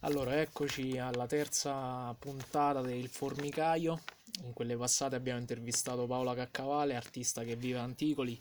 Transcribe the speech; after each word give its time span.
Allora, 0.00 0.40
eccoci 0.40 0.98
alla 0.98 1.26
terza 1.26 2.14
puntata 2.18 2.82
del 2.82 3.08
Formicaio. 3.08 4.02
In 4.42 4.52
quelle 4.52 4.76
passate 4.76 5.16
abbiamo 5.16 5.40
intervistato 5.40 6.06
Paola 6.06 6.34
Caccavale, 6.34 6.94
artista 6.94 7.42
che 7.42 7.56
vive 7.56 7.78
a 7.78 7.82
Anticoli, 7.82 8.40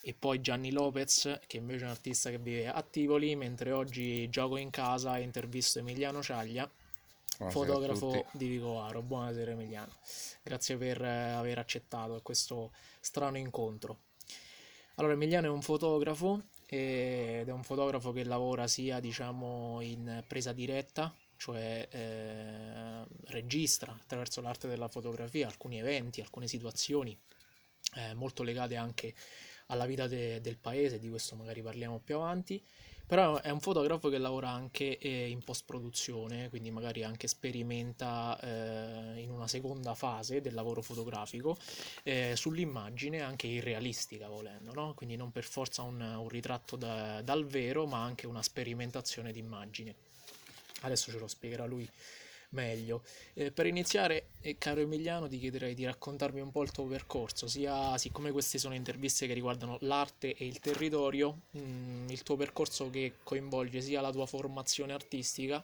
e 0.00 0.14
poi 0.14 0.40
Gianni 0.40 0.70
Lopez, 0.70 1.40
che 1.48 1.56
invece 1.56 1.82
è 1.82 1.84
un 1.86 1.90
artista 1.90 2.30
che 2.30 2.38
vive 2.38 2.68
a 2.68 2.80
Tivoli, 2.80 3.34
mentre 3.34 3.72
oggi 3.72 4.30
gioco 4.30 4.56
in 4.56 4.70
casa 4.70 5.18
e 5.18 5.22
intervisto 5.22 5.80
Emiliano 5.80 6.22
Ciaglia, 6.22 6.70
Buonasera 7.36 7.66
fotografo 7.66 8.26
di 8.30 8.46
Vicovaro. 8.46 9.02
Buonasera 9.02 9.50
Emiliano, 9.50 9.92
grazie 10.42 10.76
per 10.76 11.02
eh, 11.02 11.30
aver 11.32 11.58
accettato 11.58 12.20
questo 12.22 12.70
strano 13.00 13.36
incontro. 13.36 13.98
Allora, 14.94 15.14
Emiliano 15.14 15.48
è 15.48 15.50
un 15.50 15.60
fotografo 15.60 16.42
ed 16.70 17.48
è 17.48 17.52
un 17.52 17.62
fotografo 17.62 18.12
che 18.12 18.24
lavora 18.24 18.66
sia, 18.66 19.00
diciamo, 19.00 19.80
in 19.80 20.22
presa 20.26 20.52
diretta, 20.52 21.14
cioè 21.36 21.88
eh, 21.90 23.04
registra 23.28 23.92
attraverso 23.92 24.42
l'arte 24.42 24.68
della 24.68 24.88
fotografia 24.88 25.46
alcuni 25.46 25.78
eventi, 25.78 26.20
alcune 26.20 26.46
situazioni 26.46 27.18
eh, 27.94 28.12
molto 28.14 28.42
legate 28.42 28.76
anche 28.76 29.14
alla 29.66 29.86
vita 29.86 30.06
de- 30.06 30.42
del 30.42 30.58
paese, 30.58 30.98
di 30.98 31.08
questo 31.08 31.36
magari 31.36 31.62
parliamo 31.62 32.00
più 32.00 32.16
avanti. 32.16 32.62
Però 33.08 33.40
è 33.40 33.48
un 33.48 33.60
fotografo 33.60 34.10
che 34.10 34.18
lavora 34.18 34.50
anche 34.50 34.98
eh, 34.98 35.30
in 35.30 35.42
post-produzione, 35.42 36.50
quindi 36.50 36.70
magari 36.70 37.04
anche 37.04 37.26
sperimenta 37.26 38.38
eh, 38.38 39.18
in 39.22 39.30
una 39.30 39.48
seconda 39.48 39.94
fase 39.94 40.42
del 40.42 40.52
lavoro 40.52 40.82
fotografico 40.82 41.56
eh, 42.02 42.34
sull'immagine 42.36 43.22
anche 43.22 43.46
irrealistica 43.46 44.28
volendo, 44.28 44.74
no? 44.74 44.92
Quindi 44.92 45.16
non 45.16 45.32
per 45.32 45.44
forza 45.44 45.80
un, 45.80 45.98
un 45.98 46.28
ritratto 46.28 46.76
da- 46.76 47.22
dal 47.22 47.46
vero, 47.46 47.86
ma 47.86 48.02
anche 48.02 48.26
una 48.26 48.42
sperimentazione 48.42 49.32
di 49.32 49.38
immagine. 49.38 49.94
Adesso 50.82 51.10
ce 51.10 51.18
lo 51.18 51.28
spiegherà 51.28 51.64
lui 51.64 51.88
meglio. 52.50 53.02
Eh, 53.34 53.50
per 53.50 53.66
iniziare, 53.66 54.28
eh, 54.40 54.56
caro 54.58 54.80
Emiliano, 54.80 55.28
ti 55.28 55.38
chiederei 55.38 55.74
di 55.74 55.84
raccontarmi 55.84 56.40
un 56.40 56.50
po' 56.50 56.62
il 56.62 56.70
tuo 56.70 56.84
percorso, 56.84 57.46
sia 57.46 57.96
siccome 57.98 58.30
queste 58.30 58.58
sono 58.58 58.74
interviste 58.74 59.26
che 59.26 59.34
riguardano 59.34 59.78
l'arte 59.80 60.34
e 60.34 60.46
il 60.46 60.60
territorio, 60.60 61.42
mm, 61.56 62.08
il 62.08 62.22
tuo 62.22 62.36
percorso 62.36 62.90
che 62.90 63.14
coinvolge 63.22 63.80
sia 63.80 64.00
la 64.00 64.10
tua 64.10 64.26
formazione 64.26 64.92
artistica, 64.92 65.62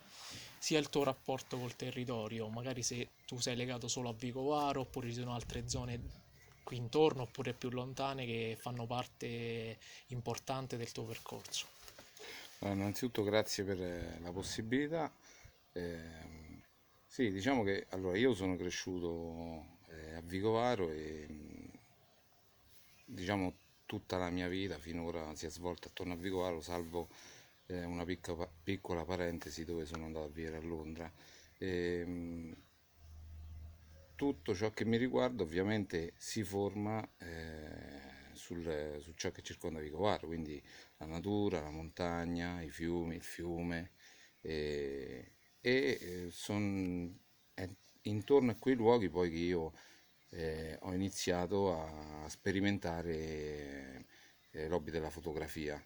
sia 0.59 0.79
il 0.79 0.89
tuo 0.89 1.05
rapporto 1.05 1.59
col 1.59 1.77
territorio, 1.77 2.49
magari 2.49 2.83
se 2.83 3.09
tu 3.27 3.39
sei 3.39 3.57
legato 3.57 3.89
solo 3.89 4.09
a 4.09 4.15
Vicovaro, 4.15 4.81
oppure 4.81 5.09
ci 5.09 5.15
sono 5.15 5.35
altre 5.35 5.69
zone 5.69 6.23
qui 6.63 6.79
intorno, 6.79 7.23
oppure 7.23 7.53
più 7.53 7.69
lontane 7.71 8.25
che 8.25 8.57
fanno 8.59 8.87
parte 8.87 9.79
importante 10.09 10.77
del 10.77 10.91
tuo 10.93 11.05
percorso. 11.05 11.67
Allora, 12.61 12.79
innanzitutto 12.79 13.23
grazie 13.23 13.65
per 13.65 13.83
eh, 13.83 14.19
la 14.23 14.33
possibilità. 14.33 15.13
Ehm, 15.73 16.44
sì, 17.15 17.31
diciamo 17.31 17.63
che 17.63 17.87
allora, 17.91 18.17
io 18.19 18.35
sono 18.35 18.57
cresciuto 18.57 19.79
eh, 19.89 20.15
a 20.17 20.21
Vicovaro 20.21 20.91
e 20.91 21.27
mh, 21.29 21.71
diciamo 23.07 23.55
tutta 23.87 24.17
la 24.19 24.31
mia 24.31 24.49
vita 24.49 24.79
finora 24.79 25.35
si 25.37 25.47
è 25.47 25.51
svolta 25.51 25.89
attorno 25.89 26.15
a 26.15 26.17
Vicovaro, 26.17 26.61
salvo 26.61 27.09
eh, 27.67 27.85
una 27.85 28.05
picca- 28.05 28.49
piccola 28.63 29.05
parentesi 29.05 29.65
dove 29.65 29.85
sono 29.87 30.05
andato 30.07 30.27
a 30.27 30.29
vivere 30.29 30.57
a 30.57 30.63
Londra. 30.63 31.11
Ehm, 31.59 32.55
tutto 34.17 34.55
ciò 34.55 34.71
che 34.71 34.85
mi 34.85 34.97
riguarda 34.97 35.43
ovviamente 35.43 36.13
si 36.17 36.43
forma 36.45 37.07
eh, 37.19 38.01
sul- 38.33 38.99
su 39.01 39.13
ciò 39.15 39.31
che 39.31 39.43
circonda 39.43 39.81
Vicovaro, 39.81 40.27
quindi 40.27 40.63
la 40.99 41.07
natura, 41.07 41.61
la 41.61 41.71
montagna, 41.71 42.63
i 42.63 42.71
fiumi, 42.71 43.17
il 43.17 43.23
fiume 43.23 43.93
e, 44.41 45.34
e, 45.67 46.29
eh, 46.29 46.31
è 47.55 47.69
intorno 48.03 48.51
a 48.51 48.55
quei 48.55 48.75
luoghi 48.75 49.09
poi 49.09 49.31
che 49.31 49.39
io 49.39 49.73
eh, 50.29 50.77
ho 50.83 50.93
iniziato 50.93 51.73
a 51.81 52.29
sperimentare 52.29 54.05
eh, 54.51 54.69
l'hobby 54.69 54.91
della 54.91 55.09
fotografia. 55.09 55.83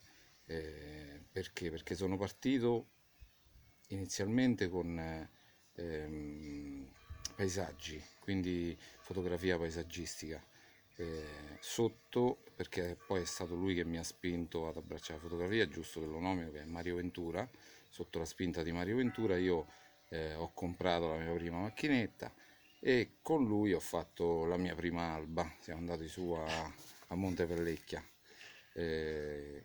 Eh, 0.47 1.23
perché? 1.31 1.71
Perché 1.71 1.95
sono 1.95 2.17
partito 2.17 2.89
inizialmente 3.89 4.69
con 4.69 4.99
eh, 4.99 5.31
ehm, 5.75 6.91
paesaggi, 7.37 8.03
quindi 8.19 8.77
fotografia 9.01 9.59
paesaggistica. 9.59 10.45
eh, 10.97 11.57
sotto, 11.61 12.39
perché 12.57 12.97
poi 13.07 13.23
è 13.23 13.25
stato 13.25 13.55
lui 13.55 13.75
che 13.75 13.85
mi 13.85 13.99
ha 13.99 14.03
spinto 14.03 14.69
ad 14.69 14.77
abbracciare 14.77 15.21
la 15.21 15.29
fotografia, 15.29 15.69
giusto 15.69 16.01
che 16.01 16.07
lo 16.07 16.19
nomino, 16.19 16.51
che 16.51 16.63
è 16.63 16.65
Mario 16.65 16.97
Ventura. 16.97 17.49
Sotto 17.99 18.21
la 18.21 18.25
spinta 18.25 18.63
di 18.63 18.71
Mario 18.71 18.95
Ventura 18.95 19.37
io 19.37 19.67
eh, 20.11 20.33
ho 20.37 20.53
comprato 20.55 21.09
la 21.09 21.17
mia 21.17 21.35
prima 21.35 21.59
macchinetta 21.59 22.33
e 22.79 23.17
con 23.23 23.45
lui 23.45 23.73
ho 23.73 23.81
fatto 23.81 24.45
la 24.45 24.57
mia 24.57 24.77
prima 24.77 25.15
alba. 25.15 25.53
Siamo 25.59 25.81
andati 25.81 26.07
su 26.07 26.31
a, 26.31 26.73
a 27.09 27.15
Montepellecchia. 27.17 28.01
Eh, 28.75 29.65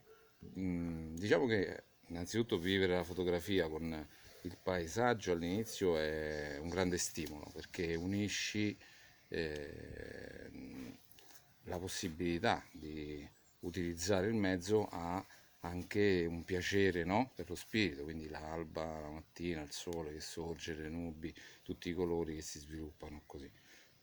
mm, 0.57 1.13
diciamo 1.13 1.45
che 1.45 1.83
innanzitutto 2.07 2.57
vivere 2.57 2.95
la 2.95 3.03
fotografia 3.03 3.69
con 3.69 4.07
il 4.41 4.57
paesaggio 4.63 5.33
all'inizio 5.33 5.99
è 5.99 6.57
un 6.59 6.69
grande 6.69 6.97
stimolo 6.97 7.51
perché 7.53 7.93
unisci 7.93 8.75
eh, 9.27 10.49
la 11.65 11.77
possibilità 11.77 12.65
di 12.71 13.29
utilizzare 13.59 14.25
il 14.25 14.33
mezzo 14.33 14.87
a 14.89 15.23
anche 15.65 16.25
un 16.27 16.43
piacere 16.43 17.03
no? 17.03 17.31
per 17.35 17.49
lo 17.49 17.55
spirito, 17.55 18.03
quindi 18.03 18.27
l'alba, 18.27 18.99
la 18.99 19.09
mattina, 19.09 19.61
il 19.61 19.71
sole 19.71 20.13
che 20.13 20.19
sorge, 20.19 20.75
le 20.75 20.89
nubi, 20.89 21.33
tutti 21.61 21.89
i 21.89 21.93
colori 21.93 22.35
che 22.35 22.41
si 22.41 22.59
sviluppano 22.59 23.23
così. 23.25 23.49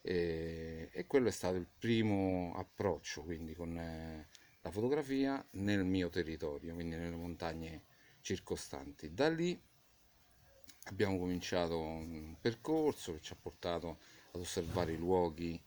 E, 0.03 0.89
e 0.91 1.07
quello 1.07 1.29
è 1.29 1.33
stato 1.33 1.57
il 1.57 1.69
primo 1.79 2.55
approccio 2.57 3.23
quindi 3.23 3.55
con 3.55 3.77
eh, 3.77 4.29
la 4.63 4.71
fotografia 4.71 5.45
nel 5.53 5.85
mio 5.85 6.09
territorio, 6.09 6.73
quindi 6.75 6.97
nelle 6.97 7.17
montagne 7.17 7.85
circostanti. 8.23 9.13
Da 9.13 9.29
lì 9.29 9.61
abbiamo 10.85 11.19
cominciato 11.19 11.79
un 11.79 12.37
percorso 12.41 13.13
che 13.13 13.21
ci 13.21 13.33
ha 13.35 13.37
portato 13.41 13.99
ad 14.33 14.41
osservare 14.41 14.93
i 14.93 14.97
luoghi 14.97 15.63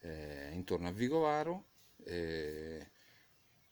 eh, 0.00 0.50
intorno 0.52 0.88
a 0.88 0.92
Vicovaro 0.92 1.66
eh, 2.04 2.90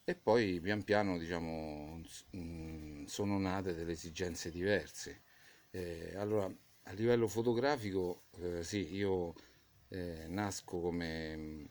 e 0.08 0.14
poi 0.14 0.60
pian 0.60 0.84
piano 0.84 1.18
diciamo, 1.18 2.00
mh, 2.30 3.06
sono 3.06 3.38
nate 3.40 3.74
delle 3.74 3.90
esigenze 3.90 4.50
diverse. 4.52 5.22
Eh, 5.70 6.14
allora, 6.14 6.48
a 6.84 6.92
livello 6.92 7.26
fotografico, 7.26 8.26
eh, 8.38 8.62
sì, 8.62 8.94
io 8.94 9.34
eh, 9.88 10.26
nasco 10.28 10.78
come, 10.78 11.68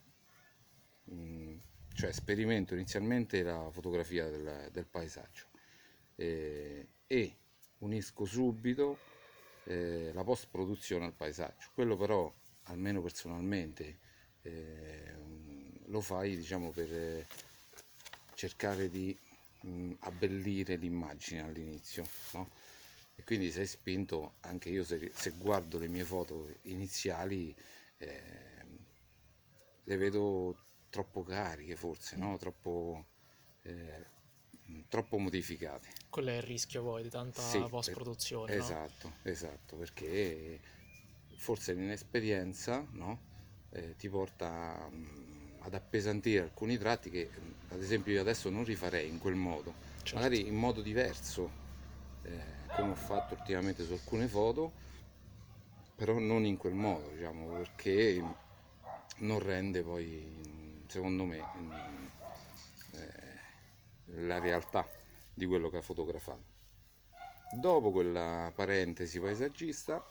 mh, 1.06 1.54
cioè 1.94 2.12
sperimento 2.12 2.74
inizialmente 2.74 3.42
la 3.42 3.70
fotografia 3.72 4.30
del, 4.30 4.70
del 4.70 4.86
paesaggio 4.86 5.46
eh, 6.16 6.88
e 7.08 7.38
unisco 7.78 8.26
subito 8.26 8.98
eh, 9.64 10.12
la 10.14 10.26
post 10.26 10.50
produzione 10.52 11.06
al 11.06 11.14
paesaggio. 11.14 11.70
Quello 11.74 11.96
però, 11.96 12.30
almeno 12.64 13.02
personalmente, 13.02 14.00
eh, 14.42 15.14
lo 15.86 16.02
fai 16.02 16.36
diciamo 16.36 16.72
per 16.72 17.26
cercare 18.36 18.90
di 18.90 19.18
mh, 19.62 19.94
abbellire 20.02 20.76
l'immagine 20.76 21.42
all'inizio, 21.42 22.06
no? 22.34 22.50
E 23.16 23.24
quindi 23.24 23.52
sei 23.52 23.66
spinto, 23.68 24.36
anche 24.42 24.70
io 24.70 24.84
se, 24.84 25.12
se 25.16 25.32
guardo 25.32 25.80
le 25.80 25.88
mie 25.88 26.04
foto 26.04 26.48
iniziali, 26.64 27.56
ehm, 27.98 28.78
le 29.84 29.98
vedo 29.98 30.56
troppo 30.90 31.24
cariche 31.24 31.76
forse, 31.76 32.16
no? 32.18 32.38
Troppo, 32.38 33.06
eh, 33.64 34.06
troppo 34.90 35.18
modificate. 35.18 35.88
Quello 36.10 36.32
è 36.32 36.38
il 36.38 36.42
rischio 36.42 36.82
poi 36.82 37.04
di 37.04 37.10
tanta 37.12 37.42
Sì, 37.42 37.70
per- 37.84 38.00
post-produzione, 38.00 38.56
no? 38.56 38.80
esatto, 38.82 39.18
esatto, 39.24 39.76
perché 39.78 40.60
forse 41.38 41.74
l'inesperienza, 41.74 42.86
no? 42.92 43.34
Eh, 43.70 43.96
ti 43.98 44.10
porta 44.10 44.88
mm, 44.92 45.35
ad 45.66 45.74
appesantire 45.74 46.44
alcuni 46.44 46.78
tratti 46.78 47.10
che, 47.10 47.30
ad 47.70 47.82
esempio, 47.82 48.14
io 48.14 48.22
adesso 48.22 48.50
non 48.50 48.64
rifarei 48.64 49.10
in 49.10 49.18
quel 49.18 49.34
modo, 49.34 49.74
Certo. 49.98 50.16
magari 50.16 50.48
in 50.48 50.56
modo 50.56 50.82
diverso, 50.82 51.50
eh, 52.22 52.40
come 52.76 52.92
ho 52.92 52.96
fatto 52.96 53.34
ultimamente 53.34 53.84
su 53.84 53.94
alcune 53.94 54.28
foto, 54.28 54.72
però 55.96 56.20
non 56.20 56.46
in 56.46 56.58
quel 56.58 56.76
modo, 56.76 57.10
diciamo, 57.10 57.48
perché 57.58 58.24
non 59.18 59.40
rende 59.40 59.82
poi, 59.82 60.84
secondo 60.88 61.24
me, 61.24 61.44
eh, 62.92 64.24
la 64.26 64.38
realtà 64.38 64.88
di 65.34 65.48
quello 65.48 65.70
che 65.70 65.78
ha 65.78 65.82
fotografato. 65.82 66.54
Dopo 67.54 67.92
quella 67.92 68.52
parentesi 68.54 69.20
paesaggista 69.20 70.04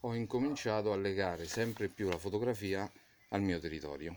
ho 0.00 0.14
incominciato 0.14 0.92
a 0.92 0.96
legare 0.96 1.46
sempre 1.46 1.88
più 1.88 2.08
la 2.08 2.18
fotografia 2.18 2.90
al 3.28 3.42
mio 3.42 3.58
territorio 3.58 4.14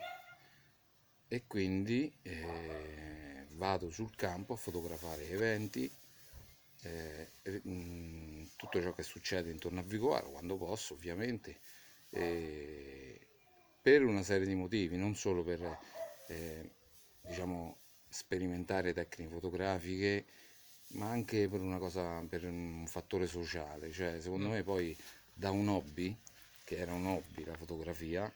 e 1.27 1.43
quindi 1.47 2.11
eh, 2.23 3.45
vado 3.51 3.89
sul 3.91 4.15
campo 4.15 4.53
a 4.53 4.57
fotografare 4.57 5.29
eventi 5.29 5.91
eh, 6.83 7.31
mh, 7.43 8.51
tutto 8.55 8.81
ciò 8.81 8.93
che 8.93 9.03
succede 9.03 9.51
intorno 9.51 9.79
a 9.79 9.83
Vicovaro, 9.83 10.29
quando 10.31 10.57
posso 10.57 10.93
ovviamente, 10.93 11.59
eh, 12.11 13.19
per 13.81 14.03
una 14.03 14.23
serie 14.23 14.47
di 14.47 14.55
motivi, 14.55 14.97
non 14.97 15.15
solo 15.15 15.43
per 15.43 15.77
eh, 16.27 16.69
diciamo, 17.21 17.77
sperimentare 18.07 18.93
tecniche 18.93 19.31
fotografiche, 19.31 20.25
ma 20.89 21.09
anche 21.09 21.47
per 21.47 21.61
una 21.61 21.77
cosa, 21.77 22.23
per 22.27 22.45
un 22.45 22.85
fattore 22.87 23.27
sociale, 23.27 23.91
cioè 23.91 24.19
secondo 24.21 24.47
mm. 24.47 24.51
me 24.51 24.63
poi 24.63 24.97
da 25.33 25.51
un 25.51 25.67
hobby, 25.67 26.15
che 26.63 26.77
era 26.77 26.93
un 26.93 27.05
hobby 27.05 27.43
la 27.45 27.55
fotografia, 27.55 28.31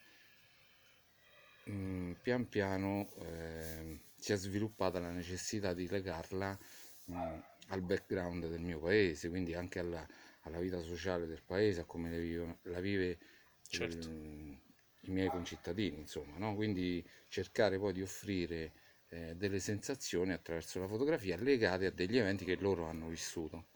mh, 1.65 1.71
mm, 1.71 2.11
pian 2.21 2.47
piano 2.47 3.09
eh, 3.19 3.99
si 4.15 4.33
è 4.33 4.35
sviluppata 4.37 4.99
la 4.99 5.11
necessità 5.11 5.73
di 5.73 5.87
legarla 5.87 6.57
mh, 7.05 7.15
mm, 7.15 7.39
al 7.67 7.81
background 7.81 8.47
del 8.47 8.61
mio 8.61 8.79
paese, 8.79 9.29
quindi 9.29 9.53
anche 9.53 9.79
alla, 9.79 10.05
alla 10.41 10.59
vita 10.59 10.81
sociale 10.81 11.25
del 11.25 11.41
paese, 11.45 11.81
a 11.81 11.85
come 11.85 12.09
la 12.09 12.17
vive, 12.17 12.57
la 12.63 12.79
vive 12.79 13.17
certo. 13.67 14.07
il, 14.07 14.59
i 15.01 15.11
miei 15.11 15.29
concittadini, 15.29 15.97
insomma, 15.97 16.37
no? 16.37 16.55
quindi 16.55 17.05
cercare 17.27 17.77
poi 17.77 17.93
di 17.93 18.01
offrire 18.01 18.73
eh, 19.09 19.35
delle 19.35 19.59
sensazioni 19.59 20.33
attraverso 20.33 20.79
la 20.79 20.87
fotografia 20.87 21.37
legate 21.37 21.85
a 21.85 21.91
degli 21.91 22.17
eventi 22.17 22.45
che 22.45 22.55
loro 22.55 22.85
hanno 22.85 23.07
vissuto. 23.07 23.67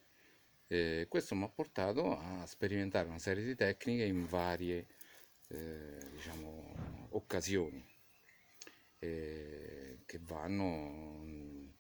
Eh, 0.68 1.06
questo 1.08 1.34
mi 1.34 1.44
ha 1.44 1.50
portato 1.50 2.18
a 2.18 2.46
sperimentare 2.46 3.08
una 3.08 3.20
serie 3.20 3.44
di 3.44 3.56
tecniche 3.56 4.04
in 4.04 4.26
varie 4.28 4.86
eh, 5.48 6.10
diciamo, 6.12 7.08
occasioni 7.12 7.86
eh, 9.00 10.00
che 10.06 10.20
vanno 10.22 11.26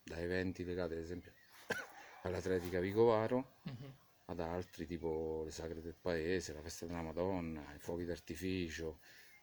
da 0.03 0.19
eventi 0.19 0.63
legati 0.63 0.93
ad 0.93 0.99
esempio 0.99 1.31
all'atletica 2.23 2.79
Vicovaro 2.79 3.57
uh-huh. 3.63 3.93
ad 4.25 4.39
altri 4.39 4.85
tipo 4.85 5.41
le 5.43 5.51
sagre 5.51 5.81
del 5.81 5.95
paese, 5.99 6.53
la 6.53 6.61
festa 6.61 6.85
della 6.85 7.01
Madonna, 7.01 7.73
i 7.73 7.79
fuochi 7.79 8.05
d'artificio, 8.05 8.99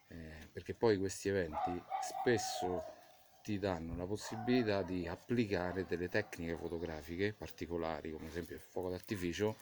eh, 0.07 0.49
perché 0.51 0.73
poi 0.73 0.97
questi 0.97 1.29
eventi 1.29 1.81
spesso 2.01 2.83
ti 3.43 3.59
danno 3.59 3.95
la 3.95 4.07
possibilità 4.07 4.81
di 4.81 5.07
applicare 5.07 5.85
delle 5.85 6.09
tecniche 6.09 6.57
fotografiche 6.57 7.31
particolari, 7.33 8.09
come 8.11 8.25
ad 8.25 8.31
esempio 8.31 8.55
il 8.55 8.61
fuoco 8.61 8.89
d'artificio, 8.89 9.55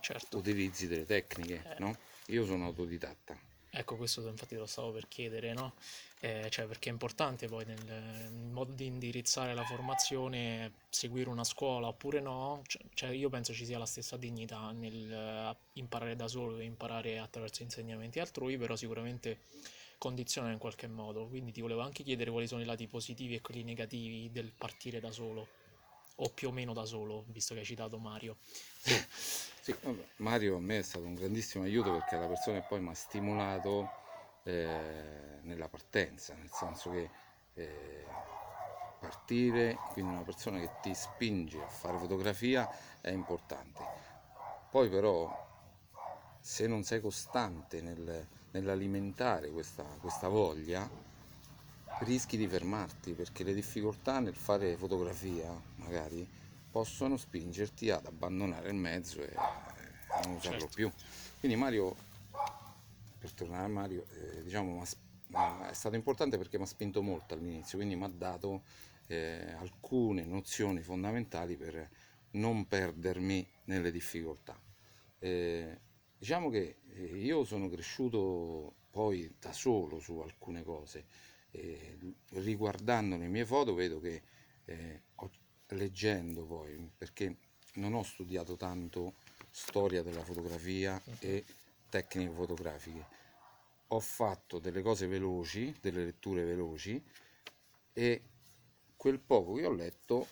certo. 0.00 0.38
utilizzi 0.38 0.88
delle 0.88 1.04
tecniche, 1.04 1.62
eh. 1.62 1.76
no? 1.78 1.94
Io 2.28 2.46
sono 2.46 2.64
autodidatta. 2.64 3.38
Ecco, 3.70 3.96
questo 3.96 4.26
infatti 4.26 4.54
lo 4.54 4.66
stavo 4.66 4.90
per 4.92 5.06
chiedere, 5.08 5.52
no? 5.52 5.74
Eh, 6.20 6.48
cioè 6.50 6.66
perché 6.66 6.88
è 6.88 6.92
importante 6.92 7.46
poi 7.46 7.64
nel, 7.66 7.82
nel, 7.84 8.32
modo 8.32 8.72
di 8.72 8.86
indirizzare 8.86 9.54
la 9.54 9.64
formazione, 9.64 10.72
seguire 10.88 11.28
una 11.28 11.44
scuola 11.44 11.88
oppure 11.88 12.20
no, 12.20 12.62
cioè, 12.66 12.82
cioè 12.94 13.10
io 13.10 13.28
penso 13.28 13.52
ci 13.52 13.66
sia 13.66 13.76
la 13.76 13.84
stessa 13.84 14.16
dignità 14.16 14.70
nel 14.70 15.54
uh, 15.54 15.78
imparare 15.78 16.16
da 16.16 16.26
solo 16.26 16.58
e 16.58 16.64
imparare 16.64 17.18
attraverso 17.18 17.62
insegnamenti 17.62 18.18
altrui, 18.18 18.56
però 18.56 18.76
sicuramente 18.76 19.40
condiziona 19.98 20.50
in 20.50 20.58
qualche 20.58 20.86
modo. 20.86 21.26
Quindi 21.26 21.52
ti 21.52 21.60
volevo 21.60 21.80
anche 21.80 22.02
chiedere 22.02 22.30
quali 22.30 22.46
sono 22.46 22.62
i 22.62 22.64
lati 22.64 22.86
positivi 22.86 23.34
e 23.34 23.40
quelli 23.40 23.62
negativi 23.62 24.30
del 24.32 24.52
partire 24.56 25.00
da 25.00 25.10
solo, 25.10 25.46
o 26.16 26.30
più 26.30 26.48
o 26.48 26.52
meno 26.52 26.72
da 26.72 26.84
solo, 26.84 27.24
visto 27.28 27.54
che 27.54 27.60
hai 27.60 27.66
citato 27.66 27.98
Mario. 27.98 28.38
Sì, 28.42 28.94
sì 29.66 29.74
Mario 30.18 30.58
a 30.58 30.60
me 30.60 30.78
è 30.78 30.82
stato 30.82 31.06
un 31.06 31.14
grandissimo 31.14 31.64
aiuto 31.64 31.90
perché 31.90 32.14
è 32.14 32.20
la 32.20 32.28
persona 32.28 32.60
che 32.60 32.66
poi 32.68 32.80
mi 32.80 32.90
ha 32.90 32.94
stimolato 32.94 33.90
eh, 34.44 35.40
nella 35.42 35.68
partenza, 35.68 36.34
nel 36.34 36.50
senso 36.52 36.90
che 36.90 37.10
eh, 37.54 38.04
partire, 39.00 39.76
quindi 39.90 40.12
una 40.12 40.22
persona 40.22 40.60
che 40.60 40.70
ti 40.82 40.94
spinge 40.94 41.60
a 41.60 41.66
fare 41.66 41.98
fotografia 41.98 42.68
è 43.00 43.10
importante. 43.10 43.82
Poi 44.70 44.88
però 44.88 45.44
se 46.38 46.68
non 46.68 46.84
sei 46.84 47.00
costante 47.00 47.80
nel, 47.80 48.24
nell'alimentare 48.52 49.48
questa, 49.48 49.82
questa 50.00 50.28
voglia, 50.28 50.88
rischi 52.02 52.36
di 52.36 52.46
fermarti 52.46 53.14
perché 53.14 53.42
le 53.42 53.52
difficoltà 53.52 54.20
nel 54.20 54.36
fare 54.36 54.76
fotografia 54.76 55.50
magari 55.76 56.35
possono 56.76 57.16
spingerti 57.16 57.88
ad 57.88 58.04
abbandonare 58.04 58.68
il 58.68 58.74
mezzo 58.74 59.22
e 59.22 59.32
a 59.34 60.20
non 60.26 60.34
usarlo 60.34 60.58
certo. 60.58 60.74
più. 60.74 60.92
Quindi 61.40 61.56
Mario, 61.56 61.96
per 63.16 63.32
tornare 63.32 63.64
a 63.64 63.68
Mario, 63.68 64.04
eh, 64.12 64.42
diciamo, 64.42 64.82
è 64.82 65.72
stato 65.72 65.96
importante 65.96 66.36
perché 66.36 66.58
mi 66.58 66.64
ha 66.64 66.66
spinto 66.66 67.00
molto 67.00 67.32
all'inizio, 67.32 67.78
quindi 67.78 67.96
mi 67.96 68.04
ha 68.04 68.08
dato 68.08 68.64
eh, 69.06 69.54
alcune 69.56 70.26
nozioni 70.26 70.82
fondamentali 70.82 71.56
per 71.56 71.88
non 72.32 72.68
perdermi 72.68 73.48
nelle 73.64 73.90
difficoltà. 73.90 74.60
Eh, 75.18 75.80
Diciamo 76.18 76.50
che 76.50 76.76
eh, 76.88 77.04
io 77.04 77.44
sono 77.44 77.70
cresciuto 77.70 78.74
poi 78.90 79.34
da 79.38 79.52
solo 79.52 79.98
su 79.98 80.18
alcune 80.18 80.62
cose, 80.62 81.06
e 81.50 81.98
riguardando 82.32 83.16
le 83.16 83.28
mie 83.28 83.46
foto 83.46 83.72
vedo 83.74 83.98
che 83.98 84.22
eh, 84.66 85.02
ho, 85.14 85.30
leggendo 85.68 86.44
poi, 86.44 86.90
perché 86.96 87.36
non 87.74 87.94
ho 87.94 88.02
studiato 88.02 88.56
tanto 88.56 89.14
storia 89.50 90.02
della 90.02 90.22
fotografia 90.22 91.00
e 91.18 91.44
tecniche 91.88 92.30
fotografiche, 92.30 93.06
ho 93.88 94.00
fatto 94.00 94.58
delle 94.58 94.82
cose 94.82 95.06
veloci, 95.06 95.74
delle 95.80 96.04
letture 96.04 96.44
veloci 96.44 97.02
e 97.92 98.22
quel 98.96 99.18
poco 99.18 99.54
che 99.54 99.66
ho 99.66 99.72
letto 99.72 100.26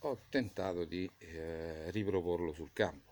ho 0.00 0.18
tentato 0.28 0.84
di 0.84 1.10
eh, 1.18 1.90
riproporlo 1.90 2.52
sul 2.52 2.72
campo. 2.72 3.06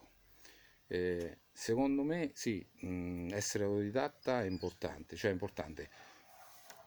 Eh, 0.88 1.38
secondo 1.52 2.02
me 2.02 2.30
sì, 2.34 2.64
mh, 2.80 3.32
essere 3.32 3.64
autodidatta 3.64 4.42
è 4.42 4.46
importante, 4.46 5.16
cioè 5.16 5.30
è 5.30 5.32
importante, 5.32 5.88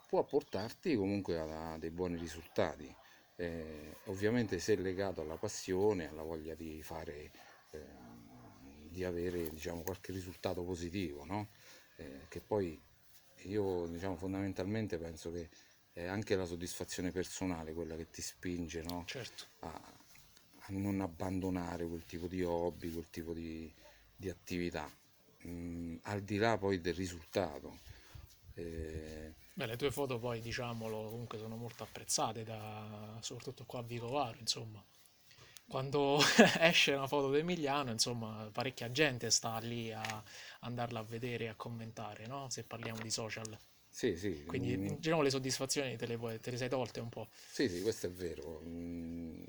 può 0.08 0.24
portarti 0.24 0.96
comunque 0.96 1.38
a, 1.38 1.74
a 1.74 1.78
dei 1.78 1.92
buoni 1.92 2.18
risultati. 2.18 2.94
Eh, 3.40 3.96
ovviamente 4.08 4.60
se 4.60 4.76
legato 4.76 5.22
alla 5.22 5.38
passione, 5.38 6.10
alla 6.10 6.24
voglia 6.24 6.56
di 6.56 6.84
fare, 6.84 7.32
eh, 7.72 7.86
di 8.90 9.06
avere 9.06 9.50
diciamo, 9.50 9.82
qualche 9.82 10.12
risultato 10.12 10.62
positivo, 10.66 11.24
no? 11.24 11.48
eh, 11.96 12.26
che 12.28 12.42
poi 12.42 12.78
io 13.44 13.88
diciamo, 13.88 14.18
fondamentalmente 14.18 14.98
penso 14.98 15.32
che 15.32 15.48
è 15.94 16.06
anche 16.06 16.36
la 16.36 16.44
soddisfazione 16.44 17.12
personale 17.12 17.72
quella 17.72 17.96
che 17.96 18.10
ti 18.10 18.22
spinge 18.22 18.82
no? 18.82 19.04
certo. 19.06 19.46
a, 19.60 19.70
a 19.70 20.68
non 20.72 21.00
abbandonare 21.00 21.88
quel 21.88 22.04
tipo 22.06 22.28
di 22.28 22.44
hobby, 22.44 22.92
quel 22.92 23.10
tipo 23.10 23.34
di, 23.34 23.74
di 24.18 24.28
attività, 24.28 24.94
mm, 25.48 25.96
al 26.04 26.24
di 26.24 26.36
là 26.36 26.58
poi 26.58 26.82
del 26.82 26.94
risultato. 26.94 27.80
Eh... 28.56 29.34
Beh, 29.60 29.66
le 29.66 29.76
tue 29.76 29.92
foto 29.92 30.20
poi, 30.20 30.40
diciamolo, 30.40 31.10
comunque 31.10 31.38
sono 31.38 31.58
molto 31.58 31.84
apprezzate, 31.84 32.46
da, 32.46 33.18
soprattutto 33.20 33.66
qua 33.66 33.80
a 33.80 33.84
Vicovaro, 33.84 34.38
insomma. 34.40 34.82
Quando 35.68 36.18
esce 36.60 36.94
una 36.94 37.08
foto 37.08 37.30
di 37.30 37.40
Emiliano, 37.40 37.92
insomma, 37.92 38.50
parecchia 38.54 38.90
gente 38.90 39.30
sta 39.30 39.58
lì 39.58 39.92
a 39.92 40.24
andarla 40.62 41.00
a 41.00 41.04
vedere 41.04 41.44
e 41.44 41.48
a 41.50 41.56
commentare, 41.56 42.26
no? 42.26 42.50
Se 42.50 42.64
parliamo 42.64 43.02
di 43.02 43.12
social. 43.12 43.60
Sì, 44.00 44.16
sì. 44.16 44.46
Quindi, 44.46 44.78
mm. 44.78 44.88
diciamo, 44.98 45.22
le 45.22 45.30
soddisfazioni 45.30 45.98
te 45.98 46.06
le, 46.06 46.18
puoi, 46.18 46.40
te 46.40 46.52
le 46.52 46.58
sei 46.58 46.70
tolte 46.70 47.02
un 47.02 47.10
po'. 47.10 47.28
Sì, 47.52 47.68
sì, 47.68 47.82
questo 47.82 48.08
è 48.08 48.10
vero. 48.10 48.62
Mm 48.66 49.44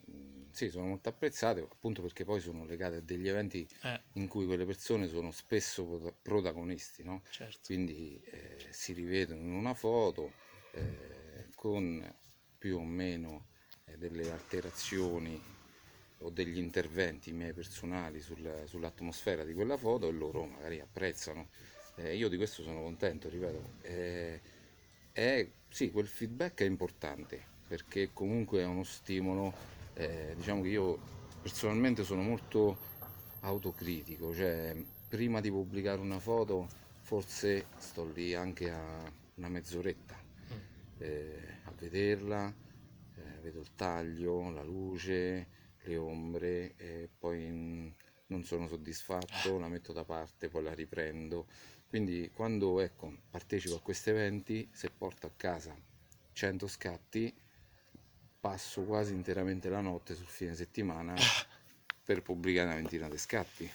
sì, 0.51 0.69
sono 0.69 0.87
molto 0.87 1.09
apprezzate 1.09 1.61
appunto 1.61 2.03
perché 2.03 2.25
poi 2.25 2.41
sono 2.41 2.65
legate 2.65 2.97
a 2.97 3.01
degli 3.01 3.29
eventi 3.29 3.67
eh. 3.83 4.01
in 4.15 4.29
cui 4.29 4.47
quelle 4.47 4.67
persone 4.67 5.09
sono 5.09 5.31
spesso 5.31 6.15
protagonisti, 6.21 7.03
no? 7.03 7.23
Certo. 7.31 7.61
Quindi 7.65 8.21
eh, 8.25 8.67
si 8.71 8.93
rivedono 8.93 9.41
in 9.41 9.53
una 9.53 9.75
foto 9.75 10.33
eh, 10.73 11.47
con 11.55 12.15
più 12.59 12.77
o 12.77 12.85
meno 12.85 13.47
eh, 13.87 13.97
delle 13.97 14.31
alterazioni 14.31 15.41
o 16.19 16.31
degli 16.31 16.59
interventi 16.59 17.33
miei 17.33 17.55
personali 17.55 18.21
sul, 18.21 18.65
sull'atmosfera 18.67 19.45
di 19.45 19.55
quella 19.55 19.79
foto 19.79 20.09
e 20.09 20.13
loro 20.13 20.45
magari 20.45 20.81
apprezzano. 20.81 21.49
Eh, 22.03 22.17
io 22.17 22.29
di 22.29 22.37
questo 22.37 22.63
sono 22.63 22.81
contento, 22.83 23.29
ripeto. 23.29 23.73
Eh, 23.83 24.41
è, 25.13 25.47
sì, 25.69 25.91
quel 25.91 26.07
feedback 26.07 26.63
è 26.63 26.65
importante 26.65 27.49
perché 27.69 28.11
comunque 28.13 28.61
è 28.61 28.65
uno 28.65 28.83
stimolo 28.85 29.53
eh, 29.95 30.33
diciamo 30.35 30.63
che 30.63 30.69
io 30.69 30.99
personalmente 31.43 32.03
sono 32.03 32.23
molto 32.23 32.77
autocritico, 33.41 34.35
cioè 34.35 34.75
prima 35.09 35.41
di 35.41 35.51
pubblicare 35.51 36.01
una 36.01 36.19
foto 36.19 36.69
forse 37.03 37.67
sto 37.77 38.11
lì 38.13 38.35
anche 38.35 38.71
a 38.71 39.13
una 39.35 39.49
mezz'oretta 39.49 40.17
mm. 40.17 40.57
eh, 40.99 41.59
a 41.65 41.73
vederla, 41.79 42.49
eh, 42.49 43.41
vedo 43.43 43.61
il 43.61 43.75
taglio, 43.75 44.51
la 44.51 44.63
luce, 44.63 45.47
le 45.83 45.97
ombre 45.97 46.75
e 46.77 47.09
poi 47.19 47.95
non 48.27 48.45
sono 48.45 48.67
soddisfatto, 48.67 49.59
la 49.59 49.69
metto 49.69 49.93
da 49.93 50.05
parte, 50.05 50.49
poi 50.49 50.63
la 50.63 50.75
riprendo. 50.75 51.47
Quindi 51.91 52.31
quando 52.33 52.79
ecco, 52.79 53.13
partecipo 53.29 53.75
a 53.75 53.81
questi 53.81 54.11
eventi, 54.11 54.69
se 54.73 54.91
porto 54.91 55.27
a 55.27 55.31
casa 55.37 55.77
100 56.33 56.69
scatti, 56.69 57.35
passo 58.39 58.83
quasi 58.85 59.13
interamente 59.13 59.69
la 59.69 59.81
notte 59.81 60.15
sul 60.15 60.27
fine 60.27 60.55
settimana 60.55 61.17
per 62.05 62.23
pubblicare 62.23 62.69
una 62.69 62.77
ventina 62.77 63.09
di 63.09 63.19
scatti. 63.19 63.69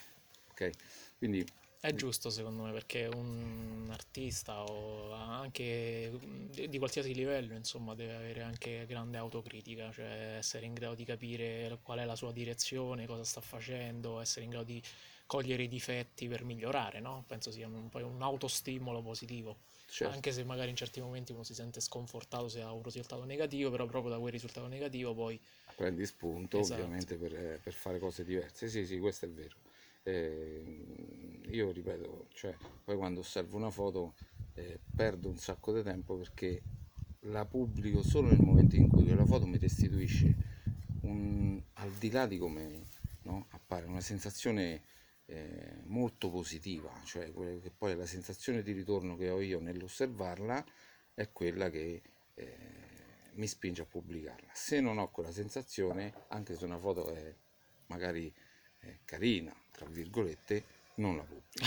Ok? 0.50 0.70
Quindi 1.18 1.46
È 1.78 1.92
giusto 1.92 2.30
secondo 2.30 2.62
me 2.62 2.72
perché 2.72 3.06
un 3.06 3.86
artista 3.90 4.64
o 4.64 5.12
anche 5.12 6.18
di 6.50 6.68
di 6.68 6.78
qualsiasi 6.78 7.12
livello, 7.14 7.54
insomma, 7.54 7.94
deve 7.94 8.14
avere 8.14 8.40
anche 8.42 8.86
grande 8.86 9.18
autocritica, 9.18 9.92
cioè 9.92 10.36
essere 10.38 10.64
in 10.64 10.72
grado 10.72 10.94
di 10.94 11.04
capire 11.04 11.78
qual 11.82 11.98
è 11.98 12.04
la 12.06 12.16
sua 12.16 12.32
direzione, 12.32 13.06
cosa 13.06 13.24
sta 13.24 13.42
facendo, 13.42 14.20
essere 14.20 14.46
in 14.46 14.50
grado 14.52 14.64
di 14.64 14.82
cogliere 15.26 15.64
i 15.64 15.68
difetti 15.68 16.28
per 16.28 16.44
migliorare, 16.44 17.00
no? 17.00 17.24
Penso 17.26 17.50
sia 17.50 17.66
un, 17.66 17.88
poi 17.88 18.02
un 18.02 18.22
autostimolo 18.22 19.02
positivo, 19.02 19.58
certo, 19.88 20.14
anche 20.14 20.32
se 20.32 20.44
magari 20.44 20.70
in 20.70 20.76
certi 20.76 21.00
momenti 21.00 21.32
uno 21.32 21.42
si 21.42 21.54
sente 21.54 21.80
sconfortato 21.80 22.48
se 22.48 22.62
ha 22.62 22.72
un 22.72 22.82
risultato 22.82 23.24
negativo, 23.24 23.70
però 23.70 23.86
proprio 23.86 24.12
da 24.12 24.18
quel 24.18 24.32
risultato 24.32 24.68
negativo 24.68 25.14
poi... 25.14 25.38
prendi 25.74 26.06
spunto 26.06 26.58
Esatto. 26.58 26.80
ovviamente 26.80 27.16
per, 27.16 27.60
per 27.60 27.72
fare 27.72 27.98
cose 27.98 28.24
diverse. 28.24 28.68
Sì, 28.68 28.86
sì, 28.86 28.98
questo 28.98 29.26
è 29.26 29.28
vero. 29.28 29.56
Eh, 30.04 31.42
io 31.50 31.72
ripeto, 31.72 32.28
cioè, 32.32 32.54
poi 32.84 32.96
quando 32.96 33.20
osservo 33.20 33.56
una 33.56 33.70
foto 33.70 34.14
eh, 34.54 34.78
perdo 34.94 35.28
un 35.28 35.36
sacco 35.36 35.72
di 35.72 35.82
tempo 35.82 36.14
perché 36.14 36.62
la 37.20 37.44
pubblico 37.44 38.02
solo 38.02 38.28
nel 38.28 38.40
momento 38.40 38.76
in 38.76 38.88
cui 38.88 39.04
quella 39.04 39.26
foto 39.26 39.46
mi 39.46 39.58
restituisce 39.58 40.34
un, 41.02 41.60
al 41.74 41.90
di 41.92 42.10
là 42.10 42.26
di 42.26 42.38
come 42.38 42.86
no, 43.22 43.46
appare 43.50 43.86
una 43.86 44.00
sensazione 44.00 44.82
eh, 45.26 45.80
molto 45.84 46.30
positiva, 46.30 46.92
cioè 47.04 47.32
quella 47.32 47.60
che 47.60 47.70
poi 47.70 47.96
la 47.96 48.06
sensazione 48.06 48.62
di 48.62 48.72
ritorno 48.72 49.16
che 49.16 49.28
ho 49.30 49.40
io 49.40 49.60
nell'osservarla 49.60 50.64
è 51.14 51.30
quella 51.32 51.70
che 51.70 52.02
eh, 52.34 52.56
mi 53.34 53.46
spinge 53.46 53.82
a 53.82 53.86
pubblicarla. 53.86 54.50
Se 54.52 54.80
non 54.80 54.98
ho 54.98 55.10
quella 55.10 55.32
sensazione, 55.32 56.12
anche 56.28 56.56
se 56.56 56.64
una 56.64 56.78
foto 56.78 57.12
è 57.12 57.34
magari 57.86 58.32
eh, 58.80 59.00
carina, 59.04 59.54
tra 59.72 59.86
virgolette, 59.86 60.64
non 60.96 61.16
la 61.16 61.22
pubblico. 61.24 61.66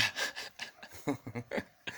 non 1.06 1.16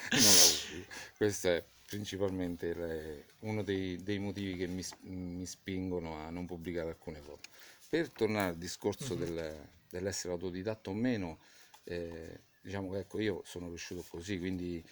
la 0.10 0.48
pubblico. 0.65 0.91
Questo 1.18 1.48
è 1.50 1.63
principalmente 1.86 2.68
il- 2.68 3.24
uno 3.39 3.63
dei, 3.63 4.01
dei 4.01 4.18
motivi 4.20 4.56
che 4.58 4.68
mi, 4.68 4.84
mi 5.10 5.46
spingono 5.46 6.15
a 6.18 6.30
non 6.30 6.46
pubblicare 6.46 6.89
alcune 6.89 7.20
foto. 7.20 7.50
Per 7.89 8.10
tornare 8.12 8.50
al 8.50 8.58
discorso 8.58 9.13
Mhm. 9.15 9.20
del- 9.20 9.68
dell'essere 9.91 10.33
autodidatta 10.33 10.89
o 10.89 10.93
meno, 10.93 11.39
eh, 11.83 12.41
diciamo 12.62 12.91
che 12.91 13.00
ecco, 13.00 13.19
io 13.19 13.41
sono 13.45 13.69
cresciuto 13.69 14.03
così, 14.07 14.38
quindi 14.39 14.83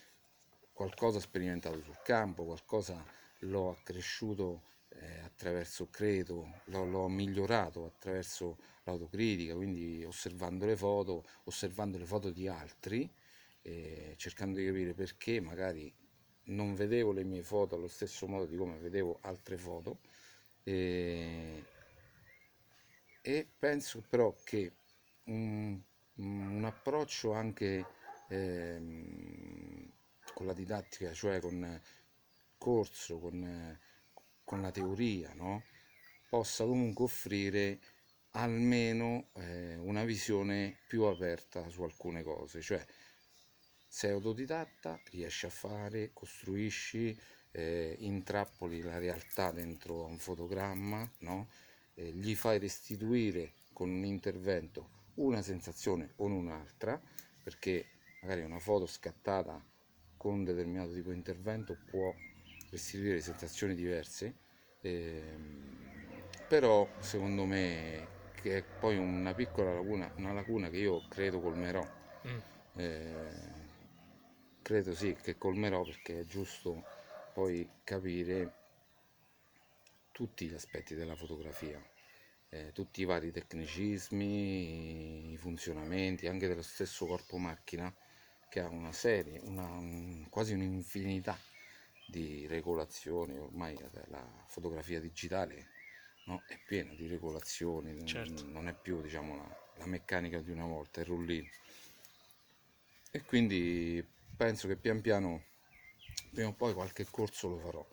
qualcosa 0.72 1.18
ho 1.18 1.22
sperimentato 1.22 1.82
sul 1.82 2.00
campo, 2.04 2.46
qualcosa 2.46 3.04
l'ho 3.40 3.72
accresciuto 3.72 4.64
eh, 4.90 5.20
attraverso, 5.20 5.90
credo, 5.90 6.62
l'ho, 6.66 6.86
l'ho 6.86 7.08
migliorato 7.08 7.86
attraverso 7.86 8.58
l'autocritica, 8.84 9.56
quindi 9.56 10.04
osservando 10.04 10.66
le 10.66 10.76
foto, 10.76 11.26
osservando 11.44 11.98
le 11.98 12.06
foto 12.06 12.30
di 12.30 12.48
altri, 12.48 13.10
eh, 13.62 14.14
cercando 14.18 14.58
di 14.58 14.66
capire 14.66 14.94
perché 14.94 15.40
magari 15.40 15.94
non 16.46 16.74
vedevo 16.74 17.12
le 17.12 17.24
mie 17.24 17.44
foto 17.44 17.76
allo 17.76 17.88
stesso 17.88 18.28
modo 18.28 18.46
di 18.46 18.56
come 18.56 18.78
vedevo 18.78 19.20
altre 19.22 19.58
foto. 19.58 20.00
E, 20.64 21.64
e 23.22 23.48
penso 23.58 24.04
però 24.08 24.36
che 24.44 24.72
un, 25.30 25.80
un 26.16 26.64
approccio 26.66 27.32
anche 27.34 27.86
ehm, 28.30 29.92
con 30.34 30.46
la 30.46 30.54
didattica, 30.54 31.14
cioè 31.14 31.40
con 31.40 31.82
corso, 32.58 33.20
con, 33.20 33.44
eh, 33.44 33.80
con 34.44 34.62
la 34.62 34.72
teoria, 34.72 35.34
no? 35.34 35.64
possa 36.30 36.64
comunque 36.64 37.06
offrire 37.06 37.80
almeno 38.32 39.30
eh, 39.34 39.76
una 39.78 40.04
visione 40.04 40.78
più 40.88 41.04
aperta 41.04 41.68
su 41.70 41.82
alcune 41.82 42.22
cose, 42.22 42.62
cioè 42.62 42.86
sei 43.88 44.12
autodidatta, 44.12 45.00
riesci 45.10 45.48
a 45.48 45.50
fare, 45.50 46.12
costruisci, 46.14 47.20
eh, 47.52 47.96
intrappoli 48.00 48.82
la 48.82 49.00
realtà 49.00 49.52
dentro 49.52 50.04
a 50.04 50.08
un 50.08 50.20
fotogramma, 50.20 51.12
no? 51.20 51.50
Eh, 51.96 52.12
gli 52.12 52.36
fai 52.36 52.60
restituire 52.60 53.54
con 53.74 53.90
un 53.90 54.06
intervento 54.06 54.99
una 55.20 55.42
sensazione 55.42 56.14
o 56.18 56.26
un'altra, 56.26 57.00
perché 57.44 57.86
magari 58.22 58.42
una 58.42 58.60
foto 58.60 58.86
scattata 58.86 59.64
con 60.18 60.34
un 60.34 60.44
determinato 60.44 60.94
tipo 60.94 61.10
di 61.10 61.16
intervento 61.16 61.78
può 61.90 62.14
restituire 62.70 63.22
sensazioni 63.22 63.76
diverse, 63.76 64.36
ehm, 64.82 65.78
però 66.48 66.88
secondo 67.00 67.46
me 67.46 68.18
che 68.42 68.58
è 68.58 68.64
poi 68.64 68.98
una 68.98 69.34
piccola 69.34 69.74
lacuna, 69.74 70.12
una 70.18 70.34
lacuna 70.34 70.70
che 70.70 70.78
io 70.78 71.02
credo 71.08 71.40
colmerò. 71.40 71.86
Mm. 72.28 72.38
Eh, 72.76 73.68
credo 74.62 74.94
sì 74.94 75.16
che 75.16 75.38
colmerò 75.38 75.84
perché 75.84 76.20
è 76.20 76.26
giusto 76.26 76.84
poi 77.34 77.68
capire 77.84 78.52
tutti 80.12 80.48
gli 80.48 80.54
aspetti 80.54 80.96
della 80.96 81.16
fotografia, 81.16 81.82
eh, 82.50 82.72
tutti 82.74 83.02
i 83.02 83.06
vari 83.06 83.32
tecnicismi, 83.32 85.32
i 85.34 85.38
funzionamenti, 85.38 86.28
anche 86.28 86.48
dello 86.48 86.62
stesso 86.62 87.06
corpo 87.06 87.38
macchina 87.38 87.94
che 88.48 88.60
ha 88.62 88.68
una 88.70 88.92
serie, 88.92 89.40
una, 89.44 89.66
un- 89.68 90.28
quasi 90.30 90.54
un'infinità 90.54 91.38
di 92.06 92.48
regolazioni, 92.48 93.38
ormai 93.38 93.78
la 94.08 94.26
fotografia 94.48 95.00
digitale 95.00 95.68
no, 96.26 96.44
è 96.48 96.58
piena 96.66 96.94
di 96.94 97.08
regolazioni, 97.08 97.94
non- 97.94 98.06
Certo. 98.06 98.46
non 98.52 98.68
è 98.68 98.74
più 98.74 99.02
diciamo 99.02 99.36
la, 99.36 99.56
la 99.78 99.86
meccanica 99.86 100.40
di 100.42 100.52
una 100.52 100.66
volta, 100.66 101.02
il 101.02 101.06
rullino. 101.08 101.48
E 103.12 103.24
quindi 103.26 104.04
penso 104.36 104.68
che 104.68 104.78
pian 104.78 105.02
piano, 105.02 105.44
prima 106.32 106.50
o 106.50 106.54
poi 106.54 106.74
qualche 106.74 107.06
corso 107.10 107.50
lo 107.50 107.58
farò. 107.60 107.86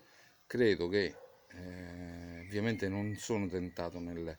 Credo 0.47 0.89
che 0.89 1.15
eh, 1.49 2.41
ovviamente 2.41 2.89
non 2.89 3.17
sono 3.17 3.47
tentato 3.49 3.99
nel 3.99 4.37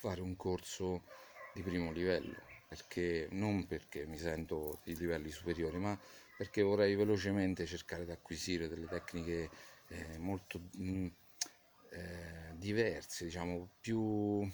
fare 0.00 0.20
un 0.22 0.34
corso 0.36 1.04
di 1.52 1.62
primo 1.62 1.90
livello, 1.92 2.48
perché 2.66 3.28
non 3.32 3.66
perché 3.66 4.06
mi 4.06 4.18
sento 4.18 4.80
di 4.82 4.96
livelli 4.96 5.30
superiori, 5.30 5.78
ma 5.78 5.98
perché 6.34 6.62
vorrei 6.62 6.94
velocemente 6.94 7.66
cercare 7.66 8.04
di 8.06 8.10
acquisire 8.12 8.68
delle 8.68 8.86
tecniche 8.88 9.50
eh, 9.88 10.18
molto 10.18 10.60
mh, 10.72 11.06
eh, 11.90 12.52
diverse, 12.56 13.24
diciamo 13.26 13.68
più 13.80 14.48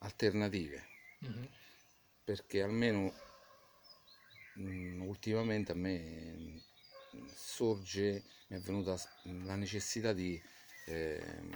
alternative 0.00 0.78
Mhm. 1.22 1.48
perché 2.24 2.62
almeno 2.62 3.12
mh, 4.54 5.02
ultimamente 5.06 5.72
a 5.72 5.74
me 5.74 5.98
mh, 7.10 7.26
sorge, 7.34 8.24
mi 8.48 8.56
è 8.56 8.60
venuta 8.60 8.96
la 9.22 9.56
necessità 9.56 10.12
di 10.12 10.40
ehm, 10.86 11.50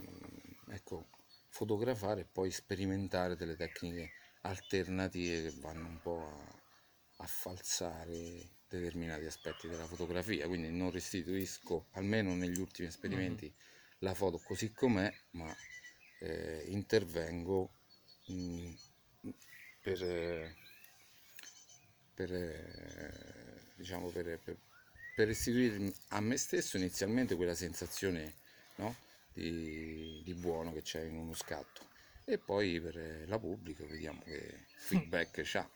ecco, 0.69 1.09
fotografare 1.57 2.21
e 2.21 2.25
poi 2.27 2.51
sperimentare 2.51 3.35
delle 3.35 3.57
tecniche 3.57 4.13
alternative 4.43 5.49
che 5.49 5.57
vanno 5.61 5.89
un 5.89 6.01
po' 6.03 6.29
a, 6.29 7.25
a 7.25 7.27
falsare 7.27 8.51
determinati 8.69 9.25
aspetti 9.25 9.67
della 9.67 9.87
fotografia, 9.87 10.47
quindi 10.47 10.71
non 10.71 10.91
restituisco, 10.91 11.87
almeno 11.93 12.35
negli 12.35 12.61
ultimi 12.61 12.89
esperimenti, 12.89 13.51
la 14.01 14.13
foto 14.13 14.39
così 14.39 14.71
com'è, 14.73 15.11
ma 15.31 15.51
eh, 16.21 16.65
intervengo 16.67 17.71
mh, 18.27 18.73
per, 19.81 20.03
eh, 20.03 20.55
per, 22.13 22.35
eh, 22.35 23.73
diciamo, 23.77 24.11
per, 24.11 24.39
per- 24.45 24.59
per 25.15 25.29
restituire 25.29 25.95
a 26.09 26.21
me 26.21 26.37
stesso 26.37 26.77
inizialmente 26.77 27.37
quella 27.37 27.55
sensazione 27.55 28.35
no? 28.77 28.95
Di, 29.37 30.23
di 30.25 30.35
buono 30.35 30.73
che 30.73 30.83
c'è 30.83 31.03
in 31.03 31.17
uno 31.17 31.35
scatto 31.35 31.83
e 32.25 32.39
poi 32.39 32.81
per 32.81 33.25
la 33.29 33.39
pubblica 33.39 33.85
vediamo 33.85 34.21
che 34.25 34.65
feedback 34.75 35.43
c'ha. 35.45 35.69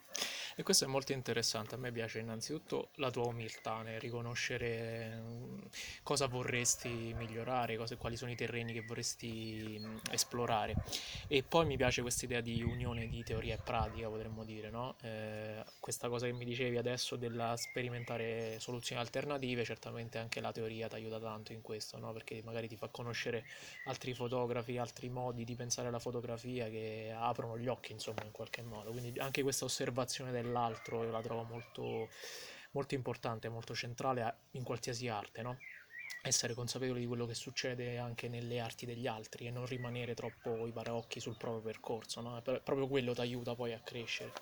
E 0.57 0.63
questo 0.63 0.85
è 0.85 0.89
molto 0.89 1.13
interessante. 1.13 1.75
A 1.75 1.79
me 1.79 1.93
piace 1.93 2.19
innanzitutto 2.19 2.91
la 2.97 3.11
tua 3.11 3.25
umiltà 3.27 3.83
nel 3.83 4.01
riconoscere 4.01 5.21
mm, 5.21 5.59
cosa 6.03 6.27
vorresti 6.27 7.15
migliorare, 7.17 7.77
cosa- 7.77 7.97
quali 7.97 8.17
sono 8.17 8.31
i 8.31 8.37
terreni 8.37 8.73
che 8.73 8.83
vorresti 8.83 9.79
mm, 9.79 9.97
esplorare. 10.11 10.75
E 11.29 11.43
poi 11.43 11.67
mi 11.67 11.77
piace 11.77 12.03
questa 12.03 12.25
idea 12.25 12.41
di 12.41 12.63
unione 12.63 13.09
di 13.09 13.23
teoria 13.23 13.55
e 13.55 13.59
pratica, 13.59 14.09
potremmo 14.09 14.45
dire, 14.45 14.71
no? 14.71 14.97
Eh, 15.03 15.65
questa 15.79 16.09
cosa 16.09 16.27
che 16.27 16.33
mi 16.33 16.45
dicevi 16.45 16.77
adesso 16.77 17.17
della 17.17 17.57
sperimentare 17.57 18.59
soluzioni 18.59 19.01
alternative, 19.01 19.65
certamente 19.65 20.19
anche 20.19 20.41
la 20.41 20.53
teoria 20.53 20.89
ti 20.89 20.97
aiuta 20.97 21.19
tanto 21.19 21.53
in 21.53 21.61
questo, 21.63 21.99
no? 21.99 22.13
Perché 22.13 22.43
magari 22.45 22.69
ti 22.69 22.77
fa 22.77 22.89
conoscere 22.89 23.45
altri 23.85 24.15
fotografi, 24.15 24.79
altri 24.79 25.09
modi 25.09 25.45
di 25.45 25.55
pensare 25.55 25.89
alla 25.89 25.99
fotografia 25.99 26.69
che 26.69 27.13
aprono 27.15 27.59
gli 27.59 27.69
occhi, 27.69 27.93
insomma, 27.93 28.23
in 28.25 28.33
qualche 28.33 28.63
modo. 28.63 28.91
Quindi 28.91 29.19
anche 29.19 29.43
questa 29.43 29.65
osservazione 29.65 30.33
dell'altro 30.43 31.05
io 31.05 31.11
la 31.11 31.21
trovo 31.21 31.43
molto, 31.43 32.09
molto 32.73 32.95
importante, 32.95 33.49
molto 33.49 33.75
centrale 33.75 34.35
in 34.53 34.63
qualsiasi 34.63 35.09
arte, 35.09 35.43
no? 35.43 35.59
essere 36.23 36.55
consapevoli 36.55 37.01
di 37.01 37.07
quello 37.07 37.27
che 37.27 37.35
succede 37.35 37.99
anche 37.99 38.29
nelle 38.29 38.61
arti 38.61 38.85
degli 38.85 39.07
altri 39.07 39.47
e 39.47 39.51
non 39.51 39.67
rimanere 39.67 40.15
troppo 40.15 40.67
i 40.67 40.73
paraocchi 40.73 41.21
sul 41.21 41.37
proprio 41.37 41.63
percorso, 41.63 42.21
no? 42.21 42.41
Proprio 42.43 42.87
quello 42.89 43.15
ti 43.15 43.21
aiuta 43.21 43.55
poi 43.55 43.73
a 43.73 43.81
crescere. 43.81 44.33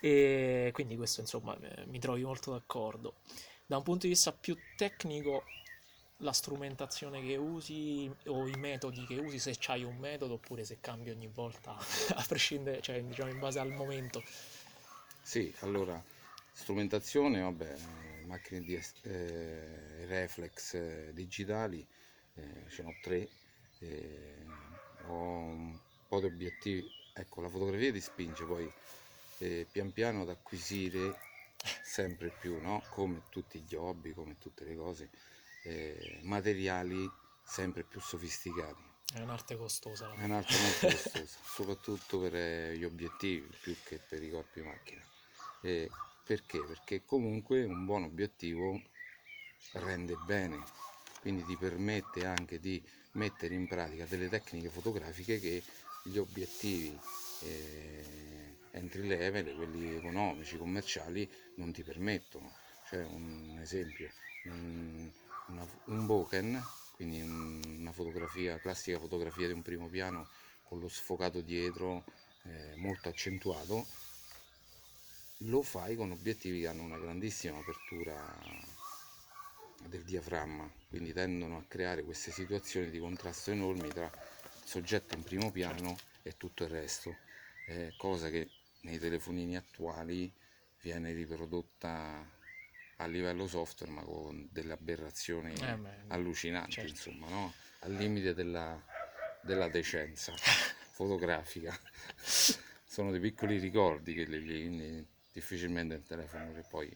E 0.00 0.70
quindi 0.72 0.96
questo 0.96 1.20
insomma 1.20 1.56
eh, 1.60 1.86
mi 1.86 1.98
trovi 1.98 2.22
molto 2.24 2.50
d'accordo. 2.50 3.14
Da 3.64 3.76
un 3.76 3.82
punto 3.82 4.06
di 4.06 4.12
vista 4.12 4.32
più 4.32 4.56
tecnico, 4.76 5.44
la 6.18 6.32
strumentazione 6.32 7.22
che 7.22 7.36
usi 7.36 8.12
o 8.26 8.46
i 8.46 8.54
metodi 8.56 9.04
che 9.06 9.16
usi, 9.16 9.38
se 9.38 9.56
c'hai 9.58 9.84
un 9.84 9.96
metodo 9.96 10.34
oppure 10.34 10.64
se 10.64 10.78
cambi 10.80 11.10
ogni 11.10 11.28
volta, 11.28 11.74
a 12.14 12.24
prescindere, 12.26 12.82
cioè 12.82 13.02
diciamo 13.02 13.30
in 13.30 13.38
base 13.38 13.58
al 13.58 13.70
momento. 13.70 14.22
Sì, 15.32 15.50
allora, 15.60 15.98
strumentazione, 16.52 17.40
vabbè, 17.40 17.74
macchine 18.26 18.60
di 18.60 18.78
eh, 19.04 20.04
reflex 20.04 20.74
eh, 20.74 21.10
digitali, 21.14 21.82
eh, 22.34 22.68
ce 22.68 22.82
n'ho 22.82 22.94
tre, 23.00 23.26
eh, 23.78 24.44
ho 25.06 25.14
un 25.14 25.78
po' 26.06 26.20
di 26.20 26.26
obiettivi, 26.26 26.86
ecco 27.14 27.40
la 27.40 27.48
fotografia 27.48 27.90
ti 27.90 28.00
spinge 28.02 28.44
poi 28.44 28.70
eh, 29.38 29.66
pian 29.72 29.90
piano 29.94 30.20
ad 30.20 30.28
acquisire 30.28 31.18
sempre 31.82 32.28
più, 32.28 32.60
no? 32.60 32.82
come 32.90 33.22
tutti 33.30 33.58
gli 33.66 33.74
hobby, 33.74 34.12
come 34.12 34.36
tutte 34.36 34.64
le 34.64 34.76
cose, 34.76 35.08
eh, 35.62 36.18
materiali 36.24 37.10
sempre 37.42 37.84
più 37.84 38.02
sofisticati. 38.02 38.82
È 39.14 39.20
un'arte 39.20 39.56
costosa. 39.56 40.12
È 40.12 40.24
un'arte 40.24 40.58
molto 40.58 40.88
costosa, 40.88 41.38
soprattutto 41.42 42.20
per 42.20 42.74
gli 42.74 42.84
obiettivi 42.84 43.48
più 43.62 43.74
che 43.82 43.96
per 43.96 44.22
i 44.22 44.28
corpi 44.28 44.60
macchina. 44.60 45.11
Eh, 45.62 45.88
perché? 46.24 46.60
Perché 46.64 47.04
comunque 47.04 47.64
un 47.64 47.84
buon 47.84 48.02
obiettivo 48.04 48.80
rende 49.72 50.16
bene, 50.26 50.62
quindi 51.20 51.44
ti 51.44 51.56
permette 51.56 52.24
anche 52.26 52.58
di 52.58 52.82
mettere 53.12 53.54
in 53.54 53.68
pratica 53.68 54.04
delle 54.06 54.28
tecniche 54.28 54.68
fotografiche 54.68 55.38
che 55.38 55.62
gli 56.04 56.16
obiettivi 56.18 56.98
eh, 57.42 58.56
entry 58.72 59.06
level, 59.06 59.54
quelli 59.54 59.94
economici, 59.94 60.56
commerciali, 60.56 61.30
non 61.56 61.72
ti 61.72 61.82
permettono. 61.82 62.52
Cioè 62.88 63.04
un 63.04 63.58
esempio, 63.60 64.10
un, 64.46 65.08
una, 65.46 65.66
un 65.86 66.06
Boken, 66.06 66.60
quindi 66.96 67.20
una 67.20 67.92
fotografia, 67.92 68.58
classica 68.58 68.98
fotografia 68.98 69.46
di 69.46 69.52
un 69.52 69.62
primo 69.62 69.86
piano 69.88 70.28
con 70.64 70.80
lo 70.80 70.88
sfocato 70.88 71.40
dietro 71.40 72.04
eh, 72.44 72.74
molto 72.76 73.08
accentuato, 73.08 73.86
lo 75.44 75.62
fai 75.62 75.96
con 75.96 76.10
obiettivi 76.10 76.60
che 76.60 76.66
hanno 76.68 76.82
una 76.82 76.98
grandissima 76.98 77.58
apertura 77.58 78.60
del 79.86 80.02
diaframma, 80.02 80.70
quindi 80.88 81.12
tendono 81.12 81.56
a 81.58 81.64
creare 81.66 82.02
queste 82.04 82.30
situazioni 82.30 82.90
di 82.90 82.98
contrasto 82.98 83.50
enormi 83.50 83.88
tra 83.88 84.04
il 84.04 84.10
soggetto 84.64 85.14
in 85.14 85.22
primo 85.22 85.50
piano 85.50 85.96
e 86.22 86.36
tutto 86.36 86.64
il 86.64 86.70
resto, 86.70 87.16
eh, 87.66 87.94
cosa 87.96 88.28
che 88.30 88.48
nei 88.82 88.98
telefonini 88.98 89.56
attuali 89.56 90.32
viene 90.80 91.12
riprodotta 91.12 92.40
a 92.96 93.06
livello 93.06 93.48
software 93.48 93.92
ma 93.92 94.02
con 94.02 94.48
delle 94.50 94.72
aberrazioni 94.72 95.52
eh 95.54 95.78
allucinanti, 96.08 96.72
certo. 96.72 96.90
insomma, 96.90 97.28
no? 97.28 97.52
al 97.80 97.92
limite 97.92 98.34
della, 98.34 98.80
della 99.42 99.68
decenza 99.68 100.32
fotografica. 100.92 101.76
Sono 102.84 103.10
dei 103.10 103.20
piccoli 103.20 103.58
ricordi 103.58 104.12
che 104.14 104.24
li, 104.24 104.40
li, 104.44 105.06
difficilmente 105.32 105.94
il 105.94 106.02
telefono 106.02 106.52
che 106.52 106.62
poi 106.68 106.94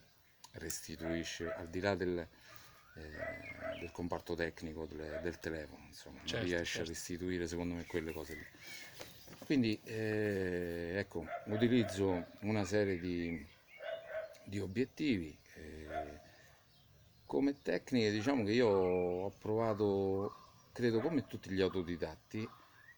restituisce 0.53 1.51
al 1.53 1.69
di 1.69 1.81
là 1.81 1.95
del, 1.95 2.19
eh, 2.19 3.79
del 3.81 3.91
comparto 3.91 4.35
tecnico 4.35 4.87
del, 4.87 5.21
del 5.23 5.39
telefono 5.39 5.85
insomma 5.87 6.21
certo, 6.25 6.45
riesce 6.45 6.65
certo. 6.65 6.83
a 6.83 6.93
restituire 6.93 7.47
secondo 7.47 7.75
me 7.75 7.87
quelle 7.87 8.13
cose 8.13 8.35
lì 8.35 8.47
quindi 9.45 9.79
eh, 9.85 10.95
ecco 10.97 11.25
utilizzo 11.47 12.27
una 12.41 12.65
serie 12.65 12.99
di, 12.99 13.47
di 14.45 14.59
obiettivi 14.59 15.37
eh, 15.55 16.21
come 17.25 17.61
tecniche 17.61 18.11
diciamo 18.11 18.45
che 18.45 18.53
io 18.53 18.69
ho 18.69 19.31
provato 19.31 20.45
credo 20.73 21.01
come 21.01 21.27
tutti 21.27 21.51
gli 21.51 21.61
autodidatti 21.61 22.49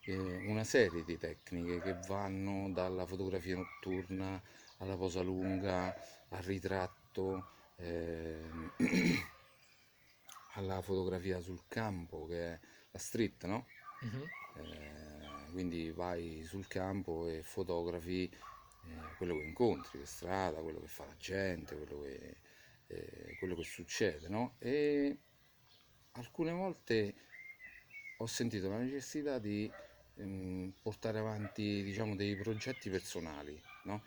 eh, 0.03 0.47
una 0.47 0.65
serie 0.65 1.05
di 1.05 1.19
tecniche 1.19 1.81
che 1.81 1.97
vanno 2.07 2.71
dalla 2.71 3.05
fotografia 3.05 3.57
notturna 3.57 4.41
alla 4.79 4.97
posa 4.97 5.21
lunga, 5.23 5.95
al 6.29 6.43
ritratto, 6.43 7.51
ehm, 7.77 8.73
alla 10.55 10.81
fotografia 10.83 11.41
sul 11.41 11.63
campo 11.69 12.27
che 12.27 12.55
è 12.55 12.61
la 12.91 12.99
street, 12.99 13.45
no? 13.45 13.67
Uh-huh. 14.01 14.63
Eh, 14.63 15.51
quindi 15.53 15.91
vai 15.91 16.43
sul 16.45 16.67
campo 16.67 17.27
e 17.27 17.43
fotografi 17.43 18.25
eh, 18.25 19.17
quello 19.17 19.37
che 19.37 19.45
incontri, 19.45 19.99
per 19.99 20.07
strada, 20.07 20.61
quello 20.61 20.81
che 20.81 20.89
fa 20.89 21.05
la 21.05 21.17
gente, 21.17 21.77
quello 21.77 22.01
che, 22.03 22.37
eh, 22.87 23.37
quello 23.39 23.55
che 23.55 23.65
succede, 23.65 24.29
no? 24.29 24.55
E 24.59 25.19
alcune 26.13 26.53
volte 26.53 27.15
ho 28.19 28.27
sentito 28.27 28.69
la 28.69 28.79
necessità 28.79 29.39
di 29.39 29.71
ehm, 30.17 30.73
portare 30.83 31.19
avanti 31.19 31.83
diciamo, 31.83 32.17
dei 32.17 32.37
progetti 32.37 32.91
personali, 32.91 33.61
no? 33.85 34.03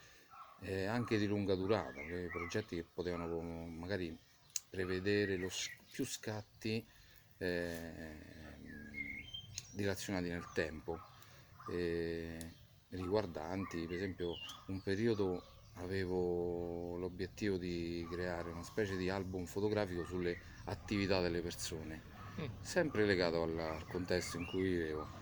Eh, 0.61 0.85
anche 0.85 1.17
di 1.17 1.27
lunga 1.27 1.55
durata, 1.55 1.99
progetti 2.29 2.75
che 2.75 2.83
potevano 2.83 3.41
magari 3.67 4.15
prevedere 4.69 5.37
lo, 5.37 5.49
più 5.91 6.05
scatti 6.05 6.85
eh, 7.37 8.17
dilazionati 9.73 10.29
nel 10.29 10.45
tempo, 10.53 10.99
eh, 11.69 12.37
riguardanti 12.89 13.85
per 13.85 13.95
esempio 13.95 14.35
un 14.67 14.81
periodo 14.81 15.43
avevo 15.75 16.97
l'obiettivo 16.97 17.57
di 17.57 18.05
creare 18.11 18.51
una 18.51 18.63
specie 18.63 18.97
di 18.97 19.09
album 19.09 19.45
fotografico 19.45 20.05
sulle 20.05 20.37
attività 20.65 21.21
delle 21.21 21.41
persone, 21.41 22.01
mm. 22.39 22.45
sempre 22.61 23.05
legato 23.05 23.41
al, 23.41 23.57
al 23.57 23.87
contesto 23.87 24.37
in 24.37 24.45
cui 24.45 24.63
vivevo 24.63 25.20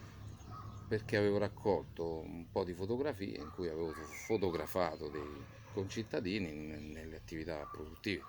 perché 0.90 1.18
avevo 1.18 1.38
raccolto 1.38 2.18
un 2.18 2.50
po' 2.52 2.64
di 2.64 2.74
fotografie 2.74 3.38
in 3.38 3.52
cui 3.54 3.70
avevo 3.70 3.94
fotografato 4.26 5.08
dei 5.08 5.46
concittadini 5.72 6.52
nelle 6.52 7.16
attività 7.16 7.64
produttive. 7.72 8.24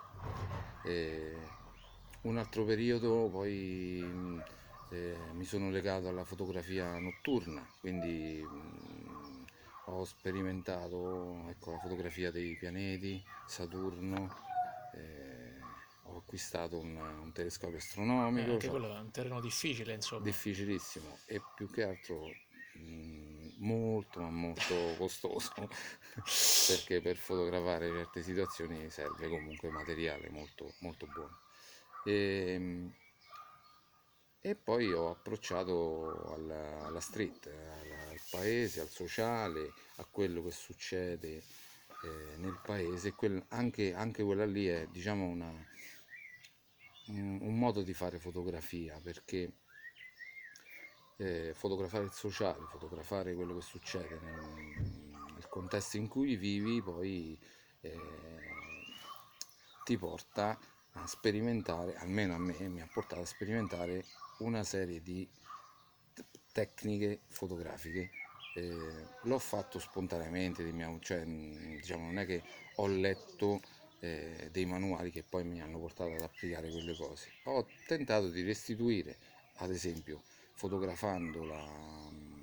E 0.85 1.37
un 2.23 2.37
altro 2.37 2.65
periodo 2.65 3.31
poi 3.33 4.05
eh, 4.91 5.17
mi 5.33 5.45
sono 5.45 5.71
legato 5.71 6.09
alla 6.09 6.25
fotografia 6.25 6.99
notturna, 6.99 7.67
quindi 7.81 8.43
mh, 8.43 9.45
ho 9.87 10.05
sperimentato 10.05 11.49
ecco, 11.49 11.71
la 11.73 11.79
fotografia 11.79 12.31
dei 12.31 12.57
pianeti, 12.57 13.25
Saturno. 13.47 14.37
Eh, 14.95 15.39
ho 16.13 16.19
acquistato 16.19 16.79
un, 16.79 16.97
un 16.97 17.33
telescopio 17.33 17.79
astronomico. 17.79 18.49
Eh, 18.49 18.53
anche 18.53 18.67
cioè, 18.67 18.71
quello 18.71 18.95
è 18.95 18.99
un 18.99 19.11
terreno 19.11 19.41
difficile, 19.41 19.95
insomma. 19.95 20.23
Difficilissimo 20.25 21.19
e 21.27 21.41
più 21.55 21.71
che 21.71 21.85
altro 21.85 22.29
molto 23.61 24.21
ma 24.21 24.31
molto 24.31 24.75
costoso. 24.99 25.53
Perché 26.67 27.01
per 27.01 27.17
fotografare 27.17 27.89
certe 27.89 28.23
situazioni 28.23 28.91
serve 28.91 29.29
comunque 29.29 29.71
materiale 29.71 30.29
molto 30.31 30.75
molto 30.81 31.07
buono. 31.07 31.41
E, 32.05 32.45
ehm, 32.55 32.95
e 34.43 34.55
poi 34.55 34.91
ho 34.93 35.11
approcciato 35.11 36.33
alla, 36.33 36.87
alla 36.87 37.01
street 37.01 37.47
alla, 37.47 38.09
al 38.09 38.21
paese 38.31 38.81
al 38.81 38.89
sociale 38.89 39.73
a 39.97 40.07
quello 40.11 40.43
che 40.43 40.51
succede 40.51 41.43
eh, 42.03 42.37
nel 42.39 42.59
paese. 42.65 43.13
Quel, 43.13 43.45
anche, 43.49 43.93
anche 43.95 44.23
quella 44.23 44.47
lì 44.47 44.67
è 44.67 44.87
diciamo 44.91 45.27
una, 45.27 45.53
un, 47.09 47.39
un 47.43 47.59
modo 47.59 47.83
di 47.83 47.93
fare 47.93 48.19
fotografia 48.19 48.99
perché 49.03 49.53
eh, 51.21 51.53
fotografare 51.55 52.05
il 52.05 52.13
sociale, 52.13 52.65
fotografare 52.71 53.35
quello 53.35 53.55
che 53.55 53.61
succede 53.61 54.19
nel, 54.23 55.13
nel 55.35 55.49
contesto 55.49 55.99
in 55.99 56.09
cui 56.09 56.37
vivi, 56.37 56.81
poi 56.81 57.39
eh, 57.83 57.99
ti 59.85 59.99
porta 59.99 60.59
a 60.93 61.07
sperimentare, 61.07 61.95
almeno 61.97 62.35
a 62.35 62.39
me 62.39 62.59
mi 62.69 62.81
ha 62.81 62.89
portato 62.91 63.21
a 63.21 63.27
sperimentare 63.27 64.05
una 64.39 64.65
serie 64.65 65.03
di 65.03 65.29
tecniche 66.53 67.21
fotografiche. 67.29 68.11
Eh, 68.55 69.07
l'ho 69.23 69.39
fatto 69.39 69.79
spontaneamente, 69.79 70.65
cioè, 71.01 71.25
diciamo, 71.25 72.07
non 72.07 72.19
è 72.19 72.27
che 72.27 72.43
ho 72.77 72.87
letto 72.87 73.61
eh, 74.01 74.49
dei 74.51 74.65
manuali 74.65 75.11
che 75.11 75.23
poi 75.23 75.45
mi 75.45 75.61
hanno 75.61 75.79
portato 75.79 76.13
ad 76.13 76.23
applicare 76.23 76.71
quelle 76.71 76.97
cose. 76.97 77.29
Ho 77.45 77.67
tentato 77.87 78.29
di 78.31 78.43
restituire, 78.43 79.19
ad 79.57 79.71
esempio, 79.71 80.23
fotografando 80.61 81.43
la, 81.43 81.67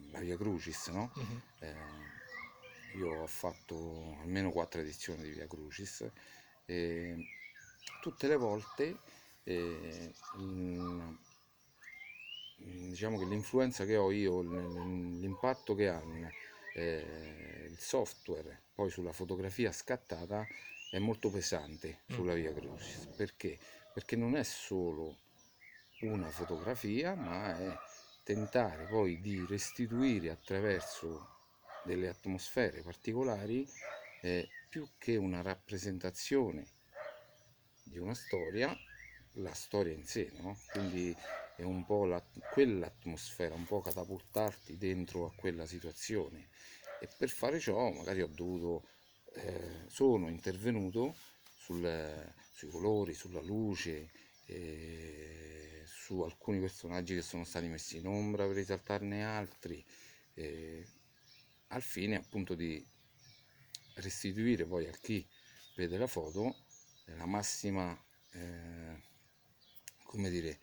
la 0.10 0.19
Via 0.19 0.36
Crucis, 0.36 0.88
no? 0.88 1.12
uh-huh. 1.13 1.41
eh, 1.60 1.75
io 2.97 3.21
ho 3.21 3.27
fatto 3.27 4.17
almeno 4.21 4.49
quattro 4.49 4.82
edizioni 4.82 5.21
di 5.21 5.30
Via 5.30 5.45
Crucis 5.45 6.03
e 6.65 7.15
tutte 8.01 8.27
le 8.27 8.36
volte 8.36 8.97
eh, 9.43 10.12
in- 10.39 11.15
diciamo 12.89 13.19
che 13.19 13.25
l'influenza 13.25 13.86
che 13.86 13.97
ho 13.97 14.10
io, 14.10 14.41
l'impatto 14.41 15.75
che 15.75 15.88
ha 15.88 16.01
eh, 16.73 17.67
il 17.69 17.77
software 17.77 18.62
poi 18.73 18.89
sulla 18.89 19.13
fotografia 19.13 19.71
scattata 19.71 20.43
è 20.89 20.97
molto 20.97 21.30
pesante 21.30 21.99
Mm. 22.12 22.15
sulla 22.15 22.34
Via 22.34 22.51
Crucis. 22.51 23.06
Perché? 23.15 23.60
Perché 23.93 24.15
non 24.15 24.36
è 24.36 24.43
solo 24.43 25.17
una 26.01 26.30
fotografia, 26.30 27.13
ma 27.15 27.56
è 27.58 27.77
tentare 28.28 28.86
poi 28.88 29.22
di 29.22 29.46
restituire 29.46 30.30
attraverso 30.30 31.30
delle 31.82 32.10
atmosfere 32.10 32.82
particolari 32.82 33.66
eh, 34.20 34.52
più 34.68 34.90
che 34.98 35.16
una 35.16 35.42
rappresentazione 35.42 36.68
di 37.84 37.98
una 38.00 38.13
storia, 38.13 38.78
la 39.36 39.54
storia 39.54 39.94
in 39.94 40.06
sé, 40.06 40.32
no? 40.40 40.58
Quindi 40.70 41.18
è 41.56 41.63
un 41.63 41.86
po' 41.86 42.04
la- 42.06 42.26
quell'atmosfera, 42.50 43.56
un 43.56 43.66
po' 43.66 43.80
catapultarti 43.82 44.78
dentro 44.78 45.26
a 45.26 45.34
quella 45.34 45.66
situazione. 45.66 46.50
E 46.98 47.08
per 47.16 47.30
fare 47.30 47.60
ciò 47.60 47.92
magari 47.92 48.22
ho 48.22 48.28
dovuto, 48.28 48.88
eh, 49.36 49.86
sono 49.88 50.28
intervenuto 50.30 51.16
sul- 51.56 52.34
sui 52.52 52.70
colori, 52.70 53.13
sulla 53.13 53.42
luce, 53.42 54.10
eh, 54.46 55.77
su 56.08 56.22
alcuni 56.22 56.60
personaggi 56.60 57.15
che 57.15 57.22
sono 57.22 57.43
stati 57.43 57.67
messi 57.67 57.98
in 57.98 58.08
ombra 58.08 58.46
per 58.48 58.56
risaltarne 58.56 59.26
altri, 59.26 59.84
eh, 60.36 60.86
al 61.70 61.82
fine 61.82 62.15
appunto 62.15 62.56
di 62.56 62.86
restituire 63.96 64.65
poi 64.65 64.88
a 64.88 64.91
chi 65.02 65.28
vede 65.76 65.98
la 65.98 66.08
foto 66.08 66.56
eh, 67.06 67.15
la 67.15 67.26
massima, 67.26 67.98
eh, 68.32 69.02
come 70.04 70.30
dire, 70.30 70.60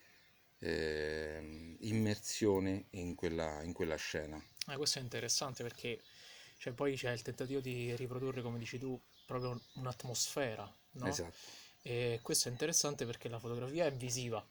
ehm, 0.60 1.76
immersione 1.80 2.86
in 2.90 3.14
quella, 3.14 3.62
in 3.62 3.72
quella 3.72 3.96
scena. 3.96 4.42
Eh, 4.68 4.76
questo 4.76 4.98
è 4.98 5.02
interessante 5.02 5.62
perché 5.62 6.02
cioè, 6.58 6.72
poi 6.72 6.96
c'è 6.96 7.10
il 7.12 7.22
tentativo 7.22 7.60
di 7.60 7.94
riprodurre, 7.96 8.42
come 8.42 8.58
dici 8.58 8.78
tu, 8.78 8.98
proprio 9.26 9.50
un- 9.50 9.60
un'atmosfera, 9.74 10.74
no? 10.92 11.08
Esatto, 11.10 11.52
E 11.82 12.20
questo 12.22 12.48
è 12.48 12.52
interessante 12.52 13.04
perché 13.06 13.28
la 13.28 13.38
fotografia 13.38 13.84
è 13.86 13.92
visiva, 13.92 14.44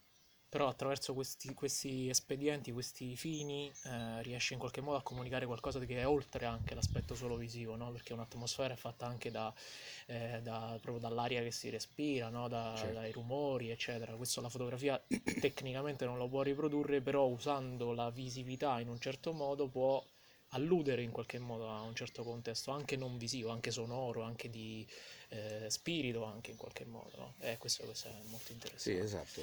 però 0.53 0.67
attraverso 0.67 1.15
questi, 1.15 1.51
questi 1.55 2.09
espedienti, 2.09 2.71
questi 2.71 3.15
fini, 3.15 3.71
eh, 3.85 4.21
riesce 4.21 4.53
in 4.53 4.59
qualche 4.59 4.81
modo 4.81 4.97
a 4.97 5.01
comunicare 5.01 5.47
qualcosa 5.47 5.79
che 5.79 5.97
è 5.97 6.07
oltre 6.07 6.45
anche 6.45 6.75
l'aspetto 6.75 7.15
solo 7.15 7.37
visivo, 7.37 7.75
no? 7.75 7.91
Perché 7.91 8.13
un'atmosfera 8.13 8.75
è 8.75 8.77
fatta 8.77 9.07
anche 9.07 9.31
da, 9.31 9.51
eh, 10.05 10.41
da- 10.43 10.77
proprio 10.79 10.99
dall'aria 10.99 11.41
che 11.41 11.49
si 11.49 11.71
respira, 11.71 12.29
no? 12.29 12.47
Da- 12.47 12.71
Certo. 12.77 12.93
dai 12.93 13.11
rumori, 13.11 13.71
eccetera. 13.71 14.13
Questo 14.13 14.41
la 14.41 14.49
fotografia 14.49 15.03
tecnicamente 15.39 16.05
non 16.05 16.19
lo 16.19 16.27
può 16.27 16.43
riprodurre, 16.43 17.01
però 17.01 17.25
usando 17.25 17.91
la 17.91 18.11
visività 18.11 18.79
in 18.79 18.89
un 18.89 18.99
certo 18.99 19.33
modo 19.33 19.67
può 19.67 20.05
alludere 20.49 21.01
in 21.01 21.09
qualche 21.09 21.39
modo 21.39 21.67
a 21.67 21.81
un 21.81 21.95
certo 21.95 22.23
contesto, 22.23 22.69
anche 22.69 22.95
non 22.95 23.17
visivo, 23.17 23.49
anche 23.49 23.71
sonoro, 23.71 24.21
anche 24.21 24.51
di 24.51 24.87
eh, 25.29 25.67
spirito, 25.71 26.23
anche 26.25 26.51
in 26.51 26.57
qualche 26.57 26.85
modo, 26.85 27.17
no? 27.17 27.33
Eh, 27.39 27.57
questo, 27.57 27.85
questo 27.85 28.07
è 28.09 28.21
molto 28.29 28.51
sì, 28.75 28.91
interessante. 28.91 28.91
esatto, 28.95 29.41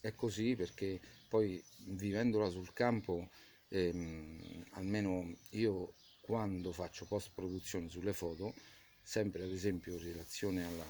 è, 0.00 0.14
così 0.14 0.54
perché 0.56 1.00
poi 1.28 1.62
vivendola 1.86 2.48
sul 2.48 2.72
campo, 2.72 3.28
ehm, 3.68 4.64
almeno 4.72 5.34
io 5.50 5.94
quando 6.20 6.72
faccio 6.72 7.06
post 7.06 7.30
produzione 7.34 7.88
sulle 7.88 8.12
foto, 8.12 8.54
sempre 9.02 9.42
ad 9.42 9.50
esempio 9.50 9.94
in 9.94 10.02
relazione 10.02 10.66
alla, 10.66 10.84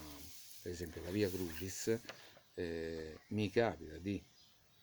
esempio, 0.62 1.02
la 1.02 1.10
Via 1.10 1.28
Crucis, 1.28 1.98
eh, 2.54 3.18
mi 3.28 3.50
capita 3.50 3.98
di 3.98 4.22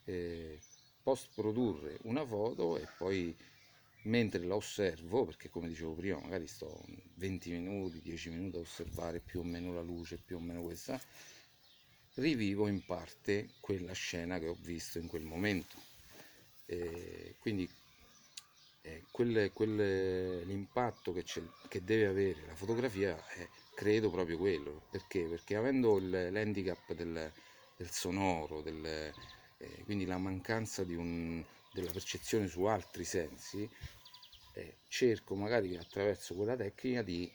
eh, 0.06 0.60
post 1.04 1.30
produrre 1.36 1.98
una 2.04 2.26
foto 2.26 2.78
e 2.78 2.88
poi 2.98 3.36
mentre 4.04 4.44
la 4.46 4.56
osservo, 4.56 5.26
perché 5.26 5.50
come 5.50 5.68
dicevo 5.68 5.94
prima, 5.94 6.20
magari 6.20 6.48
sto 6.48 6.84
20 7.16 7.52
minuti, 7.52 8.02
10 8.02 8.30
minuti 8.30 8.58
a 8.58 8.60
osservare 8.60 9.20
più 9.20 9.40
o 9.40 9.44
meno 9.44 9.74
la 9.74 9.82
luce, 9.82 10.18
più 10.18 10.38
o 10.38 10.40
meno 10.40 10.62
questa, 10.62 11.00
rivivo 12.16 12.68
in 12.68 12.84
parte 12.86 13.50
quella 13.60 13.94
scena 13.94 14.40
che 14.40 14.48
ho 14.48 14.58
visto 14.60 15.00
in 15.00 15.08
quel 15.08 15.24
momento. 15.24 15.78
E 16.66 17.36
quindi 17.40 17.70
eh, 18.82 19.04
quel- 19.12 19.52
quel- 19.54 20.46
l'impatto 20.46 21.12
che, 21.14 21.24
che 21.68 21.84
deve 21.84 22.06
avere 22.06 22.46
la 22.46 22.56
fotografia 22.56 23.16
è 23.30 23.48
credo 23.74 24.10
proprio 24.10 24.38
quello. 24.38 24.84
Perché? 24.92 25.24
Perché 25.24 25.56
avendo 25.56 25.98
il- 25.98 26.30
l'handicap 26.32 26.94
del, 26.94 27.32
del 27.78 27.90
sonoro, 27.92 28.62
del, 28.62 28.86
eh, 28.86 29.84
quindi 29.84 30.06
la 30.06 30.18
mancanza 30.18 30.84
un- 30.96 31.44
della 31.72 31.92
percezione 31.92 32.48
su 32.48 32.64
altri 32.64 33.04
sensi, 33.04 33.68
eh, 34.54 34.78
cerco 34.88 35.36
magari 35.36 35.76
attraverso 35.76 36.36
quella 36.36 36.56
tecnica 36.56 37.02
di 37.02 37.30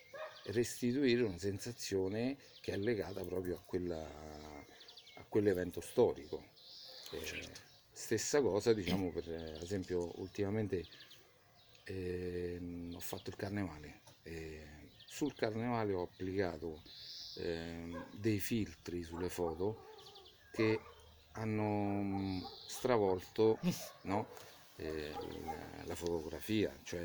restituire 0.45 1.23
una 1.23 1.39
sensazione 1.39 2.37
che 2.61 2.73
è 2.73 2.77
legata 2.77 3.23
proprio 3.25 3.57
a, 3.57 3.61
quella, 3.65 4.60
quell'evento 5.31 5.81
storico. 5.81 6.45
Eh, 7.11 7.21
Certo. 7.25 7.61
Stessa 7.93 8.43
cosa, 8.43 8.75
diciamo, 8.75 9.13
per 9.13 9.29
eh, 9.31 9.61
esempio, 9.63 10.21
ultimamente 10.21 10.89
ehm, 11.85 12.95
ho 12.97 13.01
fatto 13.01 13.31
il 13.31 13.37
carnevale. 13.37 14.03
e 14.23 14.67
sul 15.07 15.35
carnevale 15.35 15.93
ho 15.93 16.03
applicato 16.03 16.83
ehm, 17.35 18.07
dei 18.11 18.39
filtri 18.41 19.03
sulle 19.03 19.29
foto 19.31 19.89
che 20.51 20.91
hanno 21.33 21.65
mm, 22.03 22.41
stravolto 22.67 23.61
no? 24.03 24.33
eh, 24.77 25.83
la 25.85 25.95
fotografia, 25.95 26.79
cioè 26.83 27.05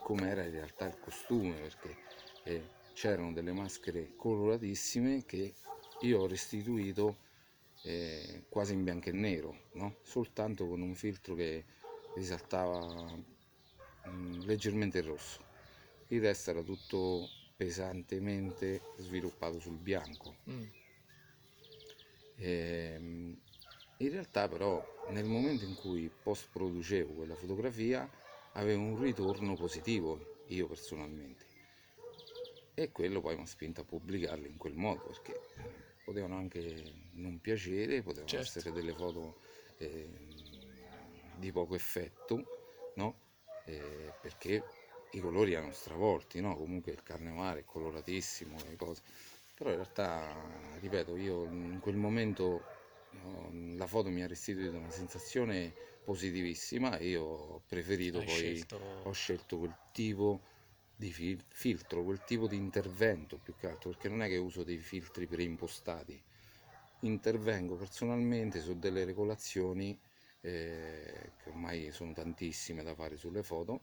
come 0.00 0.28
era 0.30 0.44
in 0.44 0.52
realtà 0.52 0.86
il 0.86 0.98
costume, 0.98 1.60
perché 1.60 1.98
eh, 2.42 2.76
c'erano 2.92 3.32
delle 3.32 3.52
maschere 3.52 4.14
coloratissime 4.16 5.24
che 5.24 5.54
io 5.98 6.20
ho 6.20 6.26
restituito 6.26 7.18
eh, 7.82 8.44
quasi 8.48 8.72
in 8.74 8.84
bianco 8.84 9.08
e 9.08 9.12
nero, 9.12 9.68
no? 9.72 9.96
soltanto 10.02 10.66
con 10.66 10.80
un 10.80 10.94
filtro 10.94 11.34
che 11.34 11.64
risaltava 12.12 13.16
mm, 14.08 14.44
leggermente 14.44 14.98
il 14.98 15.04
rosso. 15.04 15.46
Il 16.08 16.20
resto 16.20 16.50
era 16.50 16.62
tutto 16.62 17.30
pesantemente 17.56 18.86
sviluppato 18.96 19.58
sul 19.58 19.78
bianco. 19.78 20.38
Mm, 20.50 20.64
Ehm, 22.36 23.36
in 23.98 24.10
realtà 24.10 24.48
però 24.48 24.84
nel 25.06 25.24
momento 25.26 25.64
in 25.64 25.74
cui 25.74 26.10
post 26.10 26.48
producevo 26.50 27.12
quella 27.14 27.34
fotografia 27.36 28.08
avevo 28.52 28.82
un 28.82 28.96
ritorno 29.00 29.56
positivo 29.56 30.20
io 30.46 30.66
personalmente 30.66 31.46
e 32.74 32.90
quello 32.90 33.20
poi 33.20 33.36
mi 33.36 33.42
ha 33.42 33.46
spinto 33.46 33.80
a 33.82 33.84
pubblicarle 33.84 34.48
in 34.48 34.56
quel 34.56 34.74
modo 34.74 35.02
perché 35.06 35.40
potevano 36.04 36.36
anche 36.36 36.92
non 37.12 37.40
piacere, 37.40 38.02
potevano 38.02 38.28
Certo. 38.28 38.58
essere 38.58 38.72
delle 38.72 38.92
foto 38.92 39.36
ehm, 39.78 41.38
di 41.38 41.52
poco 41.52 41.74
effetto, 41.74 42.44
no? 42.94 43.14
Eh, 43.66 44.12
perché 44.20 44.62
i 45.12 45.20
colori 45.20 45.52
erano 45.52 45.72
stravolti, 45.72 46.40
no? 46.40 46.56
Comunque 46.56 46.92
il 46.92 47.02
carnevale 47.02 47.60
è 47.60 47.64
coloratissimo, 47.64 48.56
le 48.68 48.76
cose. 48.76 49.02
Però 49.54 49.70
in 49.70 49.76
realtà, 49.76 50.78
ripeto, 50.80 51.16
io 51.16 51.44
in 51.44 51.78
quel 51.80 51.96
momento 51.96 52.62
no, 53.10 53.50
la 53.76 53.86
foto 53.86 54.08
mi 54.08 54.22
ha 54.22 54.26
restituito 54.26 54.76
una 54.76 54.90
sensazione 54.90 55.72
positivissima 56.04 56.96
e 56.96 57.08
io 57.08 57.22
ho 57.22 57.62
preferito 57.66 58.18
hai 58.18 58.24
poi 58.24 58.36
scelto... 58.36 58.76
ho 59.04 59.12
scelto 59.12 59.58
quel 59.58 59.74
tipo 59.92 60.40
di 61.00 61.10
fil- 61.12 61.44
filtro, 61.48 62.04
quel 62.04 62.22
tipo 62.24 62.46
di 62.46 62.56
intervento 62.56 63.38
più 63.38 63.54
che 63.56 63.66
altro, 63.68 63.90
perché 63.90 64.08
non 64.08 64.22
è 64.22 64.28
che 64.28 64.36
uso 64.36 64.62
dei 64.64 64.78
filtri 64.78 65.26
preimpostati, 65.26 66.22
intervengo 67.00 67.76
personalmente 67.76 68.60
su 68.60 68.78
delle 68.78 69.04
regolazioni 69.04 69.98
eh, 70.42 71.32
che 71.36 71.48
ormai 71.48 71.90
sono 71.92 72.12
tantissime 72.12 72.82
da 72.82 72.94
fare 72.94 73.16
sulle 73.16 73.42
foto 73.42 73.82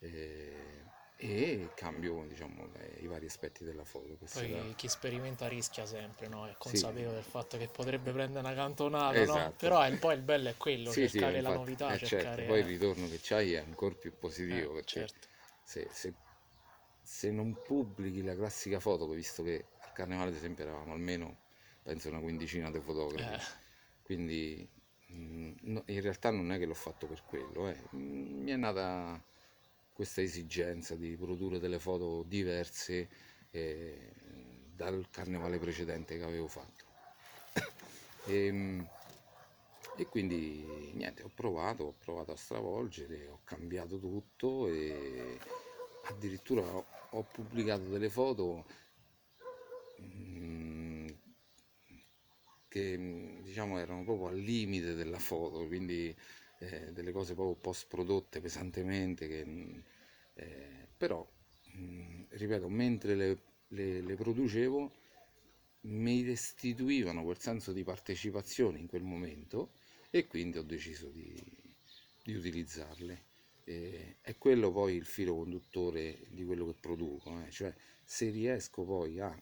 eh, 0.00 0.84
e 1.16 1.70
cambio 1.74 2.24
diciamo 2.28 2.66
le- 2.74 2.96
i 3.00 3.06
vari 3.06 3.26
aspetti 3.26 3.64
della 3.64 3.84
foto. 3.84 4.16
Poi 4.32 4.52
era- 4.52 4.74
chi 4.76 4.88
sperimenta 4.88 5.48
rischia 5.48 5.84
sempre, 5.86 6.28
no? 6.28 6.46
È 6.46 6.54
Sì. 6.60 6.76
consapevole 6.78 7.14
del 7.14 7.24
fatto 7.24 7.56
che 7.58 7.66
potrebbe 7.68 8.12
prendere 8.12 8.46
una 8.46 8.54
cantonata, 8.54 9.24
no? 9.24 9.24
Esatto. 9.24 9.56
Però 9.58 9.80
è- 9.80 9.96
poi 9.96 10.14
il 10.14 10.22
bello 10.22 10.48
è 10.50 10.54
quello, 10.56 10.90
Sì, 10.90 11.08
sì, 11.08 11.18
cercare 11.18 11.40
la 11.40 11.48
infatti, 11.48 11.50
novità, 11.50 11.94
eh, 11.94 11.98
certo, 12.00 12.36
cercare... 12.36 12.44
poi 12.44 12.60
il 12.60 12.66
ritorno 12.66 13.08
che 13.08 13.18
c'hai 13.20 13.52
è 13.54 13.58
ancora 13.58 13.94
più 13.94 14.12
positivo 14.18 14.72
Eh, 14.72 14.74
perché 14.74 14.84
certo. 14.84 15.28
se, 15.62 15.88
se- 15.90 16.14
se 17.06 17.30
non 17.30 17.56
pubblichi 17.62 18.22
la 18.22 18.34
classica 18.34 18.80
foto, 18.80 19.06
visto 19.08 19.44
che 19.44 19.64
al 19.80 19.92
carnevale 19.92 20.30
ad 20.30 20.34
esempio 20.36 20.64
eravamo 20.64 20.92
almeno 20.92 21.36
penso 21.82 22.08
una 22.08 22.18
quindicina 22.18 22.68
di 22.70 22.80
fotografi, 22.80 23.44
Eh, 23.44 24.02
quindi 24.02 24.68
no- 25.06 25.82
in 25.86 26.00
realtà 26.00 26.30
non 26.30 26.50
è 26.50 26.58
che 26.58 26.66
l'ho 26.66 26.74
fatto 26.74 27.06
per 27.06 27.22
quello, 27.24 27.68
eh. 27.68 27.76
Mh, 27.90 28.42
mi 28.42 28.50
è 28.50 28.56
nata 28.56 29.22
questa 29.92 30.20
esigenza 30.20 30.96
di 30.96 31.16
produrre 31.16 31.60
delle 31.60 31.78
foto 31.78 32.24
diverse 32.24 33.08
eh, 33.50 34.12
dal 34.74 35.06
carnevale 35.10 35.58
precedente 35.58 36.16
che 36.18 36.24
avevo 36.24 36.48
fatto. 36.48 36.84
E, 38.28 38.50
mh, 38.50 38.88
E 39.98 40.06
quindi 40.08 40.92
niente, 40.94 41.22
ho 41.22 41.30
provato, 41.34 41.84
ho 41.84 41.94
provato 41.98 42.32
a 42.32 42.36
stravolgere, 42.36 43.28
ho 43.28 43.40
cambiato 43.44 43.98
tutto 43.98 44.66
e 44.68 45.38
addirittura 46.08 46.62
ho, 46.62 46.84
ho 47.18 47.22
pubblicato 47.32 47.84
delle 47.88 48.08
foto 48.10 48.64
mm, 50.00 51.06
che 52.68 53.38
diciamo 53.42 53.78
erano 53.78 54.04
proprio 54.04 54.28
al 54.28 54.38
limite 54.38 54.94
della 54.94 55.18
foto, 55.18 55.66
quindi 55.66 56.14
eh, 56.58 56.92
delle 56.92 57.12
cose 57.12 57.34
proprio 57.34 57.54
post 57.56 57.86
prodotte 57.88 58.40
pesantemente, 58.40 59.26
che, 59.28 59.44
eh, 60.34 60.88
però 60.96 61.26
mh, 61.72 62.24
ripeto, 62.30 62.68
mentre 62.68 63.14
le, 63.14 63.38
le, 63.68 64.00
le 64.00 64.14
producevo 64.14 64.92
mi 65.82 66.22
restituivano 66.24 67.22
quel 67.22 67.38
senso 67.38 67.72
di 67.72 67.84
partecipazione 67.84 68.78
in 68.78 68.86
quel 68.88 69.02
momento 69.02 69.72
e 70.10 70.26
quindi 70.26 70.58
ho 70.58 70.62
deciso 70.62 71.08
di, 71.08 71.34
di 72.24 72.34
utilizzarle. 72.34 73.24
E, 73.68 74.18
è 74.20 74.38
quello 74.38 74.70
poi 74.70 74.94
il 74.94 75.04
filo 75.04 75.34
conduttore 75.34 76.26
di 76.28 76.44
quello 76.44 76.66
che 76.66 76.74
produco, 76.78 77.42
eh? 77.44 77.50
cioè 77.50 77.74
se 78.04 78.30
riesco 78.30 78.84
poi 78.84 79.18
a 79.18 79.36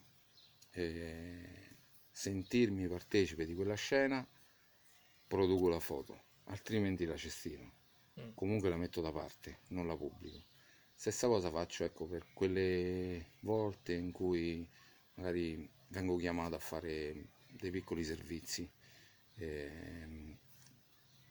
eh, 0.70 1.76
sentirmi 2.10 2.88
partecipe 2.88 3.44
di 3.44 3.54
quella 3.54 3.74
scena, 3.74 4.26
produco 5.26 5.68
la 5.68 5.80
foto, 5.80 6.22
altrimenti 6.44 7.04
la 7.04 7.16
cestino. 7.16 7.72
Mm. 8.18 8.30
Comunque 8.34 8.70
la 8.70 8.76
metto 8.76 9.00
da 9.00 9.12
parte, 9.12 9.58
non 9.68 9.86
la 9.86 9.96
pubblico. 9.96 10.44
Stessa 10.94 11.26
cosa 11.26 11.50
faccio 11.50 11.84
ecco, 11.84 12.06
per 12.06 12.32
quelle 12.32 13.32
volte 13.40 13.92
in 13.92 14.10
cui 14.10 14.66
magari 15.14 15.68
vengo 15.88 16.16
chiamato 16.16 16.54
a 16.54 16.60
fare 16.60 17.28
dei 17.50 17.70
piccoli 17.70 18.04
servizi 18.04 18.68
eh, 19.36 20.38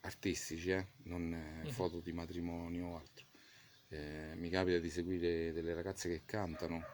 artistici, 0.04 0.70
eh, 0.70 0.86
non 1.04 1.32
eh, 1.64 1.72
foto 1.72 2.00
di 2.00 2.12
matrimonio 2.12 2.86
o 2.88 2.96
altro. 2.96 3.26
Eh, 3.88 4.32
mi 4.36 4.48
capita 4.48 4.78
di 4.78 4.90
seguire 4.90 5.52
delle 5.52 5.74
ragazze 5.74 6.08
che 6.08 6.22
cantano, 6.24 6.84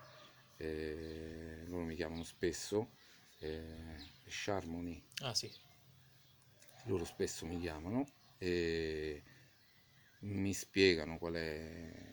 eh, 0.57 1.63
loro 1.67 1.85
mi 1.85 1.95
chiamano 1.95 2.25
spesso, 2.25 2.91
eh, 3.39 3.97
Charmony, 4.27 5.03
Ah 5.23 5.35
sì, 5.35 5.51
loro 6.85 7.05
spesso 7.05 7.47
mi 7.47 7.59
chiamano 7.61 8.07
e 8.39 9.23
mi 10.21 10.53
spiegano 10.53 11.19
qual 11.19 11.35
è 11.35 12.09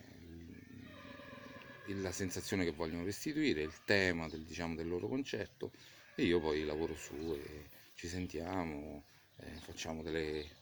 la 1.88 2.12
sensazione 2.12 2.66
che 2.66 2.72
vogliono 2.72 3.04
restituire, 3.04 3.62
il 3.62 3.84
tema 3.86 4.28
del, 4.28 4.44
diciamo, 4.44 4.76
del 4.76 4.88
loro 4.88 5.08
concerto 5.08 5.72
e 6.16 6.24
io 6.24 6.40
poi 6.40 6.66
lavoro 6.66 6.96
su 6.96 7.16
e 7.16 7.70
ci 7.96 8.08
sentiamo, 8.08 9.06
eh, 9.38 9.52
facciamo 9.62 10.02
delle 10.02 10.57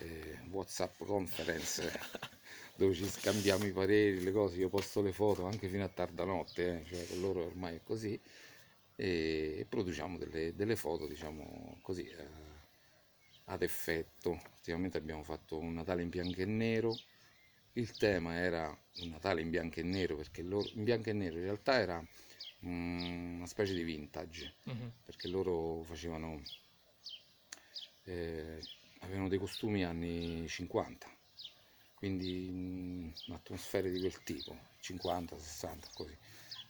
eh, 0.00 0.38
WhatsApp 0.50 1.02
conference 1.04 1.90
dove 2.76 2.94
ci 2.94 3.06
scambiamo 3.06 3.66
i 3.66 3.72
pareri, 3.72 4.22
le 4.22 4.32
cose, 4.32 4.58
io 4.58 4.68
posto 4.68 5.02
le 5.02 5.12
foto 5.12 5.44
anche 5.46 5.68
fino 5.68 5.84
a 5.84 5.88
tarda 5.88 6.24
notte, 6.24 6.80
eh, 6.80 6.84
cioè 6.86 7.06
con 7.08 7.20
loro 7.20 7.44
ormai 7.46 7.76
è 7.76 7.80
così 7.82 8.18
e, 8.96 9.56
e 9.60 9.66
produciamo 9.68 10.18
delle, 10.18 10.54
delle 10.54 10.76
foto, 10.76 11.06
diciamo 11.06 11.78
così, 11.82 12.06
eh, 12.06 12.26
ad 13.46 13.62
effetto. 13.62 14.40
Ultimamente 14.56 14.98
abbiamo 14.98 15.22
fatto 15.22 15.58
un 15.58 15.74
Natale 15.74 16.02
in 16.02 16.08
bianco 16.10 16.40
e 16.40 16.44
nero. 16.46 16.94
Il 17.74 17.96
tema 17.96 18.36
era 18.36 18.68
un 19.00 19.08
Natale 19.10 19.40
in 19.42 19.50
bianco 19.50 19.80
e 19.80 19.82
nero 19.82 20.16
perché 20.16 20.42
loro, 20.42 20.68
in 20.74 20.84
bianco 20.84 21.10
e 21.10 21.12
nero 21.12 21.36
in 21.36 21.42
realtà 21.44 21.78
era 21.78 22.04
mm, 22.66 23.36
una 23.36 23.46
specie 23.46 23.74
di 23.74 23.82
vintage 23.82 24.54
Mhm. 24.66 24.92
perché 25.04 25.28
loro 25.28 25.82
facevano 25.84 26.40
eh, 28.04 28.60
avevano 29.00 29.28
dei 29.28 29.38
costumi 29.38 29.84
anni 29.84 30.46
50 30.48 31.08
quindi 31.94 33.12
atmosfere 33.30 33.90
di 33.90 34.00
quel 34.00 34.22
tipo 34.22 34.56
50 34.80 35.38
60 35.38 35.88
così 35.94 36.16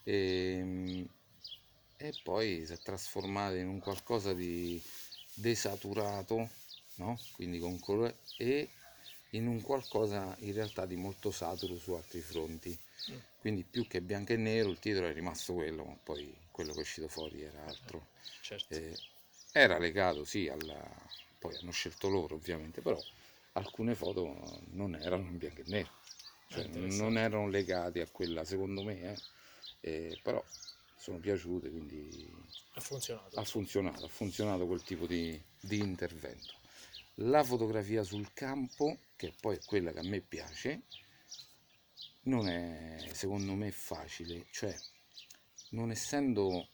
e, 0.04 0.60
mm, 0.62 1.02
e 1.98 2.14
poi 2.22 2.64
si 2.66 2.72
è 2.72 2.78
trasformata 2.78 3.56
in 3.56 3.68
un 3.68 3.78
qualcosa 3.78 4.32
di 4.32 4.82
desaturato 5.34 6.48
no? 6.96 7.18
quindi 7.32 7.58
con 7.58 7.78
colore 7.78 8.16
e 8.36 8.68
in 9.30 9.46
un 9.46 9.60
qualcosa 9.60 10.34
in 10.40 10.52
realtà 10.52 10.86
di 10.86 10.96
molto 10.96 11.30
saturo 11.30 11.76
su 11.78 11.92
altri 11.92 12.20
fronti 12.20 12.78
Mm. 13.10 13.16
quindi 13.40 13.64
più 13.64 13.86
che 13.86 14.02
bianco 14.02 14.32
e 14.34 14.36
nero 14.36 14.68
il 14.68 14.78
titolo 14.78 15.06
è 15.08 15.12
rimasto 15.14 15.54
quello 15.54 15.84
ma 15.84 15.96
poi 16.02 16.30
quello 16.50 16.72
che 16.72 16.78
è 16.78 16.82
uscito 16.82 17.08
fuori 17.08 17.42
era 17.42 17.64
altro 17.64 18.08
certo. 18.42 18.74
eh, 18.74 18.94
era 19.52 19.78
legato 19.78 20.24
sì 20.24 20.48
alla 20.48 20.78
poi 21.40 21.56
hanno 21.56 21.72
scelto 21.72 22.08
loro 22.08 22.36
ovviamente 22.36 22.80
però 22.82 23.00
alcune 23.54 23.96
foto 23.96 24.62
non 24.72 24.94
erano 24.94 25.26
in 25.26 25.38
bianco 25.38 25.62
e 25.62 25.64
nero. 25.66 25.90
Cioè 26.46 26.66
non 26.66 27.16
erano 27.16 27.48
legati 27.48 28.00
a 28.00 28.08
quella 28.08 28.44
secondo 28.44 28.82
me 28.84 29.16
eh, 29.80 30.18
però 30.22 30.44
sono 30.96 31.18
piaciute 31.18 31.70
quindi 31.70 32.30
Ha 32.74 32.80
funzionato. 32.80 33.38
ha 33.40 33.44
funzionato 33.44 34.04
ha 34.04 34.08
funzionato 34.08 34.66
quel 34.66 34.82
tipo 34.82 35.06
di, 35.06 35.40
di 35.60 35.78
intervento. 35.78 36.54
La 37.14 37.42
fotografia 37.42 38.02
sul 38.02 38.32
campo 38.32 38.98
che 39.16 39.32
poi 39.40 39.56
è 39.56 39.64
quella 39.64 39.92
che 39.92 39.98
a 40.00 40.04
me 40.04 40.20
piace 40.20 40.82
non 42.22 42.48
è 42.48 43.08
secondo 43.12 43.54
me 43.54 43.70
facile. 43.70 44.46
Cioè 44.50 44.74
non 45.70 45.90
essendo 45.90 46.68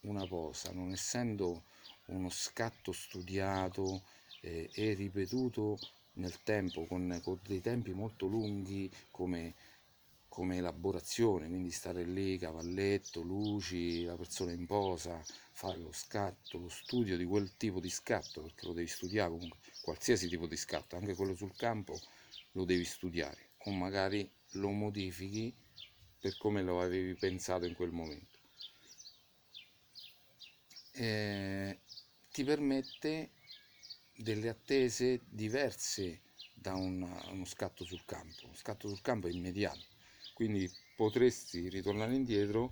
una 0.00 0.26
posa, 0.26 0.72
non 0.72 0.90
essendo 0.90 1.64
uno 2.10 2.28
scatto 2.28 2.92
studiato 2.92 4.02
eh, 4.40 4.70
e 4.72 4.94
ripetuto 4.94 5.78
nel 6.14 6.42
tempo, 6.42 6.86
con, 6.86 7.20
con 7.22 7.38
dei 7.46 7.60
tempi 7.60 7.92
molto 7.92 8.26
lunghi 8.26 8.90
come, 9.10 9.54
come 10.28 10.56
elaborazione, 10.56 11.48
quindi 11.48 11.70
stare 11.70 12.04
lì, 12.04 12.38
cavalletto, 12.38 13.22
luci, 13.22 14.04
la 14.04 14.16
persona 14.16 14.52
in 14.52 14.66
posa, 14.66 15.22
fare 15.52 15.78
lo 15.78 15.92
scatto, 15.92 16.58
lo 16.58 16.68
studio 16.68 17.16
di 17.16 17.24
quel 17.24 17.56
tipo 17.56 17.80
di 17.80 17.90
scatto, 17.90 18.42
perché 18.42 18.66
lo 18.66 18.72
devi 18.72 18.88
studiare 18.88 19.30
comunque, 19.30 19.58
qualsiasi 19.82 20.28
tipo 20.28 20.46
di 20.46 20.56
scatto, 20.56 20.96
anche 20.96 21.14
quello 21.14 21.34
sul 21.34 21.54
campo 21.56 21.98
lo 22.52 22.64
devi 22.64 22.84
studiare, 22.84 23.50
o 23.64 23.70
magari 23.72 24.28
lo 24.52 24.70
modifichi 24.70 25.54
per 26.20 26.36
come 26.36 26.62
lo 26.62 26.80
avevi 26.80 27.14
pensato 27.14 27.64
in 27.64 27.74
quel 27.74 27.90
momento. 27.92 28.38
Eh, 30.92 31.78
ti 32.32 32.44
permette 32.44 33.30
delle 34.16 34.48
attese 34.48 35.20
diverse 35.28 36.20
da 36.54 36.74
una- 36.74 37.24
uno 37.30 37.44
scatto 37.44 37.84
sul 37.84 38.04
campo. 38.04 38.46
Lo 38.46 38.54
scatto 38.54 38.88
sul 38.88 39.00
campo 39.00 39.26
è 39.28 39.30
immediato, 39.32 39.84
quindi 40.34 40.70
potresti 40.96 41.68
ritornare 41.68 42.14
indietro 42.14 42.70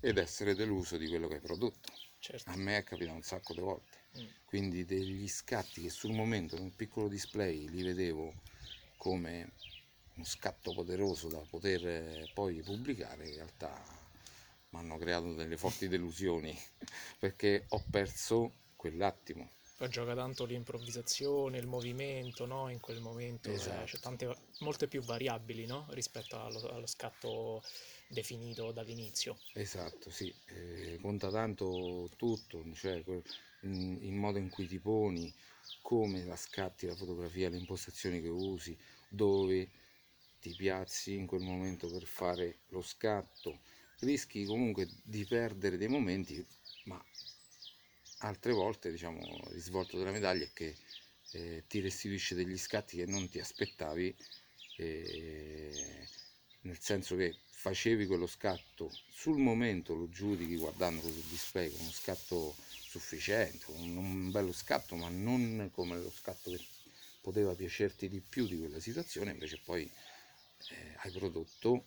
ed 0.00 0.18
essere 0.18 0.54
deluso 0.54 0.96
di 0.96 1.08
quello 1.08 1.28
che 1.28 1.34
hai 1.34 1.40
prodotto. 1.40 1.92
Certo. 2.18 2.50
A 2.50 2.56
me 2.56 2.78
è 2.78 2.84
capitato 2.84 3.16
un 3.16 3.22
sacco 3.22 3.54
di 3.54 3.60
volte, 3.60 4.02
Mm. 4.18 4.26
quindi 4.44 4.84
degli 4.84 5.26
scatti 5.28 5.82
che 5.82 5.90
sul 5.90 6.12
momento 6.12 6.56
in 6.56 6.62
un 6.62 6.74
piccolo 6.76 7.08
display 7.08 7.68
li 7.68 7.82
vedevo 7.82 8.32
come 8.96 9.50
uno 10.14 10.24
scatto 10.24 10.72
poderoso 10.72 11.28
da 11.28 11.38
poter 11.38 11.86
eh, 11.86 12.30
poi 12.32 12.62
pubblicare, 12.62 13.28
in 13.28 13.34
realtà 13.34 13.72
mi 14.70 14.78
hanno 14.78 14.96
creato 14.98 15.34
delle 15.34 15.56
forti 15.56 15.88
delusioni 15.88 16.56
perché 17.18 17.64
ho 17.68 17.82
perso 17.90 18.52
quell'attimo. 18.84 19.50
Poi 19.76 19.88
gioca 19.88 20.14
tanto 20.16 20.44
l'improvvisazione, 20.44 21.58
il 21.58 21.66
movimento, 21.68 22.44
no? 22.44 22.68
In 22.70 22.80
quel 22.80 22.98
momento 22.98 23.64
eh, 23.64 23.84
Esatto. 23.84 23.84
c'è 23.84 23.98
tante, 24.00 24.36
molte 24.58 24.88
più 24.88 25.00
variabili, 25.02 25.64
no? 25.66 25.86
Rispetto 25.90 26.40
allo, 26.40 26.58
allo 26.70 26.86
scatto 26.86 27.62
definito 28.08 28.72
dall'inizio. 28.72 29.38
Esatto, 29.56 30.10
sì, 30.10 30.34
eh, 30.46 30.98
conta 31.00 31.30
tanto 31.30 32.10
tutto, 32.16 32.64
cioè 32.74 33.02
in- 33.60 33.98
il 34.00 34.12
modo 34.12 34.38
in 34.38 34.48
cui 34.48 34.66
ti 34.66 34.78
poni, 34.80 35.32
come 35.80 36.24
la 36.24 36.36
scatti 36.36 36.86
la 36.86 36.94
fotografia, 36.96 37.48
le 37.48 37.56
impostazioni 37.58 38.20
che 38.20 38.28
usi, 38.28 38.76
dove 39.08 39.70
ti 40.40 40.54
piazzi 40.54 41.14
in 41.14 41.26
quel 41.26 41.40
momento 41.42 41.88
per 41.90 42.04
fare 42.04 42.60
lo 42.68 42.82
scatto. 42.82 43.60
Rischi 44.00 44.44
comunque 44.44 44.90
di 45.02 45.24
perdere 45.24 45.76
dei 45.78 45.88
momenti, 45.88 46.44
ma 46.84 47.02
altre 48.18 48.52
volte, 48.52 48.90
diciamo, 48.90 49.20
il 49.20 49.52
risvolto 49.52 49.98
della 49.98 50.10
medaglia 50.10 50.44
è 50.44 50.50
che 50.52 50.76
eh, 51.32 51.64
ti 51.66 51.80
restituisce 51.80 52.34
degli 52.34 52.56
scatti 52.56 52.96
che 52.96 53.06
non 53.06 53.28
ti 53.28 53.38
aspettavi, 53.38 54.14
eh, 54.76 56.08
nel 56.62 56.78
senso 56.80 57.16
che 57.16 57.36
facevi 57.50 58.06
quello 58.06 58.26
scatto 58.26 58.90
sul 59.10 59.38
momento 59.38 59.94
lo 59.94 60.08
giudichi 60.08 60.56
guardandolo 60.56 61.10
sul 61.10 61.22
display 61.22 61.70
come 61.70 61.82
uno 61.82 61.92
scatto 61.92 62.54
sufficiente, 62.94 63.64
un, 63.68 63.96
un 63.96 64.30
bello 64.30 64.52
scatto, 64.52 64.94
ma 64.96 65.08
non 65.08 65.70
come 65.72 65.96
lo 65.96 66.10
scatto 66.10 66.50
che 66.50 66.60
poteva 67.20 67.54
piacerti 67.54 68.08
di 68.08 68.20
più 68.20 68.46
di 68.46 68.58
quella 68.58 68.80
situazione, 68.80 69.30
invece 69.30 69.58
poi 69.64 69.82
eh, 69.82 70.94
hai 70.98 71.10
prodotto 71.10 71.86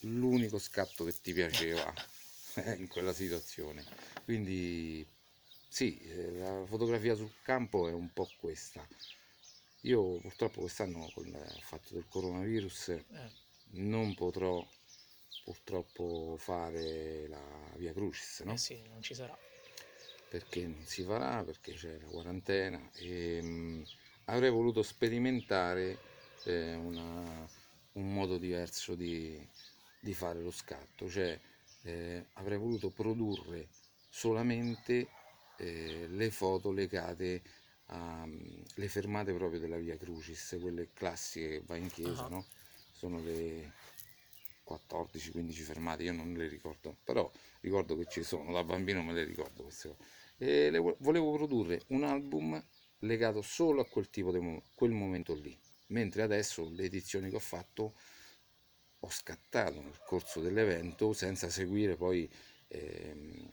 l'unico 0.00 0.58
scatto 0.58 1.04
che 1.04 1.14
ti 1.20 1.32
piaceva 1.32 1.92
eh, 2.56 2.74
in 2.74 2.86
quella 2.86 3.12
situazione. 3.12 3.84
Quindi 4.24 5.06
sì, 5.72 5.98
eh, 6.00 6.32
la 6.38 6.64
fotografia 6.66 7.14
sul 7.14 7.32
campo 7.42 7.88
è 7.88 7.92
un 7.92 8.12
po' 8.12 8.28
questa. 8.36 8.86
Io 9.82 10.18
purtroppo 10.20 10.60
quest'anno 10.60 11.10
con 11.12 11.26
il 11.26 11.56
fatto 11.60 11.94
del 11.94 12.06
coronavirus 12.08 12.88
Eh, 12.90 13.30
non 13.74 14.14
potrò 14.14 14.66
purtroppo 15.44 16.36
fare 16.38 17.26
la 17.28 17.72
Via 17.76 17.92
Crucis, 17.92 18.40
no? 18.40 18.52
eh 18.52 18.56
sì, 18.58 18.82
non 18.88 19.02
ci 19.02 19.14
sarà. 19.14 19.36
Perché 20.28 20.66
non 20.66 20.84
si 20.86 21.02
farà, 21.02 21.44
perché 21.44 21.74
c'è 21.74 21.98
la 21.98 22.06
quarantena 22.08 22.90
e 22.94 23.40
mh, 23.42 23.84
avrei 24.26 24.50
voluto 24.50 24.82
sperimentare 24.82 25.98
eh, 26.44 26.74
una- 26.74 27.48
un 27.92 28.12
modo 28.14 28.38
diverso 28.38 28.94
di, 28.94 29.46
di 29.98 30.14
fare 30.14 30.40
lo 30.40 30.50
scatto, 30.50 31.08
cioè 31.08 31.38
eh, 31.82 32.26
avrei 32.34 32.56
voluto 32.58 32.90
produrre 32.90 33.68
solamente 34.08 35.08
eh, 35.56 36.06
le 36.08 36.30
foto 36.30 36.70
legate 36.72 37.42
alle 37.86 38.88
fermate 38.88 39.32
proprio 39.34 39.60
della 39.60 39.76
Via 39.76 39.96
Crucis, 39.96 40.56
quelle 40.60 40.90
classiche 40.92 41.48
che 41.48 41.62
va 41.66 41.76
in 41.76 41.90
chiesa, 41.90 42.24
Ah. 42.24 42.28
no? 42.28 42.46
Sono 42.92 43.20
le 43.20 43.72
14-15 44.64 45.62
fermate, 45.62 46.04
io 46.04 46.12
non 46.12 46.32
le 46.34 46.48
ricordo, 46.48 46.96
però 47.04 47.30
ricordo 47.60 47.96
che 47.96 48.06
ci 48.08 48.22
sono, 48.22 48.52
da 48.52 48.64
bambino 48.64 49.02
me 49.02 49.12
le 49.12 49.24
ricordo 49.24 49.64
queste 49.64 49.88
cose. 49.88 50.04
E 50.38 50.70
le 50.70 50.78
vo- 50.78 50.96
volevo 51.00 51.32
produrre 51.32 51.82
un 51.88 52.04
album 52.04 52.62
legato 53.00 53.42
solo 53.42 53.80
a 53.82 53.86
quel 53.86 54.08
tipo 54.10 54.32
di 54.32 54.38
mo- 54.38 54.62
quel 54.74 54.92
momento 54.92 55.34
lì, 55.34 55.56
mentre 55.88 56.22
adesso 56.22 56.68
le 56.70 56.84
edizioni 56.84 57.28
che 57.28 57.36
ho 57.36 57.40
fatto 57.40 57.94
ho 59.00 59.10
scattato 59.10 59.80
nel 59.82 59.98
corso 60.06 60.40
dell'evento 60.40 61.12
senza 61.12 61.48
seguire 61.50 61.96
poi 61.96 62.30
ehm, 62.68 63.52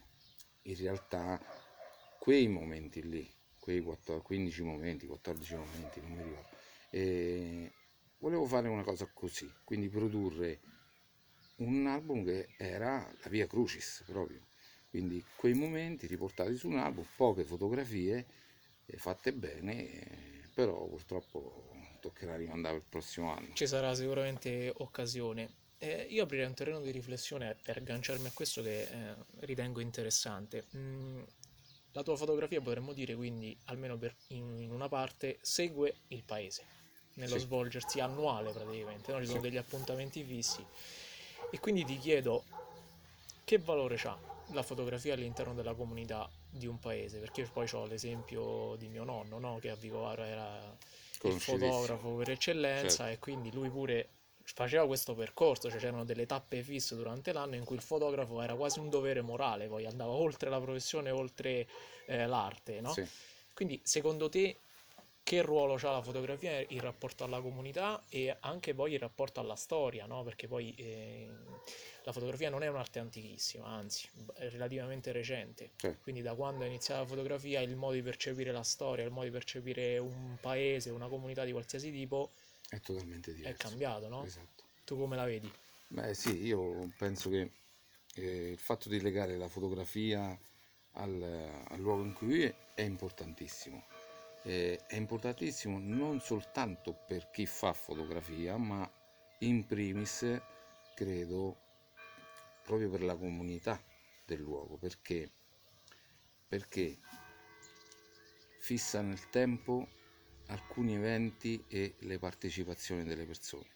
in 0.63 0.75
realtà 0.75 1.41
quei 2.19 2.47
momenti 2.47 3.01
lì, 3.07 3.27
quei 3.57 3.81
14 3.81 4.23
15 4.25 4.63
momenti, 4.63 5.07
14 5.07 5.55
momenti, 5.55 6.01
non 6.01 6.11
mi 6.11 6.23
ricordo. 6.23 6.47
E 6.91 7.71
volevo 8.19 8.45
fare 8.45 8.67
una 8.67 8.83
cosa 8.83 9.09
così, 9.11 9.51
quindi 9.63 9.89
produrre 9.89 10.59
un 11.57 11.87
album 11.87 12.23
che 12.23 12.49
era 12.57 13.11
la 13.23 13.29
Via 13.29 13.47
Crucis 13.47 14.03
proprio, 14.05 14.47
quindi 14.89 15.23
quei 15.35 15.53
momenti 15.53 16.07
riportati 16.07 16.55
su 16.55 16.67
un 16.67 16.77
album, 16.77 17.05
poche 17.15 17.43
fotografie 17.43 18.25
eh, 18.85 18.97
fatte 18.97 19.33
bene, 19.33 20.49
però 20.53 20.87
purtroppo 20.87 21.75
toccherà 21.99 22.35
rimandare 22.35 22.75
per 22.75 22.83
il 22.83 22.89
prossimo 22.89 23.31
anno. 23.31 23.53
Ci 23.53 23.67
sarà 23.67 23.93
sicuramente 23.93 24.71
occasione. 24.77 25.67
Eh, 25.77 26.07
io 26.09 26.23
aprirei 26.23 26.45
un 26.45 26.53
terreno 26.53 26.81
di 26.81 26.91
riflessione 26.91 27.55
per 27.61 27.77
agganciarmi 27.77 28.27
a 28.27 28.31
questo 28.33 28.61
che 28.61 28.81
eh, 28.81 29.15
ritengo 29.41 29.79
interessante. 29.79 30.65
Mm, 30.75 31.21
la 31.93 32.03
tua 32.03 32.15
fotografia 32.15 32.61
potremmo 32.61 32.93
dire 32.93 33.15
quindi, 33.15 33.57
almeno 33.65 33.97
per- 33.97 34.15
in, 34.27 34.59
in 34.61 34.71
una 34.71 34.87
parte, 34.87 35.39
segue 35.41 36.01
il 36.07 36.23
paese, 36.23 36.63
nello 37.13 37.37
Sì. 37.37 37.39
svolgersi 37.39 37.99
annuale 37.99 38.51
praticamente, 38.53 39.11
no? 39.11 39.19
Ci 39.19 39.25
sono 39.27 39.39
Sì. 39.39 39.41
degli 39.41 39.57
appuntamenti 39.57 40.23
fissi. 40.23 40.67
E 41.49 41.59
quindi 41.59 41.83
ti 41.85 41.97
chiedo 41.97 42.45
che 43.43 43.57
valore 43.59 43.95
ha 44.03 44.19
la 44.51 44.63
fotografia 44.63 45.13
all'interno 45.13 45.53
della 45.53 45.73
comunità 45.75 46.29
di 46.49 46.67
un 46.67 46.79
paese? 46.79 47.19
Perché 47.19 47.45
poi 47.45 47.67
ho 47.73 47.85
l'esempio 47.85 48.75
di 48.77 48.87
mio 48.89 49.03
nonno, 49.03 49.39
no? 49.39 49.59
Che 49.59 49.69
a 49.69 49.75
Vicovaro 49.75 50.23
era 50.23 50.77
il 51.23 51.39
fotografo 51.39 52.15
per 52.15 52.29
eccellenza 52.31 53.05
Certo. 53.05 53.11
e 53.11 53.19
quindi 53.19 53.51
lui 53.51 53.69
pure 53.69 54.09
faceva 54.53 54.85
questo 54.85 55.13
percorso, 55.13 55.69
cioè 55.69 55.79
c'erano 55.79 56.03
delle 56.03 56.25
tappe 56.25 56.63
fisse 56.63 56.95
durante 56.95 57.31
l'anno 57.31 57.55
in 57.55 57.63
cui 57.63 57.75
il 57.75 57.81
fotografo 57.81 58.41
era 58.41 58.55
quasi 58.55 58.79
un 58.79 58.89
dovere 58.89 59.21
morale, 59.21 59.67
poi 59.67 59.85
andava 59.85 60.11
oltre 60.11 60.49
la 60.49 60.59
professione, 60.59 61.11
oltre 61.11 61.67
eh, 62.05 62.25
l'arte, 62.25 62.81
no? 62.81 62.93
Sì. 62.93 63.05
Quindi 63.53 63.79
secondo 63.83 64.29
te 64.29 64.57
che 65.23 65.41
ruolo 65.43 65.75
ha 65.75 65.91
la 65.91 66.01
fotografia 66.01 66.65
in 66.69 66.79
rapporto 66.79 67.23
alla 67.23 67.39
comunità 67.39 68.01
e 68.09 68.35
anche 68.39 68.73
poi 68.73 68.93
in 68.93 68.99
rapporto 68.99 69.39
alla 69.39 69.55
storia, 69.55 70.07
no? 70.07 70.23
Perché 70.23 70.47
poi 70.47 70.73
eh, 70.75 71.29
la 72.03 72.11
fotografia 72.11 72.49
non 72.49 72.63
è 72.63 72.67
un'arte 72.67 72.97
antichissima, 72.97 73.67
anzi 73.67 74.09
è 74.33 74.49
relativamente 74.49 75.11
recente. 75.11 75.71
Certo. 75.75 75.99
Quindi 76.01 76.21
da 76.21 76.33
quando 76.33 76.63
è 76.63 76.67
iniziata 76.67 77.01
la 77.01 77.05
fotografia 77.05 77.59
il 77.61 77.75
modo 77.75 77.93
di 77.93 78.01
percepire 78.01 78.51
la 78.51 78.63
storia, 78.63 79.05
il 79.05 79.11
modo 79.11 79.25
di 79.25 79.31
percepire 79.31 79.99
un 79.99 80.37
paese, 80.41 80.89
una 80.89 81.07
comunità 81.07 81.43
di 81.43 81.51
qualsiasi 81.51 81.91
tipo 81.91 82.31
È 82.69 82.79
totalmente 82.79 83.31
è 83.31 83.35
diverso. 83.35 83.67
cambiato, 83.67 84.07
no? 84.07 84.23
Esatto. 84.23 84.63
Tu 84.85 84.97
come 84.97 85.15
la 85.15 85.25
vedi? 85.25 85.51
Beh 85.87 86.13
sì, 86.13 86.43
io 86.43 86.91
penso 86.97 87.29
che 87.29 87.51
eh, 88.15 88.51
il 88.51 88.59
fatto 88.59 88.89
di 88.89 89.01
legare 89.01 89.37
la 89.37 89.47
fotografia 89.47 90.37
al, 90.93 91.63
al 91.67 91.79
luogo 91.79 92.03
in 92.03 92.13
cui 92.13 92.27
vive 92.27 92.55
è 92.75 92.81
importantissimo. 92.81 93.85
Eh, 94.43 94.79
è 94.87 94.95
importantissimo 94.95 95.79
non 95.79 96.21
soltanto 96.21 96.93
per 97.07 97.29
chi 97.31 97.45
fa 97.45 97.73
fotografia, 97.73 98.57
ma 98.57 98.89
in 99.39 99.65
primis 99.65 100.39
credo 100.95 101.57
proprio 102.63 102.89
per 102.89 103.01
la 103.01 103.15
comunità 103.15 103.81
del 104.25 104.39
luogo, 104.39 104.75
perché, 104.77 105.31
perché 106.47 106.99
fissa 108.59 109.01
nel 109.01 109.29
tempo 109.29 109.87
alcuni 110.49 110.95
eventi 110.95 111.63
e 111.67 111.95
le 111.99 112.19
partecipazioni 112.19 113.03
delle 113.03 113.25
persone. 113.25 113.67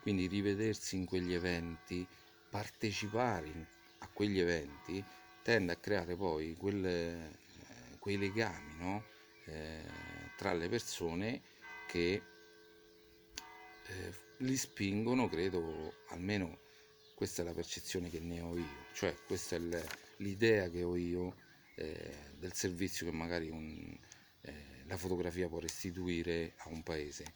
Quindi 0.00 0.26
rivedersi 0.26 0.96
in 0.96 1.04
quegli 1.04 1.34
eventi, 1.34 2.06
partecipare 2.50 3.68
a 3.98 4.08
quegli 4.08 4.38
eventi, 4.38 5.04
tende 5.42 5.72
a 5.72 5.76
creare 5.76 6.16
poi 6.16 6.54
quel, 6.56 6.84
eh, 6.84 7.38
quei 7.98 8.16
legami 8.16 8.76
no? 8.76 9.04
Eh, 9.46 9.82
tra 10.36 10.52
le 10.52 10.68
persone 10.68 11.42
che 11.86 12.22
eh, 13.86 14.12
li 14.38 14.56
spingono, 14.56 15.28
credo, 15.28 16.04
almeno 16.08 16.58
questa 17.14 17.42
è 17.42 17.44
la 17.44 17.52
percezione 17.54 18.10
che 18.10 18.20
ne 18.20 18.40
ho 18.40 18.56
io, 18.56 18.86
cioè 18.92 19.14
questa 19.26 19.56
è 19.56 19.60
l'idea 20.18 20.68
che 20.70 20.84
ho 20.84 20.94
io 20.94 21.34
eh, 21.74 22.14
del 22.38 22.52
servizio 22.52 23.06
che 23.06 23.12
magari 23.12 23.50
un- 23.50 23.98
eh, 24.42 24.77
la 24.88 24.96
fotografia 24.96 25.48
può 25.48 25.58
restituire 25.60 26.54
a 26.58 26.68
un 26.70 26.82
paese 26.82 27.34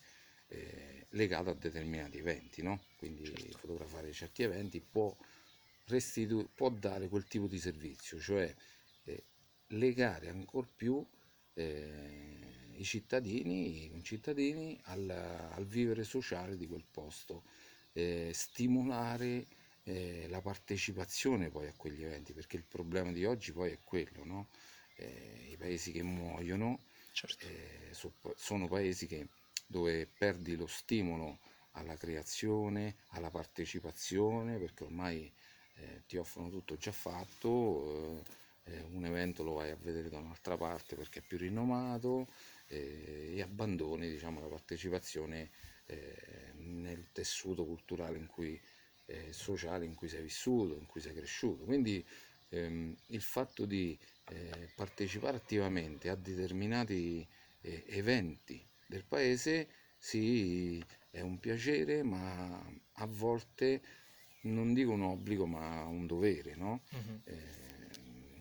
eh, 0.48 1.06
legato 1.10 1.50
a 1.50 1.54
determinati 1.54 2.18
eventi, 2.18 2.62
no? 2.62 2.84
Quindi 2.96 3.52
Certo. 3.52 3.58
fotografare 3.58 4.12
certi 4.12 4.42
eventi 4.42 4.80
può, 4.80 5.14
restitu- 5.86 6.48
può 6.54 6.70
dare 6.70 7.08
quel 7.08 7.24
tipo 7.26 7.46
di 7.46 7.58
servizio, 7.58 8.18
cioè 8.20 8.54
eh, 9.04 9.24
legare 9.68 10.28
ancora 10.28 10.68
più 10.74 11.04
eh, 11.54 12.70
i 12.74 12.84
cittadini, 12.84 13.84
i 13.84 13.90
concittadini 13.90 14.78
al, 14.84 15.08
al 15.10 15.66
vivere 15.66 16.04
sociale 16.04 16.56
di 16.56 16.66
quel 16.66 16.84
posto, 16.90 17.44
eh, 17.92 18.30
stimolare 18.34 19.46
eh, 19.84 20.26
la 20.28 20.40
partecipazione 20.40 21.50
poi 21.50 21.66
a 21.68 21.74
quegli 21.76 22.02
eventi, 22.04 22.32
perché 22.32 22.56
il 22.56 22.64
problema 22.64 23.12
di 23.12 23.24
oggi 23.24 23.52
poi 23.52 23.72
è 23.72 23.78
quello, 23.82 24.24
no? 24.24 24.48
Eh, 24.96 25.48
I 25.52 25.56
paesi 25.56 25.92
che 25.92 26.02
muoiono 26.02 26.78
Certo. 27.12 27.46
eh, 27.46 27.90
so- 27.92 28.14
sono 28.36 28.68
paesi 28.68 29.06
che, 29.06 29.28
dove 29.66 30.06
perdi 30.06 30.56
lo 30.56 30.66
stimolo 30.66 31.38
alla 31.72 31.96
creazione, 31.96 32.96
alla 33.08 33.30
partecipazione, 33.30 34.58
perché 34.58 34.84
ormai 34.84 35.32
eh, 35.76 36.02
ti 36.06 36.16
offrono 36.16 36.50
tutto 36.50 36.76
già 36.76 36.92
fatto, 36.92 38.20
eh, 38.64 38.72
eh, 38.72 38.82
un 38.92 39.04
evento 39.04 39.42
lo 39.42 39.54
vai 39.54 39.70
a 39.70 39.76
vedere 39.76 40.08
da 40.08 40.18
un'altra 40.18 40.56
parte 40.56 40.94
perché 40.96 41.18
è 41.20 41.22
più 41.22 41.36
rinomato 41.38 42.28
eh, 42.68 43.32
e 43.36 43.42
abbandoni 43.42 44.08
diciamo, 44.08 44.40
la 44.40 44.46
partecipazione 44.46 45.50
eh, 45.86 46.52
nel 46.56 47.10
tessuto 47.12 47.64
culturale 47.64 48.18
in 48.18 48.26
cui, 48.26 48.60
sociale 49.30 49.84
in 49.84 49.94
cui 49.94 50.08
sei 50.08 50.22
vissuto, 50.22 50.74
in 50.76 50.86
cui 50.86 51.00
sei 51.00 51.14
cresciuto. 51.14 51.64
Quindi 51.64 52.04
ehm, 52.52 52.94
il 53.08 53.20
fatto 53.20 53.64
di 53.64 53.98
eh, 54.28 54.70
partecipare 54.76 55.36
attivamente 55.36 56.08
a 56.08 56.14
determinati 56.14 57.26
eh, 57.62 57.84
eventi 57.88 58.64
del 58.86 59.04
paese 59.04 59.68
sì, 59.98 60.82
è 61.10 61.20
un 61.20 61.38
piacere, 61.38 62.02
ma 62.02 62.58
a 62.94 63.06
volte 63.06 63.80
non 64.42 64.74
dico 64.74 64.90
un 64.92 65.02
obbligo, 65.02 65.46
ma 65.46 65.84
un 65.84 66.06
dovere, 66.06 66.54
no? 66.56 66.82
Mhm. 66.90 67.20
Eh, 67.24 67.60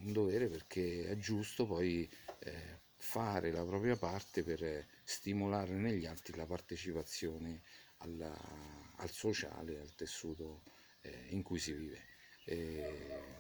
un 0.04 0.12
dovere 0.14 0.48
perché 0.48 1.08
è 1.08 1.16
giusto 1.18 1.68
poi 1.68 2.10
eh, 2.40 2.80
fare 2.98 3.52
la 3.52 3.64
propria 3.64 3.96
parte 3.96 4.44
per 4.44 4.88
stimolare 5.04 5.74
negli 5.74 6.06
altri 6.08 6.36
la 6.36 6.48
partecipazione 6.48 7.62
alla- 7.98 8.94
al 8.96 9.10
sociale, 9.12 9.80
al 9.80 9.94
tessuto 9.94 10.64
eh, 11.02 11.28
in 11.30 11.44
cui 11.44 11.60
si 11.60 11.74
vive. 11.74 12.00
Eh, 12.46 13.38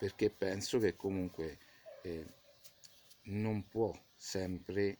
perché 0.00 0.30
penso 0.30 0.78
che 0.78 0.96
comunque 0.96 1.58
eh, 2.00 2.24
non 3.24 3.68
può 3.68 3.92
sempre, 4.16 4.96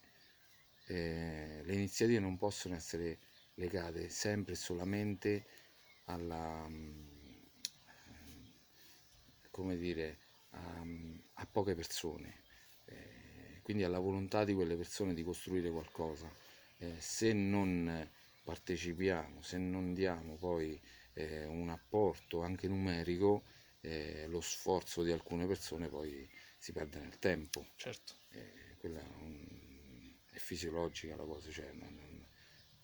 eh, 0.88 1.62
le 1.64 1.72
iniziative 1.72 2.18
non 2.18 2.36
possono 2.36 2.74
essere 2.74 3.18
legate 3.54 4.10
sempre 4.10 4.52
e 4.52 4.56
solamente 4.56 5.46
alla, 6.04 6.68
mm, 6.68 7.08
come 9.50 9.78
dire, 9.78 10.18
a, 10.50 10.84
a 11.32 11.46
poche 11.46 11.74
persone, 11.74 12.42
quindi 13.62 13.84
alla 13.84 14.00
volontà 14.00 14.44
di 14.44 14.52
quelle 14.52 14.76
persone 14.76 15.14
di 15.14 15.22
costruire 15.22 15.70
qualcosa. 15.70 16.30
Eh, 16.76 16.96
se 16.98 17.32
non 17.32 18.06
partecipiamo, 18.44 19.40
se 19.40 19.56
non 19.56 19.94
diamo 19.94 20.36
poi 20.36 20.78
eh, 21.14 21.46
un 21.46 21.70
apporto 21.70 22.42
anche 22.42 22.68
numerico, 22.68 23.44
eh, 23.82 24.26
lo 24.28 24.40
sforzo 24.40 25.02
di 25.02 25.10
alcune 25.12 25.46
persone 25.46 25.88
poi 25.88 26.28
si 26.58 26.72
perde 26.72 26.98
nel 27.00 27.18
tempo. 27.18 27.66
Certo. 27.76 28.14
Eh, 28.30 28.76
quella 28.78 29.00
è, 29.00 29.06
un- 29.20 30.14
è 30.30 30.38
fisiologica 30.38 31.16
la 31.16 31.24
cosa, 31.24 31.50
cioè 31.50 31.70
non- 31.72 31.94
non- 31.94 32.26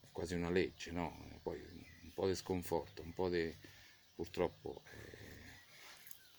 è 0.01 0.07
quasi 0.11 0.35
una 0.35 0.51
legge, 0.51 0.91
no? 0.91 1.39
Poi 1.43 1.61
un 1.61 2.13
po' 2.15 2.27
di 2.27 2.35
sconforto, 2.35 3.03
un 3.03 3.13
po' 3.13 3.29
di 3.29 3.55
purtroppo 4.15 4.83
eh, 4.93 5.35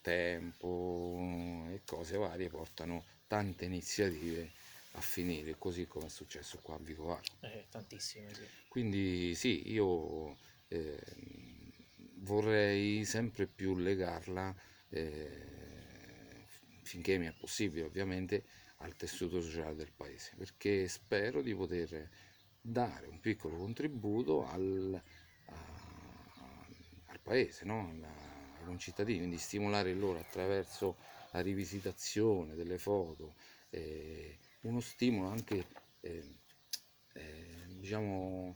tempo 0.01 1.65
e 1.69 1.81
cose 1.85 2.17
varie 2.17 2.49
portano 2.49 3.05
tante 3.27 3.65
iniziative 3.65 4.51
a 4.93 5.01
finire, 5.01 5.57
così 5.57 5.85
come 5.85 6.07
è 6.07 6.09
successo 6.09 6.59
qua 6.61 6.75
a 6.75 6.79
Vicovaro. 6.79 7.21
Eh, 7.41 7.65
tantissime, 7.69 8.33
sì. 8.33 8.41
Quindi 8.67 9.35
sì, 9.35 9.71
io 9.71 10.37
eh, 10.69 10.99
vorrei 12.27 13.05
sempre 13.05 13.47
più 13.47 13.75
legarla, 13.77 14.53
eh, 14.89 16.45
finché 16.83 17.17
mi 17.17 17.25
è 17.27 17.33
possibile 17.33 17.85
ovviamente, 17.85 18.43
al 18.77 18.95
tessuto 18.95 19.41
sociale 19.41 19.75
del 19.75 19.91
paese, 19.95 20.33
perché 20.37 20.87
spero 20.87 21.41
di 21.41 21.55
poter 21.55 22.09
dare 22.61 23.07
un 23.07 23.19
piccolo 23.19 23.57
contributo 23.57 24.45
al, 24.47 25.01
a- 25.45 26.65
al 27.07 27.19
paese, 27.21 27.65
no? 27.65 27.89
Alla- 27.89 28.35
concittadini, 28.65 29.19
quindi 29.19 29.37
stimolare 29.37 29.93
loro 29.93 30.19
attraverso 30.19 30.97
la 31.31 31.39
rivisitazione 31.39 32.53
delle 32.53 32.77
foto, 32.77 33.35
eh, 33.69 34.37
uno 34.61 34.81
stimolo 34.81 35.29
anche, 35.29 35.65
eh, 36.01 36.35
eh, 37.13 37.65
diciamo, 37.79 38.53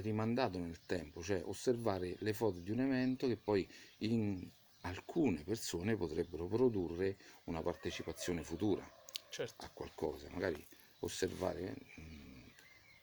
rimandato 0.00 0.58
nel 0.58 0.80
tempo, 0.82 1.22
cioè 1.22 1.42
osservare 1.44 2.16
le 2.20 2.32
foto 2.32 2.58
di 2.60 2.70
un 2.70 2.80
evento 2.80 3.26
che 3.26 3.36
poi 3.36 3.68
in 3.98 4.48
alcune 4.82 5.42
persone 5.42 5.96
potrebbero 5.96 6.46
produrre 6.46 7.16
una 7.44 7.62
partecipazione 7.62 8.42
futura 8.42 8.88
Certo. 9.28 9.64
a 9.64 9.70
qualcosa, 9.70 10.28
magari 10.30 10.64
osservare 11.00 11.74
mh, 11.96 12.50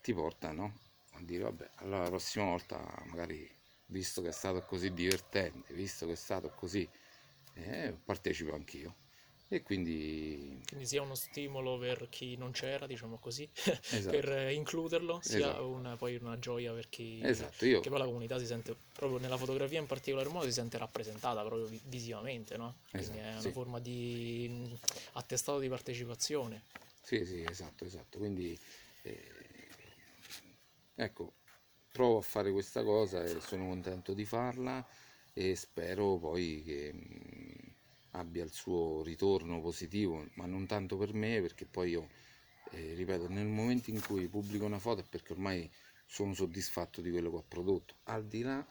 ti 0.01 0.13
porta 0.13 0.51
no? 0.51 0.73
a 1.11 1.21
dire 1.21 1.43
vabbè, 1.43 1.71
allora 1.75 2.03
la 2.03 2.09
prossima 2.09 2.45
volta 2.45 3.03
magari 3.05 3.49
visto 3.87 4.21
che 4.21 4.29
è 4.29 4.31
stato 4.31 4.63
così 4.65 4.91
divertente, 4.93 5.73
visto 5.73 6.05
che 6.05 6.13
è 6.13 6.15
stato 6.15 6.49
così, 6.55 6.87
eh, 7.55 7.95
partecipo 8.03 8.53
anch'io. 8.55 8.95
E 9.56 9.62
quindi 9.64 10.60
Quindi 10.68 10.88
sia 10.88 11.01
uno 11.01 11.14
stimolo 11.16 11.78
per 11.78 12.08
chi 12.10 12.36
non 12.36 12.51
c'era, 12.51 12.88
diciamo 12.88 13.18
così, 13.20 13.47
esatto, 13.89 14.20
per 14.20 14.30
eh, 14.32 14.54
includerlo, 14.54 15.20
sia 15.22 15.62
esatto, 15.62 15.62
una- 15.62 15.95
poi 15.97 16.16
una 16.16 16.39
gioia 16.39 16.74
per 16.74 16.89
chi... 16.89 17.30
esatto, 17.30 17.66
io 17.66 17.80
Che 17.80 17.89
poi 17.89 17.99
la 17.99 18.06
comunità 18.06 18.39
si 18.39 18.45
sente, 18.45 18.76
proprio 18.93 19.20
nella 19.20 19.38
fotografia 19.38 19.80
in 19.80 19.86
particolar 19.88 20.30
modo, 20.30 20.45
si 20.45 20.54
sente 20.54 20.78
rappresentata 20.78 21.43
proprio 21.43 21.68
vi- 21.68 21.82
visivamente, 21.86 22.58
no? 22.58 22.76
Quindi 22.95 23.18
esatto, 23.18 23.18
è 23.18 23.38
una 23.38 23.41
sì. 23.41 23.51
forma 23.51 23.80
di 23.80 24.72
attestato 25.14 25.60
di 25.60 25.68
partecipazione. 25.70 26.64
Sì, 27.01 27.24
sì, 27.26 27.43
esatto, 27.43 27.86
esatto. 27.86 28.18
Quindi 28.18 28.58
eh, 29.04 29.70
ecco, 30.95 31.34
provo 31.91 32.18
a 32.18 32.22
fare 32.22 32.51
questa 32.51 32.84
cosa 32.84 33.24
e 33.24 33.39
sono 33.41 33.68
contento 33.68 34.14
di 34.14 34.26
farla 34.26 34.86
e 35.34 35.56
spero 35.56 36.18
poi 36.18 36.62
che 36.64 36.93
abbia 38.14 38.43
il 38.43 38.51
suo 38.51 39.03
ritorno 39.03 39.61
positivo, 39.61 40.28
ma 40.36 40.45
non 40.45 40.66
tanto 40.68 40.97
per 40.97 41.14
me, 41.14 41.41
perché 41.41 41.66
poi 41.66 41.91
io, 41.91 42.09
eh, 42.72 42.93
ripeto, 42.95 43.28
nel 43.30 43.47
momento 43.47 43.89
in 43.91 44.01
cui 44.01 44.28
pubblico 44.30 44.66
una 44.66 44.80
foto 44.80 45.01
è 45.01 45.05
perché 45.07 45.34
ormai 45.34 45.70
sono 46.05 46.34
soddisfatto 46.34 47.01
di 47.01 47.11
quello 47.11 47.30
che 47.32 47.38
ho 47.38 47.45
prodotto, 47.47 47.95
al 48.05 48.26
di 48.28 48.41
là 48.43 48.66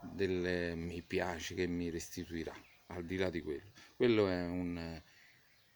del 0.00 0.76
mi 0.76 1.02
piace 1.02 1.54
che 1.54 1.66
mi 1.66 1.90
restituirà, 1.90 2.54
al 2.86 3.04
di 3.04 3.16
là 3.16 3.30
di 3.30 3.42
quello. 3.42 3.70
Quello 3.96 4.28
è 4.28 4.46
un, 4.46 5.02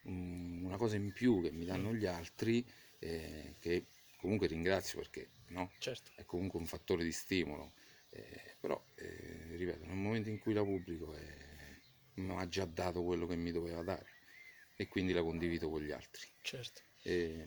un- 0.04 0.62
una 0.64 0.76
cosa 0.76 0.96
in 0.96 1.12
più 1.12 1.40
che 1.42 1.50
mi 1.52 1.64
danno 1.64 1.94
gli 1.94 2.06
altri, 2.06 2.64
eh, 2.98 3.56
che 3.58 3.86
comunque 4.16 4.46
ringrazio 4.46 4.98
perché 4.98 5.30
no? 5.48 5.72
Certo, 5.78 6.10
è 6.14 6.24
comunque 6.24 6.58
un 6.58 6.66
fattore 6.66 7.04
di 7.04 7.12
stimolo, 7.12 7.72
eh, 8.10 8.56
però 8.60 8.82
eh, 8.94 9.56
ripeto, 9.56 9.84
nel 9.86 9.96
momento 9.96 10.28
in 10.28 10.38
cui 10.38 10.52
la 10.54 10.62
pubblico 10.64 11.14
eh, 11.14 11.43
mi 12.16 12.36
ha 12.38 12.48
già 12.48 12.64
dato 12.66 13.02
quello 13.04 13.26
che 13.26 13.36
mi 13.36 13.52
doveva 13.52 13.82
dare 13.82 14.06
e 14.76 14.88
quindi 14.88 15.12
la 15.12 15.22
condivido 15.22 15.70
con 15.70 15.82
gli 15.82 15.92
altri. 15.92 16.26
certo. 16.42 16.82
E, 17.04 17.46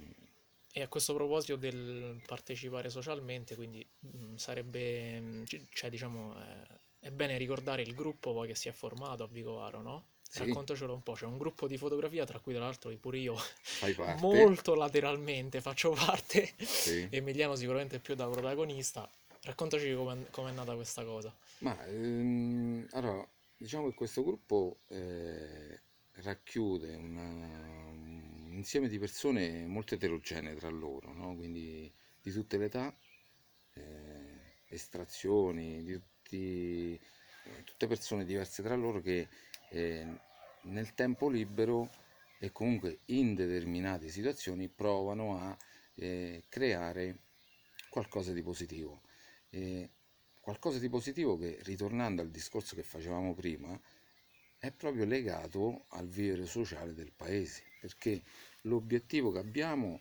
E 0.71 0.81
a 0.83 0.87
questo 0.87 1.13
proposito 1.15 1.55
del 1.55 2.21
partecipare 2.25 2.89
socialmente, 2.89 3.55
quindi 3.55 3.85
mh, 3.99 4.35
sarebbe, 4.35 5.19
mh, 5.19 5.43
c- 5.45 5.65
cioè 5.73 5.89
diciamo, 5.89 6.35
eh, 6.39 6.67
è 6.99 7.09
bene 7.11 7.37
ricordare 7.37 7.81
il 7.81 7.95
gruppo 7.95 8.31
poi 8.33 8.47
che 8.47 8.55
si 8.55 8.67
è 8.69 8.71
formato 8.71 9.23
a 9.23 9.27
Vicovaro, 9.27 9.81
no? 9.81 10.05
sì, 10.29 10.43
Raccontacelo 10.45 10.93
un 10.93 11.01
po', 11.01 11.13
c'è 11.13 11.25
un 11.25 11.37
gruppo 11.37 11.67
di 11.67 11.77
fotografia, 11.77 12.25
tra 12.25 12.39
cui 12.39 12.53
tra 12.53 12.63
l'altro 12.63 12.95
pure 12.97 13.17
io 13.17 13.35
molto 14.09 14.75
lateralmente 14.75 15.61
faccio 15.61 15.91
parte, 15.91 16.53
sì. 16.73 17.09
Emiliano 17.09 17.55
sicuramente 17.55 17.99
più 17.99 18.13
da 18.15 18.27
protagonista. 18.27 19.09
Raccontaci 19.43 19.93
com'è 19.95 20.29
com'è 20.29 20.51
nata 20.51 20.75
questa 20.75 21.03
cosa. 21.05 21.35
Ma 21.59 21.85
ehm, 21.85 22.87
allora, 22.91 23.27
diciamo 23.57 23.89
che 23.89 23.95
questo 23.95 24.23
gruppo 24.23 24.79
eh, 24.89 25.81
racchiude 26.21 26.95
una- 26.95 27.85
un 27.89 28.51
insieme 28.53 28.87
di 28.87 28.97
persone 28.99 29.65
molto 29.67 29.93
eterogenee 29.95 30.55
tra 30.55 30.69
loro, 30.69 31.13
no? 31.13 31.35
Quindi 31.35 31.91
di 32.21 32.31
tutte 32.31 32.57
le 32.57 32.65
età, 32.65 32.95
eh, 33.73 34.55
estrazioni, 34.67 35.83
di 35.83 35.93
tutti, 35.93 36.93
eh, 36.95 37.63
tutte 37.63 37.87
persone 37.87 38.25
diverse 38.25 38.63
tra 38.63 38.75
loro 38.75 39.01
che 39.01 39.27
eh, 39.69 40.05
nel 40.63 40.93
tempo 40.93 41.29
libero 41.29 41.89
e 42.39 42.51
comunque 42.51 42.99
in 43.05 43.33
determinate 43.35 44.09
situazioni 44.09 44.69
provano 44.69 45.37
a 45.39 45.57
eh, 45.95 46.43
creare 46.49 47.19
qualcosa 47.89 48.33
di 48.33 48.41
positivo. 48.41 49.01
E 49.49 49.89
qualcosa 50.47 50.79
di 50.79 50.87
positivo 50.87 51.37
che, 51.37 51.59
ritornando 51.63 52.21
al 52.21 52.29
discorso 52.29 52.73
che 52.73 52.81
facevamo 52.81 53.33
prima, 53.35 53.77
è 54.57 54.71
proprio 54.71 55.03
legato 55.03 55.87
al 55.89 56.07
vivere 56.07 56.45
sociale 56.45 56.93
del 56.93 57.11
paese, 57.11 57.63
perché 57.81 58.23
l'obiettivo 58.61 59.29
che 59.29 59.39
abbiamo, 59.39 59.99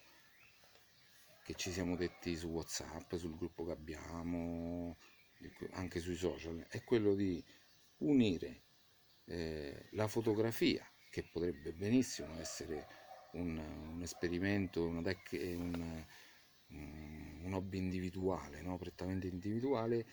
che 1.43 1.55
ci 1.57 1.73
siamo 1.73 1.97
detti 1.97 2.37
su 2.37 2.47
WhatsApp, 2.47 3.17
sul 3.17 3.35
gruppo 3.35 3.65
che 3.65 3.73
abbiamo, 3.73 4.97
anche 5.73 5.99
sui 5.99 6.15
social, 6.15 6.65
è 6.69 6.85
quello 6.85 7.17
di 7.17 7.45
unire 7.99 8.63
eh, 9.25 9.89
la 9.95 10.07
fotografia, 10.07 10.89
che 11.11 11.25
potrebbe 11.25 11.73
benissimo 11.73 12.39
essere 12.39 12.87
un, 13.33 13.59
un 13.59 14.01
esperimento, 14.01 14.87
una 14.87 15.03
tec- 15.03 15.33
un, 15.57 16.05
un 16.69 17.53
hobby 17.53 17.79
individuale, 17.79 18.63
no? 18.63 18.77
prettamente 18.77 19.27
individuale, 19.27 20.07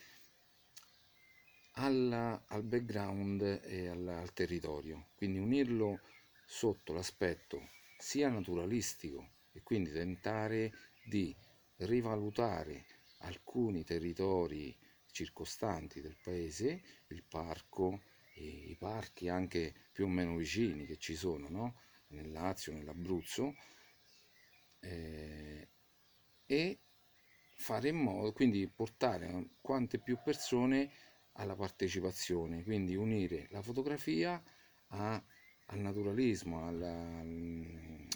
alla- 1.74 2.44
al 2.48 2.64
background 2.64 3.42
e 3.64 3.88
al, 3.88 4.08
al 4.08 4.34
territorio. 4.34 5.08
Quindi 5.16 5.40
unirlo 5.40 6.00
sotto 6.46 6.94
l'aspetto 6.94 7.70
sia 7.98 8.30
naturalistico 8.30 9.30
e 9.52 9.62
quindi 9.64 9.92
tentare 9.92 10.72
di 11.06 11.36
rivalutare 11.78 12.86
alcuni 13.20 13.84
territori 13.84 14.76
circostanti 15.12 16.02
del 16.02 16.18
paese, 16.22 16.82
il 17.08 17.24
parco, 17.24 18.02
i, 18.36 18.76
parchi 18.80 19.28
anche 19.30 19.74
più 19.92 20.06
o 20.06 20.08
meno 20.10 20.36
vicini 20.36 20.86
che 20.86 20.98
ci 20.98 21.16
sono, 21.16 21.48
no? 21.50 21.76
Nel 22.08 22.32
Lazio, 22.32 22.74
nell'Abruzzo, 22.74 23.54
eh, 24.82 25.68
e 26.46 26.80
fare 27.56 27.90
in 27.90 27.96
modo, 27.98 28.34
quindi 28.34 28.68
portare 28.68 29.50
quante 29.62 30.00
più 30.00 30.18
persone 30.24 30.92
alla 31.34 31.56
partecipazione, 31.56 32.64
quindi 32.64 32.96
unire 32.96 33.48
la 33.52 33.62
fotografia 33.62 34.42
a- 34.90 35.24
al 35.68 35.80
naturalismo, 35.80 36.68
alla- 36.68 37.24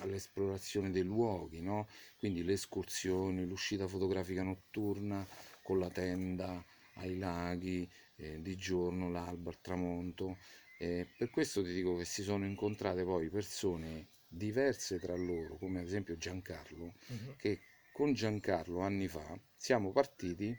all'esplorazione 0.01 0.91
dei 0.91 1.03
luoghi, 1.03 1.61
no? 1.61 1.88
Quindi 2.18 2.43
le 2.43 2.53
escursioni, 2.53 3.45
l'uscita 3.45 3.88
fotografica 3.88 4.43
notturna 4.43 5.26
con 5.61 5.80
la 5.80 5.89
tenda 5.89 6.63
ai 6.95 7.18
laghi, 7.18 7.89
eh, 8.15 8.41
di 8.41 8.55
giorno, 8.55 9.09
l'alba, 9.09 9.49
il 9.51 9.59
tramonto. 9.61 10.38
Eh, 10.78 11.07
per 11.18 11.30
questo 11.30 11.63
ti 11.63 11.74
dico 11.74 11.95
che 11.97 12.05
si 12.05 12.22
sono 12.24 12.45
incontrate 12.45 13.03
poi 13.03 13.30
persone 13.30 14.07
diverse 14.28 14.99
tra 14.99 15.15
loro, 15.15 15.57
come 15.57 15.80
ad 15.80 15.86
esempio 15.86 16.18
Giancarlo, 16.18 16.93
Mhm. 17.07 17.36
che 17.38 17.61
con 17.91 18.13
Giancarlo 18.13 18.80
anni 18.82 19.07
fa 19.07 19.39
siamo 19.55 19.91
partiti 19.91 20.55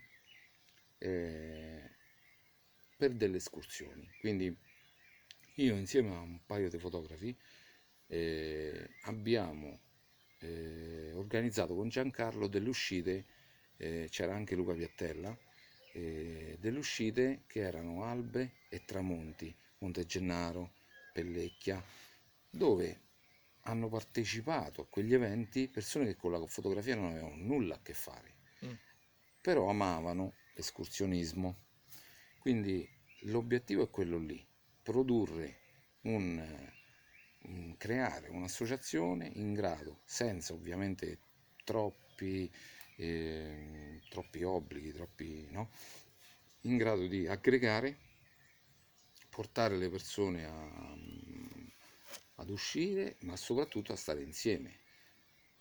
eh, 0.99 1.91
per 2.99 3.15
delle 3.15 3.37
escursioni. 3.39 4.11
Quindi 4.21 4.55
io 5.57 5.77
insieme 5.77 6.15
a 6.15 6.21
un 6.21 6.45
paio 6.45 6.69
di 6.69 6.79
fotografi 6.79 7.37
eh, 8.09 8.89
abbiamo 9.03 9.81
eh, 10.41 11.13
organizzato 11.15 11.75
con 11.77 11.89
Giancarlo 11.89 12.49
delle 12.49 12.69
uscite, 12.69 13.25
eh, 13.77 14.09
c'era 14.11 14.35
anche 14.35 14.57
Luca 14.57 14.75
Piattella, 14.75 15.37
eh, 15.93 16.57
delle 16.61 16.79
uscite 16.79 17.45
che 17.47 17.61
erano 17.61 18.05
albe 18.05 18.63
e 18.69 18.85
tramonti, 18.85 19.55
Monte 19.79 20.05
Gennaro, 20.07 20.73
Pellecchia, 21.13 21.83
dove 22.51 23.03
hanno 23.63 23.89
partecipato 23.89 24.83
a 24.83 24.87
quegli 24.89 25.15
eventi 25.15 25.69
persone 25.69 26.07
che 26.07 26.17
con 26.17 26.33
la 26.33 26.45
fotografia 26.47 26.97
non 26.97 27.11
avevano 27.11 27.37
nulla 27.37 27.77
a 27.77 27.81
che 27.83 27.95
fare, 27.95 28.35
Mm. 28.65 28.73
però 29.41 29.69
amavano 29.69 30.35
l'escursionismo. 30.55 31.68
Quindi 32.39 32.89
l'obiettivo 33.23 33.83
è 33.83 33.91
quello 33.91 34.19
lì, 34.19 34.45
produrre 34.83 35.59
un, 36.03 36.41
un- 37.43 37.77
creare 37.77 38.29
un'associazione 38.29 39.31
in 39.35 39.53
grado, 39.55 40.01
senza 40.05 40.53
ovviamente 40.55 41.19
troppi, 41.65 42.51
ehm, 42.97 44.01
troppi 44.09 44.43
obblighi, 44.43 44.93
troppi, 44.93 45.47
no? 45.51 45.71
in 46.63 46.77
grado 46.77 47.07
di 47.07 47.27
aggregare, 47.27 47.99
portare 49.31 49.77
le 49.77 49.89
persone 49.89 50.45
a- 50.45 50.97
ad 52.37 52.49
uscire, 52.51 53.17
ma 53.21 53.37
soprattutto 53.37 53.93
a 53.93 53.97
stare 53.97 54.23
insieme, 54.23 54.81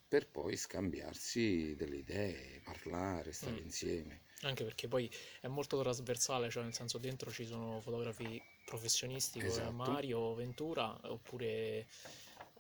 per 0.08 0.30
poi 0.30 0.56
scambiarsi 0.56 1.76
delle 1.76 1.98
idee, 1.98 2.62
parlare, 2.62 3.32
stare 3.34 3.60
Mm. 3.60 3.64
insieme. 3.64 4.22
Anche 4.42 4.64
perché 4.64 4.88
poi 4.88 5.10
è 5.42 5.48
molto 5.48 5.80
trasversale, 5.82 6.50
cioè 6.50 6.64
nel 6.64 6.74
senso 6.74 6.98
dentro 7.00 7.32
ci 7.32 7.46
sono 7.46 7.82
fotografi 7.82 8.42
professionisti 8.64 9.42
come 9.42 9.70
Esatto. 9.70 9.72
Mario 9.72 10.36
Ventura 10.36 10.96
oppure 11.06 11.88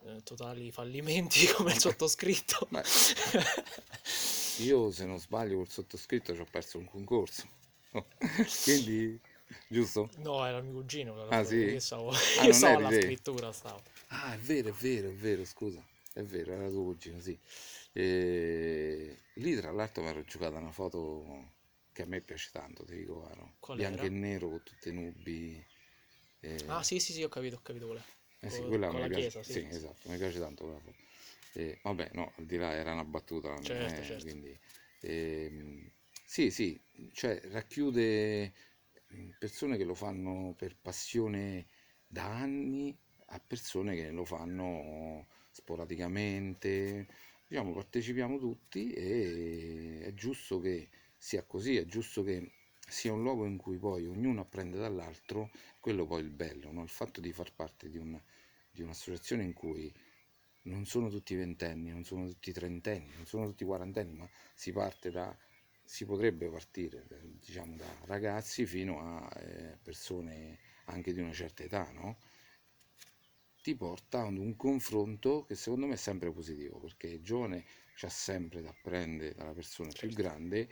eh, 0.06 0.24
totali 0.24 0.72
fallimenti 0.72 1.46
come 1.54 1.74
il 1.74 1.80
sottoscritto. 1.80 2.68
Beh, 2.72 2.88
io 4.56 4.92
se 4.92 5.06
non 5.06 5.20
sbaglio 5.20 5.58
col 5.58 5.70
sottoscritto 5.70 6.34
ci 6.34 6.42
ho 6.42 6.46
perso 6.50 6.78
un 6.78 6.86
concorso, 6.86 7.48
quindi 8.62 9.20
giusto? 9.68 10.10
No, 10.18 10.44
era 10.46 10.62
mio 10.62 10.74
cugino, 10.74 11.14
Ah, 11.30 11.44
sì? 11.44 11.76
io 11.76 11.80
stavo, 11.80 12.12
Ah, 12.36 12.48
io 12.48 12.54
stavo 12.54 12.78
alla 12.78 12.92
te? 12.92 12.92
scrittura, 12.92 13.52
stavo. 13.52 13.82
Ah, 14.10 14.34
è 14.34 14.38
vero, 14.38 14.70
è 14.70 14.72
vero, 14.74 15.10
è 15.10 15.14
vero, 15.14 15.46
scusa, 15.46 15.84
è 16.14 16.24
vero, 16.24 16.54
era 16.54 16.70
tuo 16.70 16.84
cugino, 16.86 17.20
sì. 17.20 17.38
E 17.94 19.20
lì 19.36 19.56
tra 19.58 19.72
l'altro 19.72 20.04
mi 20.04 20.10
ero 20.10 20.24
giocata 20.24 20.58
una 20.58 20.72
foto 20.72 21.54
che 21.98 22.04
a 22.04 22.06
me 22.06 22.22
piace 22.22 22.50
tanto, 22.52 22.86
ti 22.86 22.96
dico. 22.96 23.28
Qual 23.60 23.80
bianco 23.80 24.06
era? 24.06 24.06
e 24.06 24.10
nero 24.10 24.50
con 24.50 24.64
tutte 24.64 24.92
nubi. 24.92 25.66
e- 26.40 26.58
Ah, 26.68 26.84
sì, 26.84 27.00
sì, 27.00 27.14
sì, 27.14 27.24
ho 27.24 27.30
capito, 27.30 27.56
ho 27.56 27.62
capito 27.64 27.88
qual 27.88 27.98
è. 28.00 28.04
eh 28.40 28.50
sì, 28.52 28.64
quella 28.66 28.92
con 28.92 29.00
mi 29.00 29.02
la 29.02 29.08
piace, 29.08 29.30
chiesa, 29.30 29.42
sì, 29.42 29.66
sì, 29.66 29.66
sì. 29.70 29.70
esatto, 29.70 30.10
mi 30.10 30.18
piace 30.18 30.40
tanto 30.40 30.64
quella 30.66 30.80
foto. 30.80 30.98
E, 31.54 31.80
vabbè, 31.82 32.12
no, 32.14 32.34
al 32.38 32.46
di 32.46 32.58
là 32.58 32.72
era 32.74 32.94
una 32.94 33.04
battuta, 33.04 33.60
Certo, 33.62 34.02
è- 34.04 34.04
certo. 34.04 34.18
quindi, 34.22 34.58
ehm, 35.02 35.92
sì, 36.24 36.52
sì, 36.52 36.80
cioè 37.14 37.40
racchiude 37.46 38.54
mm, 39.16 39.30
persone 39.40 39.78
che 39.78 39.84
lo 39.86 39.96
fanno 39.96 40.54
per 40.56 40.76
passione 40.80 41.68
da 42.06 42.26
anni 42.26 42.96
a 43.30 43.40
persone 43.40 43.96
che 43.96 44.12
lo 44.12 44.24
fanno 44.26 45.28
sporadicamente, 45.52 47.08
diciamo, 47.48 47.74
partecipiamo 47.74 48.38
tutti 48.38 48.92
e 48.94 50.02
è 50.06 50.14
giusto 50.14 50.60
che 50.60 50.90
sia 51.28 51.44
così, 51.44 51.76
è 51.76 51.86
giusto 51.86 52.24
che 52.24 52.52
sia 52.88 53.12
un 53.12 53.22
luogo 53.22 53.46
in 53.46 53.58
cui 53.58 53.78
poi 53.78 54.06
ognuno 54.08 54.40
apprende 54.42 54.78
dall'altro, 54.78 55.50
quello 55.82 56.06
poi 56.08 56.22
è 56.22 56.24
il 56.24 56.30
bello, 56.32 56.72
no? 56.72 56.84
Il 56.84 56.90
fatto 56.90 57.20
di 57.20 57.34
far 57.34 57.54
parte 57.54 57.90
di, 57.90 57.98
un- 57.98 58.18
di 58.72 58.82
un'associazione 58.82 59.44
in 59.44 59.52
cui 59.54 59.94
non 60.64 60.86
sono 60.86 61.10
tutti 61.10 61.36
ventenni, 61.36 61.90
non 61.92 62.06
sono 62.06 62.28
tutti 62.28 62.54
trentenni, 62.54 63.14
non 63.16 63.26
sono 63.26 63.46
tutti 63.48 63.66
quarantenni, 63.66 64.14
ma 64.16 64.30
si 64.56 64.72
parte 64.72 65.12
da, 65.12 65.36
si 65.84 66.06
potrebbe 66.06 66.50
partire, 66.50 67.04
da- 67.08 67.18
diciamo, 67.22 67.76
da 67.76 67.86
ragazzi 68.06 68.66
fino 68.66 69.02
a 69.02 69.30
eh, 69.42 69.78
persone 69.84 70.58
anche 70.86 71.12
di 71.12 71.20
una 71.20 71.34
certa 71.34 71.64
età, 71.64 71.92
no? 71.92 72.18
Ti 73.62 73.76
porta 73.76 74.22
ad 74.24 74.38
un 74.38 74.56
confronto 74.56 75.44
che 75.44 75.56
secondo 75.56 75.86
me 75.86 75.94
è 75.94 75.98
sempre 75.98 76.32
positivo, 76.32 76.80
perché 76.80 77.08
il 77.08 77.22
giovane 77.22 77.66
c'ha 77.96 78.10
sempre 78.10 78.62
da 78.62 78.70
apprendere 78.70 79.34
dalla 79.36 79.54
persona 79.54 79.90
più 79.90 80.08
Certo. 80.10 80.16
grande 80.16 80.70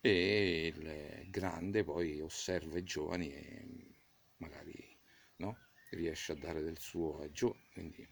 e 0.00 0.72
il 0.74 1.30
grande 1.30 1.84
poi 1.84 2.20
osserva 2.20 2.78
i 2.78 2.84
giovani 2.84 3.32
e 3.32 3.66
magari 4.38 4.96
no? 5.36 5.66
riesce 5.90 6.32
a 6.32 6.36
dare 6.36 6.62
del 6.62 6.78
suo 6.78 7.20
ai 7.20 7.30
giovani, 7.32 7.68
quindi 7.72 8.08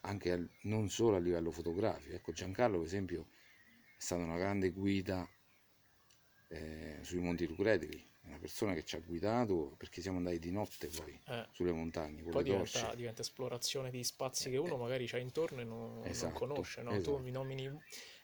anche 0.00 0.32
al- 0.32 0.50
non 0.62 0.88
solo 0.90 1.16
a 1.16 1.20
livello 1.20 1.50
fotografico. 1.50 2.14
Ecco, 2.14 2.32
Giancarlo, 2.32 2.78
per 2.78 2.86
esempio, 2.86 3.28
è 3.96 4.00
stata 4.00 4.22
una 4.22 4.38
grande 4.38 4.70
guida 4.70 5.28
eh, 6.48 6.98
sui 7.02 7.18
Monti 7.20 7.46
Lucretili, 7.46 8.02
una 8.22 8.38
persona 8.38 8.74
che 8.74 8.84
ci 8.84 8.96
ha 8.96 9.00
guidato 9.00 9.74
perché 9.76 10.00
siamo 10.00 10.18
andati 10.18 10.38
di 10.38 10.50
notte 10.50 10.88
poi 10.88 11.18
Eh, 11.26 11.46
sulle 11.50 11.72
montagne 11.72 12.22
poi 12.28 12.42
diventa, 12.44 12.94
diventa 12.94 13.22
esplorazione 13.22 13.90
di 13.90 14.02
spazi 14.04 14.50
che 14.50 14.56
uno 14.56 14.76
magari 14.76 15.06
c'ha 15.06 15.18
intorno 15.18 15.60
e 15.60 15.64
non, 15.64 16.16
non 16.16 16.32
Esatto, 16.32 16.32
conosce, 16.32 16.82
no? 16.82 17.00
Tu 17.00 17.16
esatto. 17.16 17.18
mi 17.18 17.30
nomini 17.30 17.70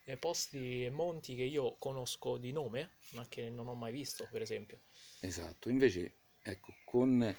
eh, 0.05 0.17
posti 0.17 0.85
e 0.85 0.91
monti 0.91 1.35
che 1.35 1.43
io 1.43 1.77
conosco 1.79 2.39
di 2.39 2.53
nome, 2.53 2.93
ma 3.13 3.27
che 3.29 3.51
non 3.51 3.69
ho 3.69 3.75
mai 3.75 3.93
visto, 3.93 4.27
per 4.31 4.43
esempio. 4.43 4.81
Esatto, 5.21 5.69
invece 5.69 6.15
ecco, 6.43 6.75
con 6.85 7.35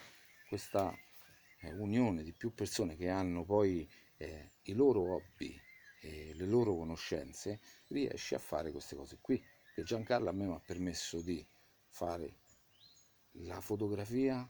questa 0.48 0.94
eh, 1.62 1.74
unione 1.74 2.24
di 2.24 2.34
più 2.34 2.54
persone 2.54 2.96
che 2.96 3.10
hanno 3.10 3.44
poi 3.46 3.90
eh, 4.18 4.52
i 4.64 4.74
loro 4.74 5.16
hobby 5.16 5.60
e 6.02 6.34
le 6.34 6.46
loro 6.46 6.76
conoscenze, 6.76 7.60
riesci 7.88 8.34
a 8.34 8.40
fare 8.40 8.72
queste 8.72 8.96
cose 8.96 9.20
qui. 9.22 9.44
Che 9.74 9.84
Giancarlo 9.84 10.30
a 10.30 10.34
me 10.34 10.46
mi 10.46 10.54
ha 10.54 10.60
permesso 10.60 11.22
di 11.22 11.46
fare 11.88 12.40
la 13.36 13.62
fotografia 13.62 14.50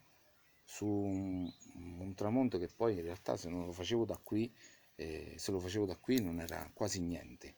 su 0.64 0.86
un, 0.86 1.52
un 2.00 2.14
tramonto 2.16 2.58
che 2.58 2.68
poi 2.68 2.96
in 2.96 3.02
realtà 3.02 3.36
se 3.36 3.50
non 3.50 3.66
lo 3.66 3.72
facevo 3.72 4.06
da 4.06 4.18
qui, 4.18 4.52
eh, 4.96 5.36
se 5.38 5.52
lo 5.52 5.60
facevo 5.60 5.86
da 5.86 5.98
qui 5.98 6.22
non 6.22 6.40
era 6.40 6.70
quasi 6.74 7.02
niente. 7.02 7.56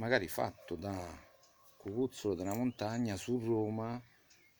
Magari 0.00 0.28
fatto 0.28 0.76
da 0.76 1.14
Cucuzzolo 1.76 2.34
della 2.34 2.54
montagna 2.54 3.16
su 3.16 3.38
Roma, 3.38 4.02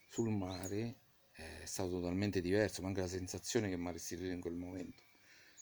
sul 0.07 0.29
mare, 0.29 0.97
è 1.31 1.65
stato 1.65 1.89
totalmente 1.89 2.41
diverso, 2.41 2.83
ma 2.83 2.89
anche 2.89 3.01
la 3.01 3.07
sensazione 3.07 3.67
che 3.67 3.75
mi 3.75 3.87
ha 3.87 3.91
restituito 3.91 4.35
in 4.35 4.39
quel 4.39 4.53
momento. 4.53 5.01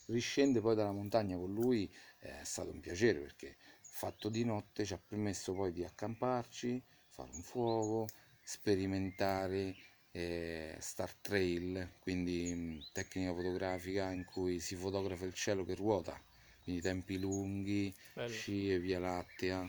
Riscende 0.08 0.60
poi 0.60 0.76
dalla 0.76 0.92
montagna 0.92 1.38
con 1.38 1.54
lui 1.54 1.90
è 2.18 2.42
stato 2.44 2.72
un 2.72 2.82
piacere 2.82 3.22
perché 3.22 3.56
fatto 3.80 4.28
di 4.28 4.44
notte 4.44 4.84
ci 4.84 4.92
ha 4.92 5.00
permesso 5.00 5.54
poi 5.54 5.72
di 5.72 5.86
accamparci, 5.86 6.84
fare 7.08 7.32
un 7.32 7.42
fuoco, 7.42 8.08
sperimentare 8.42 9.74
eh, 10.12 10.76
Star 10.82 11.14
Trail, 11.22 11.94
quindi 12.02 12.86
tecnica 12.92 13.34
fotografica 13.34 14.12
in 14.12 14.26
cui 14.26 14.60
si 14.60 14.76
fotografa 14.76 15.24
il 15.24 15.34
cielo 15.34 15.64
che 15.64 15.76
ruota, 15.76 16.22
quindi 16.70 16.82
tempi 16.82 17.18
lunghi, 17.18 17.92
Bello. 18.14 18.30
scie, 18.30 18.78
via 18.78 19.00
lattea, 19.00 19.68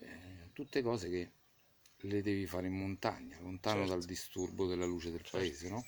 eh, 0.00 0.50
tutte 0.52 0.82
cose 0.82 1.08
che 1.08 1.30
le 2.08 2.22
devi 2.22 2.44
fare 2.46 2.66
in 2.66 2.76
montagna, 2.76 3.38
lontano 3.40 3.86
Certo. 3.86 3.94
dal 3.94 4.04
disturbo 4.04 4.66
della 4.66 4.84
luce 4.84 5.12
del 5.12 5.20
Certo. 5.22 5.36
paese, 5.36 5.68
no? 5.68 5.84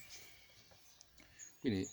Quindi 1.58 1.88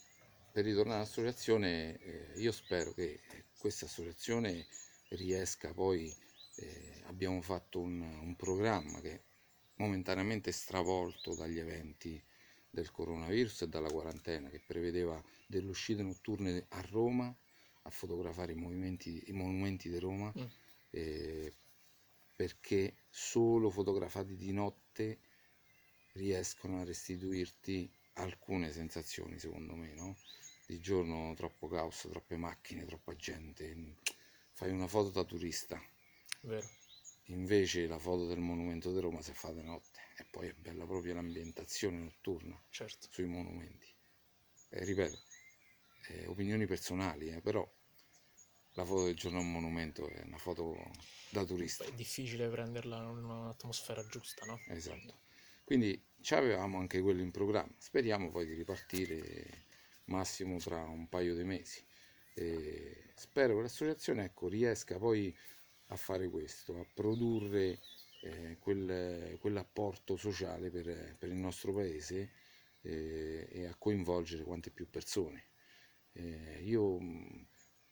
per 0.52 0.64
ritornare 0.64 0.98
all'associazione, 0.98 1.98
eh, 1.98 2.32
io 2.40 2.52
spero 2.52 2.92
che 2.92 3.20
questa 3.58 3.86
associazione 3.86 4.66
riesca 5.08 5.72
poi, 5.74 6.14
eh, 6.56 7.02
abbiamo 7.06 7.40
fatto 7.42 7.80
un, 7.80 8.00
un 8.02 8.36
programma 8.36 9.00
che 9.00 9.24
momentaneamente 9.78 10.50
è 10.50 10.52
stravolto 10.52 11.34
dagli 11.34 11.58
eventi 11.58 12.22
del 12.70 12.92
coronavirus 12.92 13.62
e 13.62 13.68
dalla 13.68 13.90
quarantena, 13.90 14.48
che 14.48 14.60
prevedeva 14.64 15.20
delle 15.48 15.70
uscite 15.70 16.04
notturne 16.04 16.66
a 16.68 16.80
Roma 16.82 17.36
a 17.84 17.90
fotografare 17.90 18.52
i, 18.52 18.56
movimenti, 18.56 19.24
i 19.28 19.32
monumenti 19.32 19.88
di 19.90 19.98
Roma, 19.98 20.34
Mm. 20.36 20.46
eh, 20.90 21.54
perché 22.36 22.96
solo 23.10 23.70
fotografati 23.70 24.36
di 24.36 24.52
notte 24.52 25.20
riescono 26.12 26.80
a 26.80 26.84
restituirti 26.84 27.90
alcune 28.14 28.72
sensazioni, 28.72 29.38
secondo 29.38 29.74
me, 29.74 29.92
no? 29.94 30.16
Di 30.66 30.80
giorno 30.80 31.34
troppo 31.34 31.68
caos, 31.68 32.06
troppe 32.10 32.36
macchine, 32.36 32.84
troppa 32.86 33.14
gente, 33.16 33.96
fai 34.52 34.70
una 34.70 34.86
foto 34.88 35.10
da 35.10 35.24
turista, 35.24 35.80
Vero. 36.42 36.68
invece 37.28 37.86
la 37.86 37.98
foto 37.98 38.26
del 38.26 38.38
monumento 38.38 38.92
di 38.92 39.00
Roma 39.00 39.20
si 39.22 39.32
fa 39.34 39.52
di 39.52 39.62
notte 39.62 40.00
e 40.16 40.24
poi 40.30 40.48
è 40.48 40.52
bella 40.54 40.86
proprio 40.86 41.14
l'ambientazione 41.14 41.98
notturna 41.98 42.60
Certo. 42.70 43.08
sui 43.08 43.26
monumenti. 43.26 43.86
Eh, 44.70 44.84
ripeto, 44.84 45.18
eh, 46.08 46.26
opinioni 46.26 46.66
personali, 46.66 47.28
eh, 47.28 47.40
però 47.40 47.68
la 48.74 48.84
foto 48.84 49.04
del 49.04 49.14
giorno 49.14 49.38
a 49.38 49.42
un 49.42 49.52
monumento 49.52 50.08
è 50.08 50.22
una 50.24 50.38
foto 50.38 50.76
da 51.30 51.44
turista. 51.44 51.84
È 51.84 51.92
difficile 51.92 52.48
prenderla 52.48 52.98
in 52.98 53.24
un'atmosfera 53.24 54.04
giusta, 54.06 54.44
no? 54.46 54.60
Esatto. 54.68 55.18
Quindi 55.64 56.00
ci 56.20 56.34
avevamo 56.34 56.78
anche 56.78 57.00
quello 57.00 57.22
in 57.22 57.30
programma. 57.30 57.72
Speriamo 57.78 58.30
poi 58.30 58.46
di 58.46 58.54
ripartire 58.54 59.66
massimo 60.06 60.58
tra 60.58 60.82
un 60.82 61.08
paio 61.08 61.34
di 61.34 61.44
mesi. 61.44 61.84
E 62.34 63.12
spero 63.14 63.56
che 63.56 63.62
l'associazione 63.62 64.24
ecco, 64.24 64.48
riesca 64.48 64.98
poi 64.98 65.34
a 65.88 65.96
fare 65.96 66.28
questo, 66.28 66.80
a 66.80 66.86
produrre 66.92 67.78
eh, 68.22 68.56
quel, 68.58 69.36
quell'apporto 69.38 70.16
sociale 70.16 70.70
per, 70.70 71.16
per, 71.18 71.28
il 71.28 71.36
nostro 71.36 71.72
paese 71.72 72.30
eh, 72.82 73.46
e 73.50 73.66
a 73.66 73.74
coinvolgere 73.76 74.42
quante 74.42 74.70
più 74.70 74.88
persone. 74.90 75.44
Eh, 76.16 76.62
io 76.62 76.98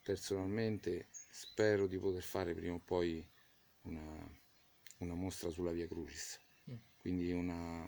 personalmente 0.01 1.07
spero 1.11 1.87
di 1.87 1.97
poter 1.97 2.23
fare 2.23 2.53
prima 2.53 2.75
o 2.75 2.79
poi 2.79 3.25
una, 3.81 4.41
una 4.99 5.13
mostra 5.13 5.49
sulla 5.49 5.71
Via 5.71 5.87
Crucis, 5.87 6.39
mm. 6.69 6.75
quindi 6.97 7.31
una, 7.31 7.83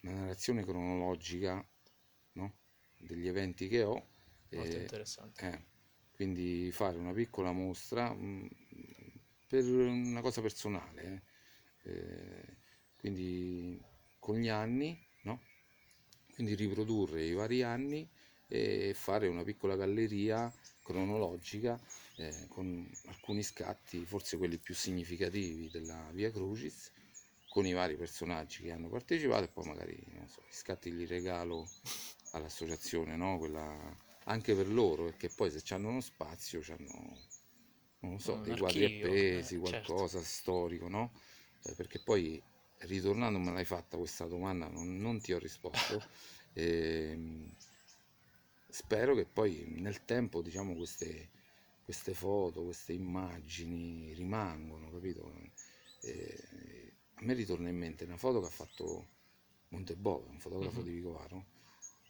una 0.00 0.12
narrazione 0.12 0.64
cronologica 0.64 1.64
no? 2.32 2.58
degli 2.96 3.26
eventi 3.26 3.68
che 3.68 3.82
ho. 3.82 4.08
Molto 4.50 4.76
interessante. 4.76 5.48
Eh, 5.48 5.64
quindi 6.12 6.70
fare 6.72 6.98
una 6.98 7.12
piccola 7.12 7.52
mostra 7.52 8.12
mh, 8.12 8.48
per 9.48 9.64
una 9.64 10.20
cosa 10.20 10.40
personale, 10.40 11.02
eh. 11.02 11.90
Eh, 11.90 12.56
quindi 12.96 13.82
con 14.20 14.38
gli 14.38 14.48
anni, 14.48 14.96
no? 15.22 15.42
quindi 16.32 16.54
riprodurre 16.54 17.24
i 17.24 17.32
vari 17.32 17.62
anni 17.62 18.08
e 18.52 18.92
fare 18.94 19.28
una 19.28 19.42
piccola 19.44 19.76
galleria 19.76 20.52
cronologica 20.82 21.80
eh, 22.16 22.44
con 22.48 22.86
alcuni 23.06 23.42
scatti, 23.42 24.04
forse 24.04 24.36
quelli 24.36 24.58
più 24.58 24.74
significativi 24.74 25.70
della 25.70 26.10
Via 26.12 26.30
Crucis, 26.30 26.90
con 27.48 27.64
i 27.64 27.72
vari 27.72 27.96
personaggi 27.96 28.62
che 28.62 28.70
hanno 28.70 28.90
partecipato 28.90 29.44
e 29.44 29.48
poi 29.48 29.64
magari 29.64 29.96
so, 30.26 30.42
i 30.46 30.52
scatti 30.52 30.94
li 30.94 31.06
regalo 31.06 31.66
all'associazione, 32.32 33.16
no? 33.16 33.38
Quella, 33.38 33.96
anche 34.24 34.54
per 34.54 34.68
loro, 34.68 35.04
perché 35.04 35.30
poi 35.30 35.50
se 35.50 35.62
hanno 35.72 35.88
uno 35.88 36.02
spazio, 36.02 36.60
hanno, 36.68 37.16
non 38.00 38.20
so, 38.20 38.34
Un 38.34 38.42
dei 38.42 38.56
quadri 38.58 38.84
archivio, 38.84 39.06
appesi, 39.12 39.54
eh, 39.54 39.58
qualcosa 39.58 40.20
storico, 40.22 40.88
no? 40.88 41.10
Eh, 41.62 41.74
perché 41.74 42.00
poi 42.00 42.42
ritornando 42.80 43.38
me 43.38 43.52
l'hai 43.52 43.64
fatta 43.64 43.96
questa 43.96 44.26
domanda, 44.26 44.68
non, 44.68 44.98
non 44.98 45.22
ti 45.22 45.32
ho 45.32 45.38
risposto. 45.38 46.04
Ehm, 46.54 47.50
spero 48.72 49.14
che 49.14 49.26
poi 49.26 49.64
nel 49.68 50.04
tempo, 50.04 50.42
diciamo, 50.42 50.74
queste, 50.74 51.30
queste 51.82 52.14
foto, 52.14 52.64
queste 52.64 52.92
immagini 52.92 54.12
rimangono, 54.14 54.90
capito? 54.90 55.32
Eh, 56.00 56.94
a 57.14 57.22
me 57.24 57.34
ritorna 57.34 57.68
in 57.68 57.76
mente 57.76 58.04
una 58.04 58.16
foto 58.16 58.40
che 58.40 58.46
ha 58.46 58.50
fatto 58.50 59.08
Montebove, 59.68 60.28
un 60.30 60.38
fotografo 60.40 60.80
Mhm. 60.80 60.82
di 60.82 60.90
Vicovaro, 60.92 61.46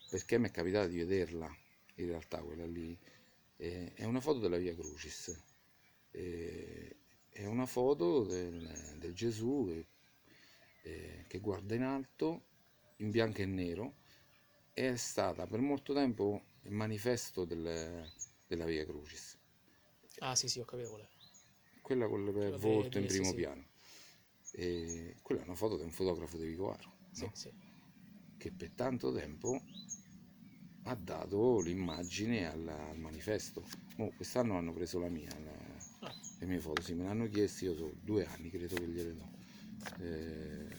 perché 0.09 0.39
mi 0.39 0.49
è 0.49 0.51
capitato 0.51 0.89
di 0.89 0.99
vederla, 0.99 1.55
in 1.97 2.07
realtà 2.07 2.43
quella 2.43 2.67
lì, 2.67 2.99
eh, 3.57 3.93
è 3.95 4.05
una 4.05 4.21
foto 4.21 4.41
della 4.41 4.59
Via 4.59 4.75
Crucis, 4.75 5.43
Eh, 6.15 6.97
è 7.31 7.47
una 7.47 7.67
foto 7.67 8.25
del, 8.25 8.97
del 8.99 9.15
Gesù 9.15 9.65
che, 9.69 9.89
eh, 10.83 11.25
che 11.29 11.39
guarda 11.41 11.75
in 11.75 11.83
alto, 11.83 12.45
in 12.97 13.11
bianco 13.11 13.43
e 13.43 13.47
nero, 13.47 13.97
è 14.73 14.97
stata 14.97 15.47
per 15.47 15.61
molto 15.61 15.95
tempo 15.95 16.45
il 16.63 16.71
manifesto 16.73 17.45
del- 17.45 18.11
della 18.47 18.65
Via 18.65 18.85
Crucis, 18.85 19.39
Ah, 20.19 20.35
sì, 20.37 20.49
sì, 20.49 20.61
ho 20.61 20.65
capito 20.65 20.91
qual 20.91 21.03
è. 21.03 21.09
quella 21.81 22.07
con 22.07 22.27
il 22.27 22.33
Quello 22.33 22.57
volto 22.59 22.99
in 22.99 23.07
primo 23.07 23.31
sì. 23.31 23.35
piano. 23.35 23.65
E 24.53 25.17
quella 25.23 25.41
è 25.41 25.45
una 25.45 25.55
foto 25.55 25.77
di 25.77 25.83
un 25.83 25.91
fotografo 25.91 26.37
di 26.37 26.47
Vicovaro, 26.47 26.93
Sì, 27.11 27.25
no? 27.25 27.33
sì. 27.35 27.53
che 28.37 28.53
per 28.53 28.71
tanto 28.73 29.13
tempo 29.13 29.61
ha 30.85 30.95
dato 30.95 31.61
l'immagine 31.61 32.47
al, 32.51 32.67
al 32.69 32.99
manifesto. 32.99 33.65
Mo, 33.97 34.11
quest'anno 34.17 34.57
hanno 34.57 34.73
preso 34.73 34.99
la 34.99 35.09
mia, 35.09 35.31
la- 35.39 35.81
Ah. 36.01 36.15
le 36.39 36.47
mie 36.47 36.59
foto, 36.59 36.83
sì, 36.83 36.95
me 36.95 37.05
l'hanno 37.05 37.29
chiesto, 37.29 37.65
io 37.65 37.75
sono 37.77 37.93
due 38.03 38.27
anni, 38.27 38.51
credo 38.51 38.75
che 38.77 38.87
gliele 38.89 39.15
do. 39.15 39.31
Eh, 40.01 40.77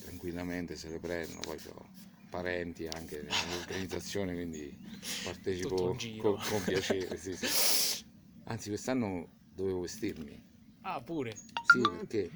tranquillamente 0.00 0.76
se 0.76 0.88
le 0.88 0.98
prendono, 0.98 1.40
poi 1.40 1.58
ho 1.68 1.91
parenti 2.32 2.86
anche 2.86 3.20
nell'organizzazione, 3.20 4.32
quindi 4.32 4.74
partecipo 5.22 5.94
con, 6.16 6.38
con 6.38 6.64
piacere. 6.64 7.18
Sì, 7.18 7.36
sì. 7.36 8.04
Anzi, 8.44 8.70
quest'anno 8.70 9.28
dovevo 9.54 9.82
vestirmi, 9.82 10.42
Ah, 10.84 11.00
pure, 11.02 11.32
sì, 11.70 11.80
perché 11.80 12.30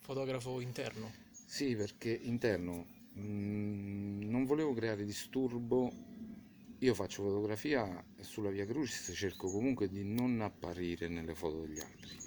fotografo 0.00 0.60
interno. 0.60 1.10
Sì, 1.46 1.76
perché 1.76 2.10
interno 2.10 2.84
mm, 3.16 4.28
non 4.28 4.44
volevo 4.44 4.74
creare 4.74 5.04
disturbo. 5.04 5.92
Io 6.80 6.94
faccio 6.94 7.22
fotografia 7.22 8.04
sulla 8.20 8.50
Via 8.50 8.66
Crucis 8.66 9.16
cerco 9.16 9.50
comunque 9.50 9.88
di 9.88 10.02
non 10.04 10.40
apparire 10.42 11.08
nelle 11.08 11.34
foto 11.34 11.62
degli 11.62 11.78
altri, 11.80 12.18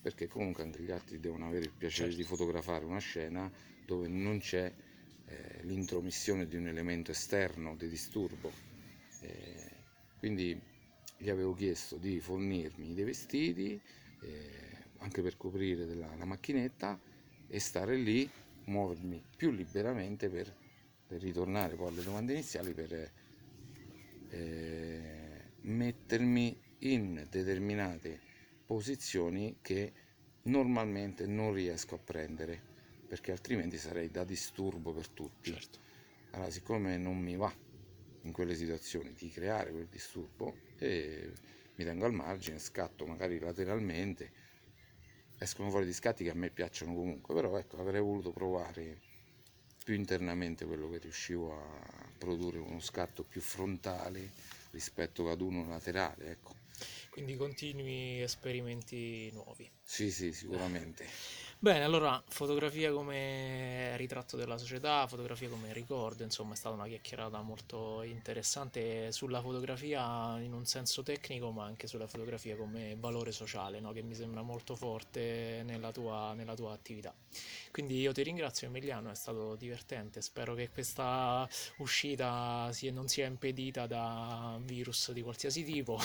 perché 0.00 0.28
comunque 0.28 0.62
anche 0.62 0.82
gli 0.82 0.92
altri 0.92 1.18
devono 1.18 1.46
avere 1.48 1.64
il 1.64 1.72
piacere 1.72 2.10
Certo. 2.10 2.22
di 2.22 2.28
fotografare 2.28 2.84
una 2.84 3.00
scena 3.00 3.50
dove 3.84 4.06
non 4.06 4.38
c'è 4.38 4.72
eh, 5.26 5.60
l'intromissione 5.62 6.46
di 6.46 6.56
un 6.56 6.68
elemento 6.68 7.10
esterno 7.10 7.76
di 7.76 7.88
disturbo. 7.88 8.52
Eh, 9.20 9.70
quindi 10.18 10.60
gli 11.16 11.30
avevo 11.30 11.54
chiesto 11.54 11.96
di 11.96 12.20
fornirmi 12.20 12.94
dei 12.94 13.04
vestiti, 13.04 13.80
eh, 14.22 14.84
anche 14.98 15.22
per 15.22 15.36
coprire 15.36 15.86
della- 15.86 16.14
la 16.16 16.24
macchinetta 16.24 16.98
e 17.48 17.58
stare 17.58 17.96
lì, 17.96 18.28
muovermi 18.64 19.22
più 19.36 19.50
liberamente 19.50 20.28
per, 20.28 20.54
per 21.06 21.20
ritornare 21.20 21.76
poi 21.76 21.88
alle 21.88 22.02
domande 22.02 22.32
iniziali, 22.32 22.72
per 22.72 23.12
eh, 24.30 25.50
mettermi 25.62 26.60
in 26.80 27.26
determinate 27.30 28.20
posizioni 28.66 29.58
che 29.62 29.92
normalmente 30.42 31.26
non 31.26 31.52
riesco 31.52 31.94
a 31.94 31.98
prendere, 31.98 32.74
perché 33.16 33.32
altrimenti 33.32 33.78
sarei 33.78 34.10
da 34.10 34.24
disturbo 34.24 34.92
per 34.92 35.08
tutti. 35.08 35.50
Certo. 35.50 35.78
Allora, 36.32 36.50
siccome 36.50 36.98
non 36.98 37.16
mi 37.16 37.34
va 37.34 37.50
in 38.22 38.32
quelle 38.32 38.54
situazioni 38.54 39.14
di 39.14 39.30
creare 39.30 39.70
quel 39.70 39.86
disturbo, 39.86 40.54
eh, 40.78 41.32
mi 41.76 41.84
tengo 41.84 42.04
al 42.04 42.12
margine, 42.12 42.58
scatto 42.58 43.06
magari 43.06 43.38
lateralmente, 43.38 44.32
escono 45.38 45.70
fuori 45.70 45.86
di 45.86 45.94
scatti 45.94 46.24
che 46.24 46.30
a 46.30 46.34
me 46.34 46.50
piacciono 46.50 46.92
comunque, 46.92 47.34
però 47.34 47.56
ecco, 47.56 47.78
avrei 47.78 48.02
voluto 48.02 48.32
provare 48.32 49.00
più 49.82 49.94
internamente 49.94 50.66
quello 50.66 50.90
che 50.90 50.98
riuscivo 50.98 51.58
a 51.58 52.12
produrre 52.18 52.58
uno 52.58 52.80
scatto 52.80 53.22
più 53.22 53.40
frontale 53.40 54.30
rispetto 54.72 55.30
ad 55.30 55.40
uno 55.40 55.66
laterale, 55.66 56.32
ecco. 56.32 56.54
Quindi 57.08 57.36
continui 57.36 58.20
esperimenti 58.20 59.30
nuovi. 59.32 59.70
Sì, 59.82 60.10
sì, 60.10 60.34
sicuramente. 60.34 61.06
Bene, 61.58 61.84
allora, 61.84 62.22
fotografia 62.28 62.92
come 62.92 63.96
ritratto 63.96 64.36
della 64.36 64.58
società, 64.58 65.06
fotografia 65.08 65.48
come 65.48 65.72
ricordo, 65.72 66.22
insomma, 66.22 66.52
è 66.52 66.56
stata 66.56 66.74
una 66.74 66.86
chiacchierata 66.86 67.40
molto 67.40 68.02
interessante 68.02 69.10
sulla 69.10 69.40
fotografia 69.40 70.38
in 70.38 70.52
un 70.52 70.64
senso 70.66 71.02
tecnico, 71.02 71.50
ma 71.50 71.64
anche 71.64 71.86
sulla 71.88 72.06
fotografia 72.06 72.56
come 72.56 72.94
valore 72.98 73.32
sociale, 73.32 73.80
no? 73.80 73.92
Che 73.92 74.02
mi 74.02 74.14
sembra 74.14 74.42
molto 74.42 74.76
forte 74.76 75.62
nella 75.64 75.90
tua, 75.92 76.34
nella 76.34 76.54
tua 76.54 76.72
attività. 76.72 77.12
Quindi 77.72 77.98
io 78.00 78.12
ti 78.12 78.22
ringrazio 78.22 78.68
Emiliano, 78.68 79.10
è 79.10 79.14
stato 79.14 79.56
divertente, 79.56 80.20
spero 80.20 80.54
che 80.54 80.68
questa 80.70 81.48
uscita 81.78 82.70
sia- 82.72 82.92
non 82.92 83.08
sia 83.08 83.26
impedita 83.26 83.86
da 83.86 84.58
virus 84.62 85.10
di 85.12 85.22
qualsiasi 85.22 85.64
tipo 85.64 85.98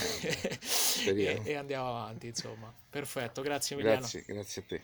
e, 1.06 1.42
e 1.44 1.54
andiamo 1.56 1.90
avanti, 1.90 2.28
insomma. 2.28 2.74
Perfetto, 2.90 3.42
grazie 3.42 3.76
Emiliano. 3.76 4.00
Grazie, 4.00 4.24
grazie 4.26 4.62
a 4.62 4.66
te. 4.66 4.82